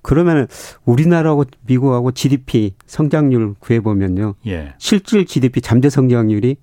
그러면 0.00 0.46
우리나라하고 0.84 1.46
미국하고 1.66 2.12
GDP 2.12 2.74
성장률 2.86 3.56
구해 3.58 3.80
보면요. 3.80 4.36
예. 4.46 4.74
실질 4.78 5.26
GDP 5.26 5.60
잠재 5.60 5.90
성장률이 5.90 6.58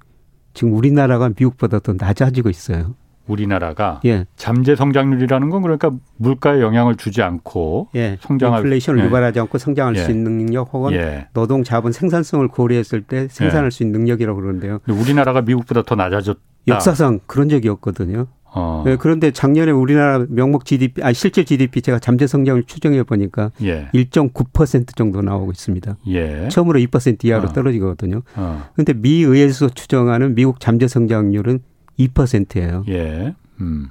지금 0.54 0.74
우리나라가 0.74 1.28
미국보다 1.28 1.80
더 1.80 1.94
낮아지고 2.00 2.50
있어요. 2.50 2.96
우리나라가 3.28 4.02
예. 4.06 4.26
잠재 4.36 4.76
성장률이라는 4.76 5.50
건 5.50 5.62
그러니까 5.62 5.92
물가에 6.18 6.62
영향을 6.62 6.96
주지 6.96 7.22
않고 7.22 7.90
예. 7.96 8.18
성장할 8.22 8.60
인플레이션을 8.60 9.02
예. 9.02 9.06
유발하지 9.06 9.40
않고 9.40 9.58
성장할 9.58 9.96
수 9.96 10.10
예. 10.10 10.14
있는 10.14 10.38
능력 10.38 10.74
혹은 10.74 10.94
예. 10.94 11.28
노동 11.34 11.64
자본 11.64 11.92
생산성을 11.92 12.48
고려했을 12.50 13.02
때 13.04 13.28
생산할 13.30 13.68
예. 13.68 13.70
수 13.70 13.84
있는 13.84 14.00
능력이라고 14.00 14.40
그러는데요. 14.40 14.80
우리나라가 14.88 15.42
미국보다 15.42 15.84
더 15.84 15.96
낮아졌다. 15.96 16.40
역사상 16.68 17.20
그런 17.28 17.50
적이 17.50 17.70
없거든요. 17.70 18.28
어. 18.56 18.84
네, 18.86 18.98
그런데 18.98 19.32
작년에 19.32 19.72
우리나라 19.72 20.26
명목 20.30 20.66
GDP, 20.66 21.02
아 21.04 21.12
실제 21.12 21.44
GDP 21.44 21.82
제가 21.82 21.98
잠재 21.98 22.28
성장을 22.28 22.62
추정해 22.64 23.02
보니까 23.04 23.52
예. 23.64 23.90
1.9% 23.94 24.96
정도 24.96 25.22
나오고 25.22 25.52
있습니다. 25.52 25.98
예. 26.10 26.48
처음으로 26.50 26.80
2% 26.80 27.26
이하로 27.26 27.50
어. 27.50 27.54
떨어지거든요. 27.54 28.22
그런데 28.74 28.94
어. 28.94 28.96
미 28.96 29.24
의회에서 29.24 29.70
추정하는 29.70 30.36
미국 30.36 30.60
잠재 30.60 30.88
성장률은 30.88 31.62
2%예요. 32.00 32.86
예. 32.90 33.36
음. 33.62 33.90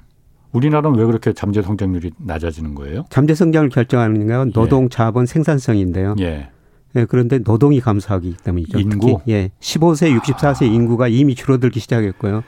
우리나라는 0.52 0.98
왜 0.98 1.06
그렇게 1.06 1.32
잠재 1.32 1.62
성장률이 1.62 2.12
낮아지는 2.18 2.74
거예요? 2.74 3.04
잠재 3.08 3.34
성장을 3.34 3.68
결정하는 3.70 4.26
건 4.26 4.52
노동, 4.52 4.84
예. 4.84 4.88
자본, 4.90 5.26
생산성인데요. 5.26 6.16
예. 6.20 6.50
예, 6.94 7.06
그런데 7.06 7.38
노동이 7.38 7.80
감소하기 7.80 8.36
때문이죠. 8.44 8.78
인구? 8.78 9.18
특히, 9.18 9.32
예. 9.32 9.50
15세, 9.60 10.18
64세 10.20 10.62
아. 10.62 10.66
인구가 10.66 11.08
이미 11.08 11.34
줄어들기 11.34 11.80
시작했고요. 11.80 12.42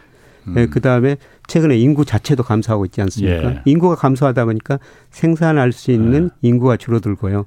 예, 0.48 0.50
음. 0.50 0.55
예, 0.59 0.66
그 0.66 0.80
다음에 0.80 1.16
최근에 1.46 1.78
인구 1.78 2.05
자체도 2.05 2.42
감소하고 2.42 2.84
있지 2.84 3.00
않습니까? 3.00 3.50
예. 3.50 3.62
인구가 3.64 3.94
감소하다 3.94 4.44
보니까 4.44 4.78
생산할 5.11 5.72
수 5.72 5.90
있는 5.90 6.30
예. 6.44 6.48
인구가 6.48 6.76
줄어들고요. 6.76 7.46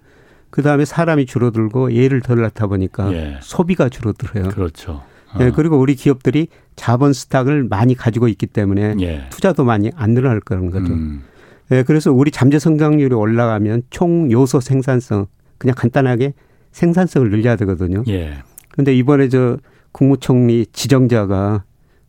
그 0.50 0.64
다음에 0.64 0.86
사람이 0.86 1.28
줄어들고 1.28 1.94
예를 1.94 2.22
덜 2.22 2.42
낳다 2.42 2.66
보니까 2.66 3.14
예. 3.14 3.38
소비가 3.42 3.90
줄어들어요. 3.90 4.50
그렇죠. 4.50 5.04
어. 5.34 5.40
예, 5.42 5.52
그리고 5.52 5.78
우리 5.78 5.96
기업들이 5.96 6.48
자본 6.76 7.14
스탁을 7.14 7.64
많이 7.64 7.96
가지고 7.96 8.28
있기 8.28 8.48
때문에 8.48 8.96
예. 9.02 9.26
투자도 9.30 9.64
많이 9.64 9.92
안 9.96 10.12
늘어날 10.14 10.40
거라는 10.40 10.72
거죠. 10.72 10.94
음. 10.94 11.24
예, 11.72 11.84
그래서 11.84 12.12
우리 12.12 12.32
잠재 12.32 12.60
성장률이 12.60 13.14
올라가면 13.14 13.84
총 13.90 14.32
요소 14.32 14.62
생산성 14.62 15.28
그냥 15.58 15.76
간단하게 15.76 16.34
생산성을 16.72 17.30
늘려야 17.30 17.56
되거든요. 17.58 18.04
예. 18.08 18.44
근데 18.70 18.96
이번에 18.96 19.28
저 19.30 19.58
국무총리 19.92 20.68
지정자가 20.72 21.64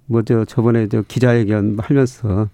뭐 0.06 0.22
저 0.22 0.44
저번에 0.44 0.88
저 0.88 1.02
기자회견 1.02 1.78
하면서 1.80 2.48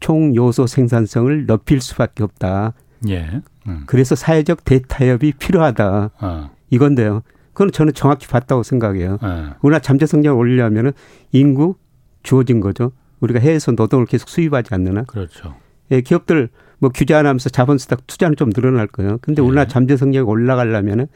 총 0.00 0.34
요소 0.34 0.66
생산성을 0.66 1.46
높일 1.46 1.80
수밖에 1.80 2.22
없다. 2.22 2.72
예. 3.08 3.42
음. 3.66 3.82
그래서 3.86 4.14
사회적 4.14 4.64
대타협이 4.64 5.32
필요하다. 5.38 6.10
어. 6.20 6.50
이건데요. 6.70 7.22
그건 7.52 7.72
저는 7.72 7.92
정확히 7.94 8.26
봤다고 8.26 8.62
생각해요. 8.62 9.18
네. 9.22 9.50
우리나라 9.62 9.80
잠재 9.80 10.06
성장을 10.06 10.36
올리려면은 10.38 10.92
인구 11.32 11.74
주어진 12.22 12.60
거죠. 12.60 12.92
우리가 13.20 13.40
해외에서 13.40 13.72
노동을 13.72 14.06
계속 14.06 14.28
수입하지 14.28 14.74
않느나. 14.74 15.02
그렇죠. 15.04 15.54
예, 15.90 16.00
기업들 16.00 16.48
뭐 16.78 16.90
규제 16.90 17.14
안 17.14 17.26
하면서 17.26 17.50
자본 17.50 17.78
수탁 17.78 18.06
투자는 18.06 18.36
좀 18.36 18.52
늘어날 18.52 18.86
거예요. 18.86 19.18
근데 19.20 19.42
예. 19.42 19.46
우리나라 19.46 19.68
잠재 19.68 19.96
성장이 19.96 20.24
올라가려면은 20.24 21.06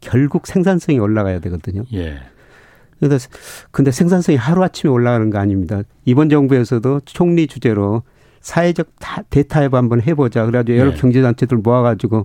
결국 0.00 0.46
생산성이 0.46 0.98
올라가야 0.98 1.38
되거든요. 1.40 1.84
예. 1.94 2.20
그래서 2.98 3.28
근데 3.70 3.90
생산성이 3.90 4.36
하루아침에 4.36 4.90
올라가는 4.90 5.28
거 5.30 5.38
아닙니다. 5.38 5.82
이번 6.04 6.28
정부에서도 6.28 7.00
총리 7.04 7.46
주제로 7.46 8.02
사회적 8.40 8.88
대타협 9.30 9.74
한번 9.74 10.02
해보자. 10.02 10.44
그래가지고 10.46 10.78
여러 10.78 10.92
예. 10.92 10.94
경제단체들 10.94 11.58
모아가지고 11.58 12.24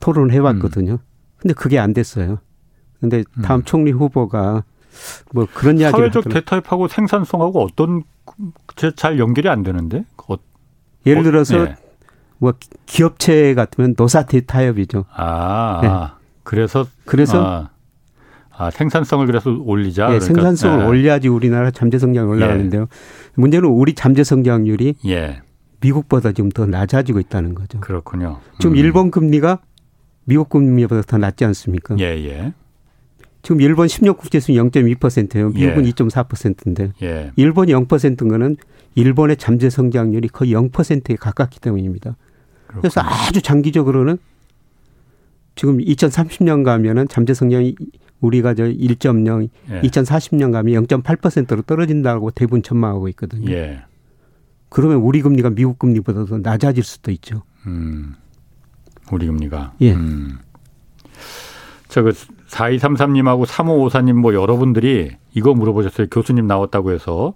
토론을 0.00 0.32
해봤거든요. 0.34 0.92
음. 0.92 1.09
근데 1.40 1.54
그게 1.54 1.78
안 1.78 1.92
됐어요. 1.92 2.38
근데 3.00 3.24
다음 3.42 3.60
음. 3.60 3.64
총리 3.64 3.90
후보가 3.90 4.64
뭐 5.32 5.46
그런 5.52 5.78
이야기를 5.78 6.06
사회적 6.06 6.26
하더라고요. 6.26 6.40
대타협하고 6.40 6.88
생산성하고 6.88 7.62
어떤 7.62 8.02
잘 8.96 9.18
연결이 9.18 9.48
안 9.48 9.62
되는데 9.62 10.04
어, 10.28 10.36
예를 11.06 11.22
들어서 11.22 11.60
어, 11.60 11.64
네. 11.64 11.76
뭐 12.38 12.54
기업체 12.86 13.54
같으면 13.54 13.94
노사 13.96 14.26
대타협이죠. 14.26 15.04
아, 15.12 15.80
네. 15.82 16.16
그래서 16.42 16.86
그래서 17.06 17.42
아, 17.44 17.70
아, 18.50 18.70
생산성을 18.70 19.26
그래서 19.26 19.50
올리자. 19.50 20.08
네, 20.08 20.18
그러니까, 20.18 20.26
생산성을 20.26 20.78
네. 20.80 20.84
올려야지 20.86 21.28
우리나라 21.28 21.70
잠재 21.70 21.98
성장이 21.98 22.28
올라가는데요. 22.28 22.82
예. 22.82 22.86
문제는 23.34 23.68
우리 23.68 23.94
잠재 23.94 24.24
성장률이 24.24 24.96
예. 25.06 25.40
미국보다 25.80 26.32
지금 26.32 26.50
더 26.50 26.66
낮아지고 26.66 27.20
있다는 27.20 27.54
거죠. 27.54 27.80
그렇군요. 27.80 28.40
지금 28.58 28.74
음. 28.74 28.76
일본 28.76 29.10
금리가 29.10 29.60
미국 30.24 30.48
금리보다 30.48 31.02
더 31.02 31.18
낮지 31.18 31.44
않습니까? 31.44 31.96
예, 31.98 32.04
예. 32.04 32.52
지금 33.42 33.60
일본 33.60 33.86
10년 33.86 34.16
국제수익 34.18 34.56
0.2%예요. 34.58 35.50
미국은 35.50 35.86
예. 35.86 35.90
2.4%인데 35.90 36.92
예. 37.02 37.32
일본이 37.36 37.72
0%인 37.72 38.28
거는 38.28 38.56
일본의 38.94 39.36
잠재 39.36 39.70
성장률이 39.70 40.28
거의 40.28 40.52
0%에 40.52 41.16
가깝기 41.16 41.60
때문입니다. 41.60 42.16
그렇군요. 42.66 42.80
그래서 42.82 43.00
아주 43.00 43.40
장기적으로는 43.40 44.18
지금 45.54 45.78
2030년 45.78 46.64
가면은 46.64 47.08
잠재 47.08 47.34
성장이 47.34 47.74
우리가 48.20 48.54
저 48.54 48.64
1.0, 48.64 49.48
예. 49.70 49.80
2040년 49.80 50.52
가면 50.52 50.86
0.8%로 50.86 51.62
떨어진다고 51.62 52.30
대부분 52.30 52.62
전망하고 52.62 53.08
있거든요. 53.08 53.50
예. 53.50 53.82
그러면 54.68 54.98
우리 54.98 55.22
금리가 55.22 55.50
미국 55.50 55.78
금리보다 55.78 56.26
더 56.26 56.38
낮아질 56.38 56.84
수도 56.84 57.10
있죠. 57.10 57.42
음. 57.66 58.14
우리 59.12 59.26
금리가. 59.26 59.72
예. 59.80 59.92
음. 59.92 60.38
저그 61.88 62.12
4233님하고 62.48 63.46
3554님 63.46 64.12
뭐 64.14 64.34
여러분들이 64.34 65.16
이거 65.34 65.54
물어보셨어요. 65.54 66.06
교수님 66.10 66.46
나왔다고 66.46 66.92
해서 66.92 67.34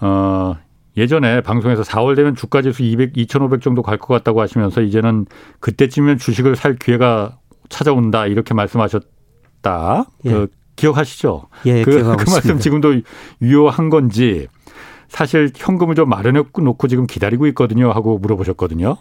어 0.00 0.56
예전에 0.96 1.40
방송에서 1.40 1.82
4월 1.82 2.16
되면 2.16 2.34
주가 2.34 2.62
지수 2.62 2.82
200 2.82 3.16
2,500 3.16 3.60
정도 3.62 3.82
갈 3.82 3.98
것 3.98 4.14
같다고 4.14 4.40
하시면서 4.40 4.80
이제는 4.82 5.26
그때쯤이면 5.60 6.18
주식을 6.18 6.56
살 6.56 6.76
기회가 6.76 7.38
찾아온다 7.68 8.26
이렇게 8.26 8.54
말씀하셨다. 8.54 10.04
예. 10.24 10.30
그 10.30 10.46
기억하시죠? 10.76 11.48
예, 11.66 11.84
그, 11.84 12.02
그 12.02 12.30
말씀 12.30 12.58
지금도 12.58 13.00
유효한 13.42 13.90
건지 13.90 14.48
사실 15.08 15.52
현금을 15.54 15.94
좀 15.94 16.08
마련해 16.08 16.42
놓고 16.56 16.88
지금 16.88 17.06
기다리고 17.06 17.46
있거든요 17.48 17.90
하고 17.90 18.18
물어보셨거든요. 18.18 18.96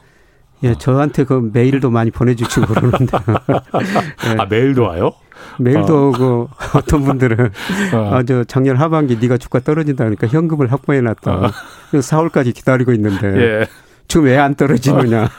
예, 0.63 0.75
저한테 0.75 1.23
그 1.25 1.49
메일도 1.53 1.89
많이 1.89 2.09
보내주시고 2.11 2.67
그러는데. 2.73 3.17
예. 4.27 4.35
아, 4.39 4.45
메일도 4.45 4.83
와요? 4.83 5.11
메일도 5.59 5.95
어. 5.95 6.07
오고 6.09 6.49
어떤 6.75 7.03
분들은 7.03 7.49
어. 7.93 8.15
아, 8.15 8.23
저 8.23 8.43
작년 8.45 8.77
하반기 8.77 9.17
네가 9.17 9.37
주가 9.37 9.59
떨어진다 9.59 10.03
그러니까 10.05 10.27
현금을 10.27 10.71
확보해 10.71 11.01
놨다. 11.01 11.31
어. 11.33 11.51
그래서 11.91 12.17
4월까지 12.17 12.53
기다리고 12.53 12.93
있는데. 12.93 13.27
예. 13.61 13.65
지금 14.07 14.25
왜 14.25 14.37
안 14.37 14.55
떨어지느냐. 14.55 15.29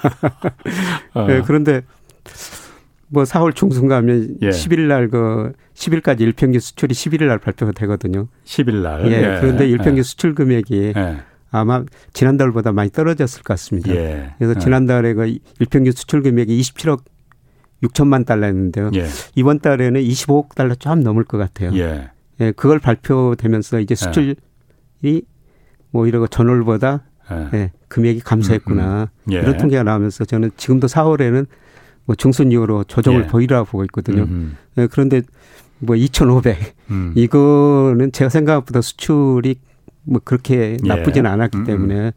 어. 1.15 1.27
예, 1.31 1.43
그런데 1.47 1.83
뭐 3.09 3.23
4월 3.25 3.55
중순 3.55 3.89
가면 3.89 4.37
예. 4.43 4.49
10일 4.51 4.81
날그 4.89 5.53
10일까지 5.75 6.21
일평균 6.21 6.61
수출이 6.61 6.95
11일 6.95 7.25
날 7.27 7.39
발표가 7.39 7.73
되거든요. 7.73 8.27
10일 8.45 8.83
날. 8.83 9.07
예. 9.11 9.17
예. 9.37 9.39
그런데 9.41 9.67
일평균 9.69 9.99
예. 9.99 10.03
수출 10.03 10.35
금액이 10.35 10.93
예. 10.97 11.17
아마 11.55 11.85
지난달보다 12.13 12.73
많이 12.73 12.91
떨어졌을 12.91 13.45
것 13.45 13.55
같습니다. 13.55 13.95
예. 13.95 14.35
그래서 14.39 14.55
예. 14.57 14.59
지난달에 14.59 15.15
그 15.15 15.39
일평균 15.61 15.93
수출 15.93 16.21
금액이 16.23 16.61
27억 16.61 17.03
6천만 17.85 18.27
달러였는데요. 18.27 18.91
예. 18.97 19.07
이번 19.37 19.61
달에는 19.61 20.01
25억 20.01 20.57
달러 20.57 20.75
좀 20.75 21.01
넘을 21.01 21.23
것 21.23 21.39
같아요. 21.39 21.71
예. 21.75 22.11
예 22.41 22.51
그걸 22.51 22.81
발표되면서 22.81 23.79
이제 23.79 23.95
수출이 23.95 24.35
뭐 25.93 26.09
이러고 26.09 26.27
전월보다 26.27 27.05
예. 27.31 27.49
예, 27.55 27.73
금액이 27.87 28.21
감소했구나 28.21 29.03
음, 29.03 29.07
음. 29.29 29.33
예. 29.33 29.39
이런 29.39 29.57
통계가 29.57 29.85
나오면서 29.85 30.25
저는 30.25 30.51
지금도 30.57 30.89
4월에는 30.89 31.47
뭐 32.05 32.17
중순 32.17 32.51
이후로 32.51 32.85
조정을 32.85 33.23
예. 33.23 33.27
보이라고 33.29 33.67
보고 33.67 33.85
있거든요. 33.85 34.25
음. 34.25 34.57
예, 34.77 34.89
그런데 34.89 35.23
뭐 35.79 35.95
2,500 35.95 36.75
음. 36.91 37.13
이거는 37.15 38.11
제가 38.11 38.29
생각보다 38.29 38.81
수출이 38.81 39.61
뭐 40.05 40.21
그렇게 40.25 40.77
예. 40.83 40.87
나쁘지는 40.87 41.31
않았기 41.31 41.57
음, 41.59 41.61
음. 41.63 41.67
때문에 41.67 42.13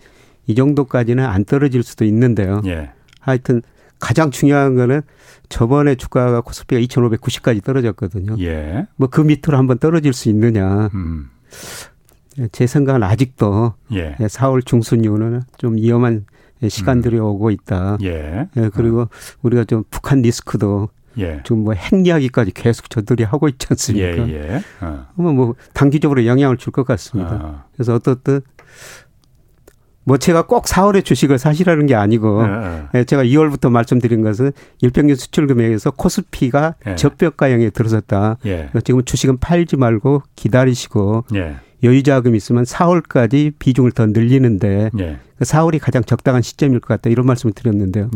이 0.48 0.56
정도까지는 0.56 1.26
안 1.26 1.46
떨어질 1.46 1.84
수도 1.84 2.06
있는데요. 2.06 2.62
예. 2.66 2.92
하여튼 3.20 3.62
가장 4.00 4.32
중요한 4.32 4.76
거는 4.76 5.02
저번에 5.50 5.96
주가가 5.96 6.42
코스피가 6.42 6.80
2,590까지 6.82 7.64
떨어졌거든요. 7.64 8.36
예. 8.40 8.88
뭐 8.96 9.10
그 9.10 9.22
밑으로 9.22 9.58
한번 9.58 9.80
떨어질 9.80 10.14
수 10.14 10.30
있느냐. 10.30 10.90
음. 10.94 11.30
제 12.52 12.68
생각은 12.68 13.02
아직도 13.04 13.74
예. 13.94 14.16
4월 14.20 14.66
중순 14.66 15.04
이후는 15.04 15.42
좀 15.58 15.76
위험한 15.76 16.26
시간들이 16.68 17.18
음. 17.18 17.24
오고 17.24 17.52
있다. 17.52 17.98
예. 18.04 18.48
예 18.56 18.70
그리고 18.74 19.02
어. 19.02 19.10
우리가 19.42 19.64
좀 19.64 19.84
북한 19.90 20.22
리스크도 20.22 20.90
예. 21.20 21.42
좀뭐 21.44 21.74
핵 21.74 22.06
이야기까지 22.06 22.52
계속 22.52 22.90
저들이 22.90 23.24
하고 23.24 23.48
있지 23.48 23.68
않습니까? 23.70 24.30
예, 24.30 24.34
예. 24.34 24.62
어. 24.82 25.06
뭐 25.16 25.56
단기적으로 25.74 26.26
영향을 26.26 26.58
줄 26.58 26.72
것 26.72 26.86
같습니다. 26.86 27.40
어. 27.42 27.64
그래서 27.74 27.96
어떻든 27.96 28.42
뭐 30.04 30.18
제가 30.18 30.46
꼭 30.46 30.64
4월에 30.66 31.04
주식을 31.04 31.38
사시라는 31.38 31.86
게 31.86 31.96
아니고 31.96 32.44
예, 32.46 33.00
예. 33.00 33.04
제가 33.04 33.24
2월부터 33.26 33.70
말씀드린 33.70 34.22
것은 34.22 34.54
일평균 34.82 35.16
수출 35.18 35.48
금액에서 35.48 35.92
코스피가 35.92 36.76
예. 36.88 36.96
저평가형에 36.96 37.72
들어섰다. 37.72 38.38
예. 38.46 38.70
지금 38.86 39.04
주식은 39.04 39.40
팔지 39.40 39.76
말고 39.76 40.24
기다리시고 40.36 41.26
예. 41.36 41.58
여유 41.84 42.04
자금 42.04 42.36
있으면 42.36 42.64
4월까지 42.64 43.54
비중을 43.60 43.92
더 43.92 44.06
늘리는데 44.06 44.92
예. 45.00 45.18
4월이 45.42 45.74
그 45.74 45.86
가장 45.86 46.04
적당한 46.04 46.42
시점일 46.42 46.80
것 46.80 46.88
같다 46.88 47.10
이런 47.10 47.26
말씀을 47.26 47.54
드렸는데요. 47.54 48.10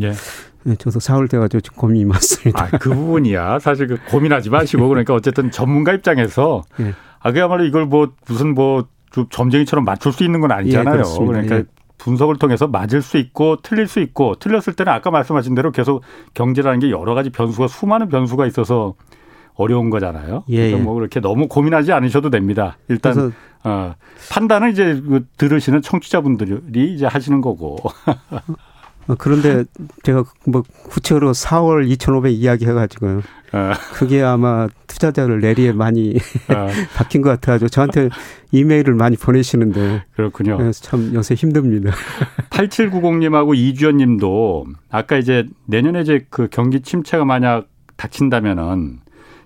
예. 0.66 0.70
네, 0.72 0.76
저도 0.76 1.00
4월 1.00 1.30
돼가지고 1.30 1.62
좀 1.62 1.76
고민이 1.76 2.06
많습니다. 2.06 2.64
아, 2.66 2.78
그 2.78 2.90
부분이야. 2.90 3.60
사실 3.60 3.88
그 3.88 3.98
고민하지 4.10 4.50
마시고 4.50 4.88
그러니까 4.88 5.14
어쨌든 5.14 5.52
전문가 5.52 5.94
입장에서 5.94 6.64
예. 6.80 6.94
아 7.20 7.32
그야말로 7.32 7.66
이걸 7.66 7.86
뭐 7.86 8.12
무슨 8.28 8.54
뭐 8.54 8.88
점쟁이처럼 9.30 9.86
맞출 9.86 10.14
수 10.14 10.24
있는 10.24 10.42
건 10.42 10.52
아니잖아요. 10.52 11.04
예, 11.22 11.26
그러니까 11.26 11.56
예. 11.58 11.64
분석을 11.98 12.38
통해서 12.38 12.68
맞을 12.68 13.02
수 13.02 13.18
있고 13.18 13.58
틀릴 13.58 13.88
수 13.88 14.00
있고 14.00 14.36
틀렸을 14.36 14.74
때는 14.76 14.92
아까 14.92 15.12
말씀하신 15.12 15.54
대로 15.54 15.72
계속 15.72 16.02
경제라는 16.34 16.80
게 16.80 16.90
여러 16.90 17.14
가지 17.14 17.30
변수가 17.30 17.68
수많은 17.68 18.10
변수가 18.10 18.48
있어서 18.48 18.96
어려운 19.54 19.90
거잖아요. 19.90 20.44
예, 20.50 20.72
예. 20.72 20.76
뭐 20.76 20.96
그렇게 20.96 21.20
너무 21.20 21.48
고민하지 21.48 21.92
않으셔도 21.92 22.32
됩니다. 22.32 22.78
일단 22.88 23.34
어, 23.64 23.94
판단은 24.32 24.72
이제 24.72 25.00
그 25.08 25.26
들으시는 25.38 25.82
청취자분들이 25.82 26.94
이제 26.94 27.06
하시는 27.06 27.42
거고. 27.42 27.78
어, 29.08 29.16
그런데 29.18 29.66
제가 30.04 30.24
뭐 30.46 30.64
구체적으로 30.84 31.32
4월 31.32 31.90
2,500 31.90 32.32
이야기 32.32 32.66
해가지고요. 32.66 33.22
어. 33.54 33.72
그게 33.94 34.22
아마 34.22 34.68
투자자를 34.88 35.42
내리에 35.42 35.74
많이 35.74 36.16
어. 36.50 36.68
바뀐 36.96 37.22
것 37.22 37.30
같아가지고 37.30 37.70
저한테 37.70 38.10
이메일을 38.52 38.94
많이 38.96 39.18
보내시는데. 39.18 40.06
그렇군요. 40.16 40.58
그래서 40.58 40.82
참 40.84 41.12
요새 41.14 41.36
힘듭니다. 41.36 41.92
8790님하고 42.52 43.56
이주연 43.56 43.98
님도 43.98 44.68
아까 44.90 45.18
이제 45.18 45.48
내년에 45.66 46.02
이제 46.02 46.26
그 46.30 46.48
경기 46.50 46.82
침체가 46.82 47.26
만약 47.26 47.68
닥친다면은 47.98 49.00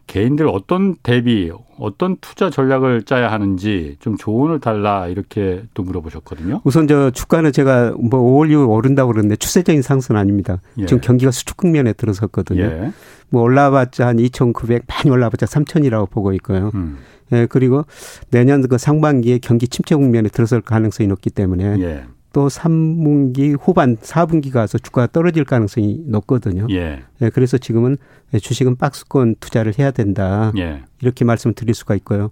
개인들 0.07 0.47
어떤 0.47 0.95
대비, 1.03 1.51
어떤 1.79 2.17
투자 2.21 2.49
전략을 2.49 3.03
짜야 3.03 3.31
하는지 3.31 3.97
좀 3.99 4.17
조언을 4.17 4.59
달라 4.59 5.07
이렇게 5.07 5.63
또 5.73 5.83
물어보셨거든요. 5.83 6.61
우선 6.63 6.87
저 6.87 7.11
주가는 7.11 7.51
제가 7.51 7.93
뭐 7.97 8.21
5월 8.21 8.51
이후 8.51 8.65
오른다고 8.65 9.11
그러는데 9.11 9.35
추세적인 9.35 9.81
상승은 9.81 10.19
아닙니다. 10.19 10.61
예. 10.77 10.85
지금 10.85 11.01
경기가 11.01 11.31
수축 11.31 11.57
국면에 11.57 11.93
들어섰거든요. 11.93 12.61
예. 12.61 12.91
뭐 13.29 13.41
올라봤자 13.41 14.07
한 14.07 14.19
2,900 14.19 14.83
많이 14.87 15.09
올라봤자 15.09 15.45
3,000이라고 15.45 16.09
보고 16.09 16.31
있고요. 16.33 16.71
음. 16.75 16.97
예, 17.31 17.47
그리고 17.47 17.85
내년 18.29 18.67
그 18.67 18.77
상반기에 18.77 19.39
경기 19.39 19.67
침체 19.67 19.95
국면에 19.95 20.29
들어설 20.29 20.61
가능성이 20.61 21.07
높기 21.07 21.29
때문에 21.29 21.77
예. 21.79 22.03
또 22.35 22.49
3분기 22.49 23.57
후반 23.57 23.95
4분기 23.95 24.51
가서 24.51 24.77
주가가 24.77 25.07
떨어질 25.07 25.45
가능성이 25.45 26.01
높거든요. 26.05 26.67
예. 26.69 26.99
예 27.21 27.29
그래서 27.29 27.57
지금은 27.57 27.95
주식은 28.41 28.75
박스권 28.75 29.35
투자를 29.39 29.71
해야 29.79 29.91
된다. 29.91 30.51
예. 30.57 30.83
이렇게 31.01 31.23
말씀을 31.23 31.53
드릴 31.53 31.73
수가 31.73 31.95
있고요. 31.95 32.31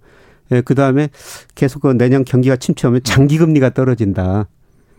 예, 0.51 0.59
그다음에 0.59 1.07
계속 1.55 1.83
그 1.83 1.87
내년 1.87 2.25
경기가 2.25 2.57
침체하면 2.57 3.03
장기 3.03 3.37
금리가 3.37 3.69
떨어진다. 3.69 4.47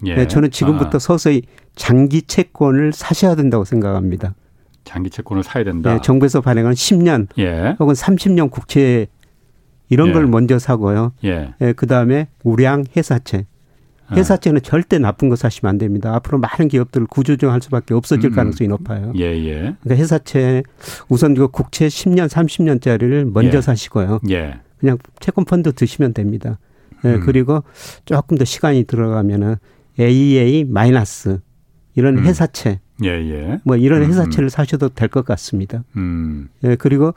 예. 0.07 0.17
예 0.17 0.27
저는 0.27 0.51
지금부터 0.51 0.97
아. 0.97 0.99
서서히 0.99 1.43
장기 1.77 2.23
채권을 2.23 2.95
사셔야 2.95 3.35
된다고 3.35 3.67
생각합니다. 3.67 4.35
장기 4.85 5.11
채권을 5.11 5.43
사야 5.43 5.65
된다. 5.65 5.97
예, 5.97 6.01
정부에서 6.01 6.41
발행한 6.41 6.73
10년 6.73 7.27
예. 7.37 7.77
혹은 7.79 7.93
30년 7.93 8.51
국채 8.51 9.09
이런 9.91 10.09
예. 10.09 10.13
걸 10.15 10.27
먼저 10.29 10.59
사고요. 10.59 11.13
예. 11.25 11.53
예, 11.61 11.75
그다음에 11.75 12.29
우량 12.43 12.85
회사채 12.97 13.45
아. 13.47 13.54
회사채는 14.17 14.63
절대 14.63 14.99
나쁜 14.99 15.29
거 15.29 15.37
사시면 15.37 15.71
안 15.71 15.79
됩니다. 15.79 16.15
앞으로 16.15 16.39
많은 16.39 16.69
기업들을 16.69 17.07
구조조정할 17.07 17.61
수밖에 17.63 17.95
없어질 17.95 18.31
음. 18.31 18.35
가능성이 18.35 18.69
높아요. 18.69 19.13
예, 19.17 19.25
예. 19.25 19.55
그러니까 19.83 19.97
회사채 19.97 20.63
우선 21.09 21.35
그 21.35 21.49
국채 21.49 21.87
10년, 21.89 22.29
30년짜리를 22.29 23.33
먼저 23.33 23.59
예. 23.59 23.61
사시고요. 23.61 24.21
예. 24.31 24.61
그냥 24.79 24.99
채권 25.21 25.45
펀드 25.45 25.73
드시면 25.73 26.15
됩니다. 26.15 26.59
예, 27.05 27.15
음. 27.15 27.21
그리고 27.25 27.63
조금 28.05 28.37
더 28.39 28.45
시간이 28.45 28.85
들어가면은 28.85 29.57
AEA 29.99 30.65
마이너스 30.65 31.41
이런 31.95 32.19
음. 32.19 32.25
회사채 32.25 32.81
예, 33.05 33.09
예. 33.09 33.61
뭐 33.65 33.77
이런 33.77 34.01
음, 34.03 34.05
음. 34.07 34.11
회사채를 34.11 34.51
사셔도 34.51 34.89
될 34.89 35.09
것 35.09 35.25
같습니다. 35.25 35.85
음. 35.97 36.49
예, 36.65 36.77
그리고 36.77 37.13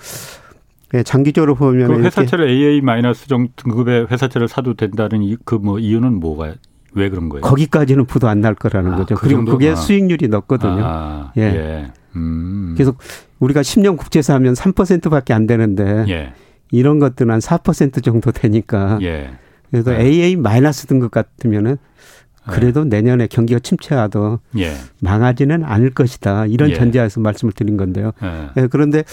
예, 0.94 1.04
장기적으로 1.04 1.56
보면 1.56 1.88
그 1.88 2.04
회사채를 2.04 2.48
AA 2.50 2.82
마이너스 2.82 3.28
등급의 3.28 4.08
회사채를 4.10 4.48
사도 4.48 4.74
된다는 4.74 5.36
그 5.44 5.56
뭐 5.56 5.80
이유는 5.80 6.20
뭐가 6.20 6.54
왜 6.94 7.10
그런 7.10 7.30
거예요? 7.30 7.42
거기까지는 7.42 8.06
부도 8.06 8.28
안 8.28 8.42
날 8.42 8.56
거라는 8.56 8.94
아, 8.94 8.98
거죠. 8.98 9.16
그 9.16 9.22
그리고 9.28 9.46
그게 9.46 9.70
아. 9.70 9.76
수익률이 9.76 10.28
높거든요. 10.28 10.82
아, 10.84 11.32
예. 11.38 11.42
예. 11.42 11.92
음. 12.16 12.76
계속 12.78 12.98
우리가 13.40 13.62
10년 13.62 13.98
국채 13.98 14.22
사면 14.22 14.54
3%밖에 14.54 15.34
안 15.34 15.48
되는데 15.48 16.06
예. 16.10 16.34
이런 16.72 17.00
것들은 17.00 17.32
한 17.32 17.40
4% 17.40 18.04
정도 18.04 18.32
되니까. 18.32 19.00
예. 19.02 19.32
그래서 19.70 19.92
네. 19.92 20.02
AA 20.04 20.36
마이너스 20.36 20.88
등급 20.88 21.12
같으면은 21.12 21.78
그래도 22.50 22.84
네. 22.86 22.98
내년에 23.02 23.28
경기가 23.28 23.60
침체하도 23.60 24.40
예. 24.60 24.74
망하지는 25.02 25.64
않을 25.66 25.90
것이다. 25.92 26.46
이런 26.46 26.70
예. 26.70 26.76
전제하에서 26.76 27.20
말씀을 27.20 27.52
드린 27.54 27.76
건데요. 27.76 28.12
예. 28.24 28.50
예 28.64 28.68
그런데 28.68 29.04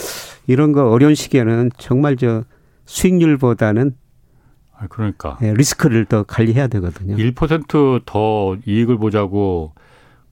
이런 0.47 0.73
거 0.73 0.89
어려운 0.91 1.15
시기에는 1.15 1.71
정말 1.79 2.17
저 2.17 2.45
수익률보다는 2.87 3.89
아, 3.91 4.04
그러니까. 4.89 5.39
예, 5.43 5.53
리스크를 5.55 6.05
더 6.05 6.23
관리해야 6.25 6.67
되거든요. 6.69 7.17
1%더 7.17 8.57
이익을 8.67 8.99
보자고 8.99 9.73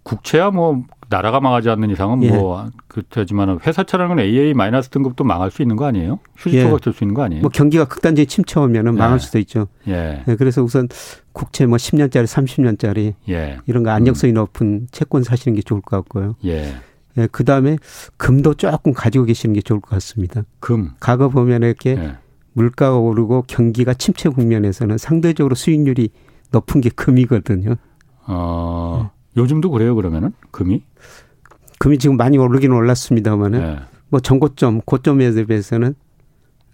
국채야 0.02 0.50
뭐 0.50 0.84
나라가 1.08 1.40
망하지 1.40 1.68
않는 1.70 1.90
이상은 1.90 2.22
예. 2.24 2.30
뭐 2.30 2.68
그렇지만 2.88 3.58
회사차라는 3.64 4.16
건 4.16 4.24
AA 4.24 4.54
마이너스 4.54 4.88
등급도 4.88 5.24
망할 5.24 5.50
수 5.50 5.62
있는 5.62 5.76
거 5.76 5.84
아니에요? 5.84 6.18
휴지토가 6.36 6.74
예. 6.74 6.78
될수 6.82 7.04
있는 7.04 7.14
거 7.14 7.22
아니에요? 7.22 7.42
뭐 7.42 7.50
경기가 7.50 7.84
극단적인 7.84 8.26
침체 8.26 8.58
오면은 8.58 8.96
망할 8.96 9.16
예. 9.16 9.18
수도 9.18 9.38
있죠. 9.38 9.68
예. 9.88 10.24
예. 10.26 10.36
그래서 10.36 10.62
우선 10.62 10.88
국채 11.32 11.66
뭐 11.66 11.76
10년짜리, 11.76 12.24
30년짜리 12.24 13.14
예. 13.28 13.58
이런 13.66 13.82
거 13.82 13.90
안정성이 13.90 14.32
음. 14.32 14.34
높은 14.34 14.86
채권 14.90 15.22
사시는 15.22 15.54
게 15.56 15.62
좋을 15.62 15.82
것 15.82 15.96
같고요. 15.98 16.34
예. 16.46 16.74
예, 17.18 17.28
그 17.30 17.44
다음에 17.44 17.76
금도 18.16 18.54
조금 18.54 18.94
가지고 18.94 19.26
계시는 19.26 19.52
게 19.52 19.60
좋을 19.60 19.80
것 19.80 19.90
같습니다. 19.90 20.42
금. 20.60 20.92
과거 20.98 21.28
보면 21.28 21.62
이렇게 21.62 21.90
예. 21.90 22.16
물가가 22.52 22.98
오르고 22.98 23.44
경기가 23.46 23.94
침체 23.94 24.28
국면에서는 24.28 24.98
상대적으로 24.98 25.54
수익률이 25.54 26.10
높은 26.50 26.80
게 26.80 26.90
금이거든요. 26.90 27.76
어, 28.26 29.10
네. 29.34 29.40
요즘도 29.40 29.70
그래요, 29.70 29.94
그러면은? 29.94 30.32
금이? 30.50 30.82
금이 31.78 31.98
지금 31.98 32.16
많이 32.16 32.38
오르긴 32.38 32.72
올랐습니다만은 32.72 33.60
네. 33.60 33.76
뭐 34.08 34.20
전고점, 34.20 34.82
고점에 34.82 35.32
대비해서는 35.32 35.94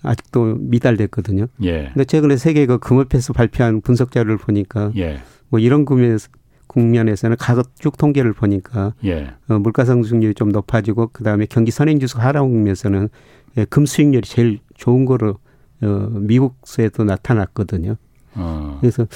아직도 0.02 0.56
미달됐거든요. 0.60 1.46
예. 1.62 1.90
근데 1.92 2.04
최근에 2.04 2.36
세계 2.36 2.66
그 2.66 2.78
금업회에서 2.78 3.32
발표한 3.32 3.80
분석 3.80 4.10
자료를 4.10 4.36
보니까 4.36 4.92
예. 4.96 5.20
뭐 5.48 5.58
이런 5.60 5.84
금에서 5.84 6.28
국면에서는 6.66 7.36
가격 7.38 7.72
통계를 7.96 8.32
보니까 8.32 8.94
예. 9.04 9.32
어, 9.48 9.58
물가 9.58 9.84
상승률이 9.84 10.34
좀 10.34 10.50
높아지고 10.50 11.08
그다음에 11.08 11.46
경기 11.46 11.70
선행 11.70 11.98
지수 11.98 12.18
하락 12.18 12.42
국면에서는 12.42 13.08
예, 13.56 13.64
금 13.64 13.86
수익률이 13.86 14.28
제일 14.28 14.60
좋은 14.74 15.04
거로 15.04 15.38
어, 15.82 15.86
미국에도 16.12 17.04
나타났거든요. 17.04 17.96
어. 18.34 18.78
그래서 18.80 19.06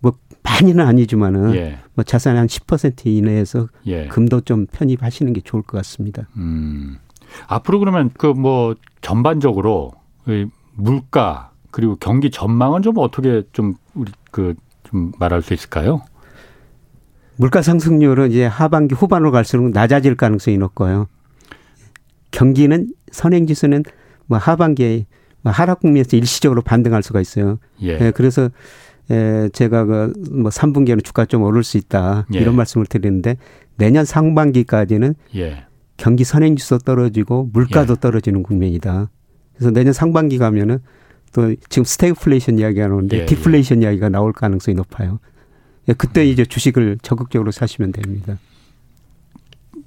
뭐 0.00 0.12
많이는 0.42 0.84
아니지만은 0.84 1.54
예. 1.54 1.78
뭐 1.94 2.04
자산의 2.04 2.38
한 2.38 2.46
10% 2.46 3.06
이내에서 3.06 3.68
예. 3.86 4.06
금도 4.08 4.40
좀 4.42 4.66
편입하시는 4.66 5.32
게 5.32 5.40
좋을 5.40 5.62
것 5.62 5.76
같습니다. 5.78 6.26
음. 6.36 6.96
앞으로 7.46 7.78
그러면 7.78 8.10
그 8.10 8.26
뭐 8.28 8.74
전반적으로 9.00 9.92
물가 10.74 11.50
그리고 11.70 11.96
경기 11.96 12.30
전망은 12.30 12.82
좀 12.82 12.98
어떻게 12.98 13.42
좀 13.52 13.74
우리 13.94 14.12
그 14.30 14.54
좀 14.92 15.10
말할 15.18 15.40
수 15.40 15.54
있을까요? 15.54 16.02
물가 17.36 17.62
상승률은 17.62 18.30
이제 18.30 18.44
하반기 18.44 18.94
후반으로 18.94 19.30
갈수록 19.32 19.70
낮아질 19.70 20.16
가능성이 20.16 20.58
높고요. 20.58 21.06
경기는 22.30 22.88
선행 23.10 23.46
지수는 23.46 23.84
뭐 24.26 24.36
하반기에 24.38 25.06
하락 25.50 25.80
국면에서 25.80 26.16
일시적으로 26.16 26.62
반등할 26.62 27.02
수가 27.02 27.20
있어요. 27.20 27.58
예. 27.82 27.98
예 28.00 28.12
그래서 28.14 28.50
에, 29.10 29.48
제가 29.52 29.84
그뭐 29.84 30.50
3분기에는 30.50 31.04
주가 31.04 31.24
좀 31.24 31.42
오를 31.42 31.64
수 31.64 31.76
있다 31.76 32.26
예. 32.34 32.38
이런 32.38 32.54
말씀을 32.54 32.86
드리는데 32.86 33.36
내년 33.76 34.04
상반기까지는 34.04 35.14
예. 35.36 35.64
경기 35.96 36.24
선행지수 36.24 36.78
떨어지고 36.78 37.50
물가도 37.52 37.94
예. 37.94 38.00
떨어지는 38.00 38.42
국면이다. 38.42 39.10
그래서 39.54 39.70
내년 39.70 39.92
상반기 39.92 40.38
가면은 40.38 40.78
또 41.32 41.54
지금 41.68 41.84
스태그플레이션 41.84 42.58
이야기가 42.58 42.88
나오는데 42.88 43.20
예, 43.20 43.26
디플레이션 43.26 43.82
예. 43.82 43.86
이야기가 43.86 44.08
나올 44.08 44.32
가능성이 44.32 44.74
높아요. 44.74 45.18
예, 45.88 45.92
그때 45.94 46.22
음. 46.22 46.26
이제 46.26 46.44
주식을 46.44 46.98
적극적으로 47.02 47.50
사시면 47.50 47.92
됩니다. 47.92 48.38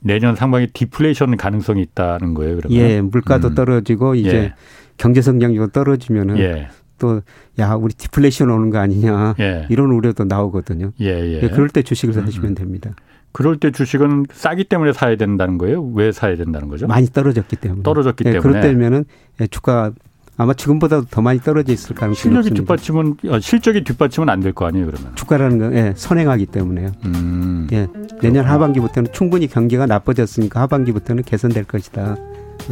내년 0.01 0.35
상반기 0.35 0.71
디플레이션 0.73 1.35
가능성이 1.37 1.81
있다는 1.81 2.33
거예요, 2.33 2.57
그러면? 2.57 2.77
예, 2.77 3.01
물가도 3.01 3.49
음. 3.49 3.55
떨어지고 3.55 4.15
이제 4.15 4.53
경제 4.97 5.21
성장률이 5.21 5.71
떨어지면은 5.71 6.37
예. 6.39 6.67
또야 6.97 7.73
우리 7.77 7.93
디플레이션 7.93 8.49
오는 8.49 8.69
거 8.69 8.77
아니냐 8.79 9.35
예. 9.39 9.65
이런 9.69 9.91
우려도 9.91 10.23
나오거든요. 10.25 10.91
예, 11.01 11.07
예. 11.07 11.41
예 11.43 11.49
그럴 11.49 11.69
때 11.69 11.81
주식을 11.81 12.13
사시면 12.13 12.51
음. 12.51 12.55
됩니다. 12.55 12.91
그럴 13.33 13.57
때 13.57 13.69
주식은 13.71 14.27
싸기 14.31 14.63
때문에 14.63 14.93
사야 14.93 15.17
된다는 15.17 15.57
거예요? 15.57 15.83
왜 15.93 16.13
사야 16.13 16.37
된다는 16.37 16.69
거죠? 16.69 16.87
많이 16.87 17.07
떨어졌기 17.07 17.57
때문에. 17.57 17.83
떨어졌기 17.83 18.23
예, 18.27 18.31
때문에. 18.31 18.39
그럴 18.49 18.61
때면은 18.61 19.03
예, 19.41 19.47
주가 19.47 19.91
아마 20.37 20.53
지금보다도 20.53 21.07
더 21.11 21.21
많이 21.21 21.39
떨어져 21.39 21.71
있을 21.73 21.95
가능성이 21.95 22.33
실력이 22.35 22.49
뒷받침은 22.51 23.15
어, 23.29 23.39
실적이 23.39 23.83
뒷받침은 23.85 24.27
안 24.29 24.39
될 24.41 24.53
거 24.53 24.65
아니에요 24.65 24.85
그러면 24.85 25.15
주가라는 25.15 25.57
건 25.59 25.73
예, 25.75 25.93
선행하기 25.97 26.45
때문에요. 26.47 26.91
음, 27.05 27.67
예, 27.73 27.87
내년 28.21 28.45
하반기부터는 28.45 29.11
충분히 29.11 29.47
경기가 29.47 29.85
나빠졌으니까 29.85 30.61
하반기부터는 30.61 31.23
개선될 31.23 31.65
것이다. 31.65 32.15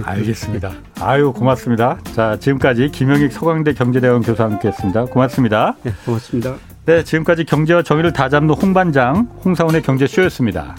알겠습니다. 0.04 0.72
아유 1.00 1.32
고맙습니다. 1.34 1.98
자 2.16 2.38
지금까지 2.38 2.90
김영익 2.90 3.32
서강대 3.32 3.74
경제대학원 3.74 4.24
교수와 4.24 4.50
함께했습니다. 4.50 5.06
고맙습니다. 5.06 5.76
네, 5.84 5.94
고맙습니다. 6.06 6.56
네, 6.86 7.04
지금까지 7.04 7.46
경제와 7.46 7.84
정의를 7.84 8.12
다 8.12 8.28
잡는 8.30 8.56
홍반장 8.56 9.30
홍사원의 9.46 9.84
경제쇼였습니다. 9.84 10.76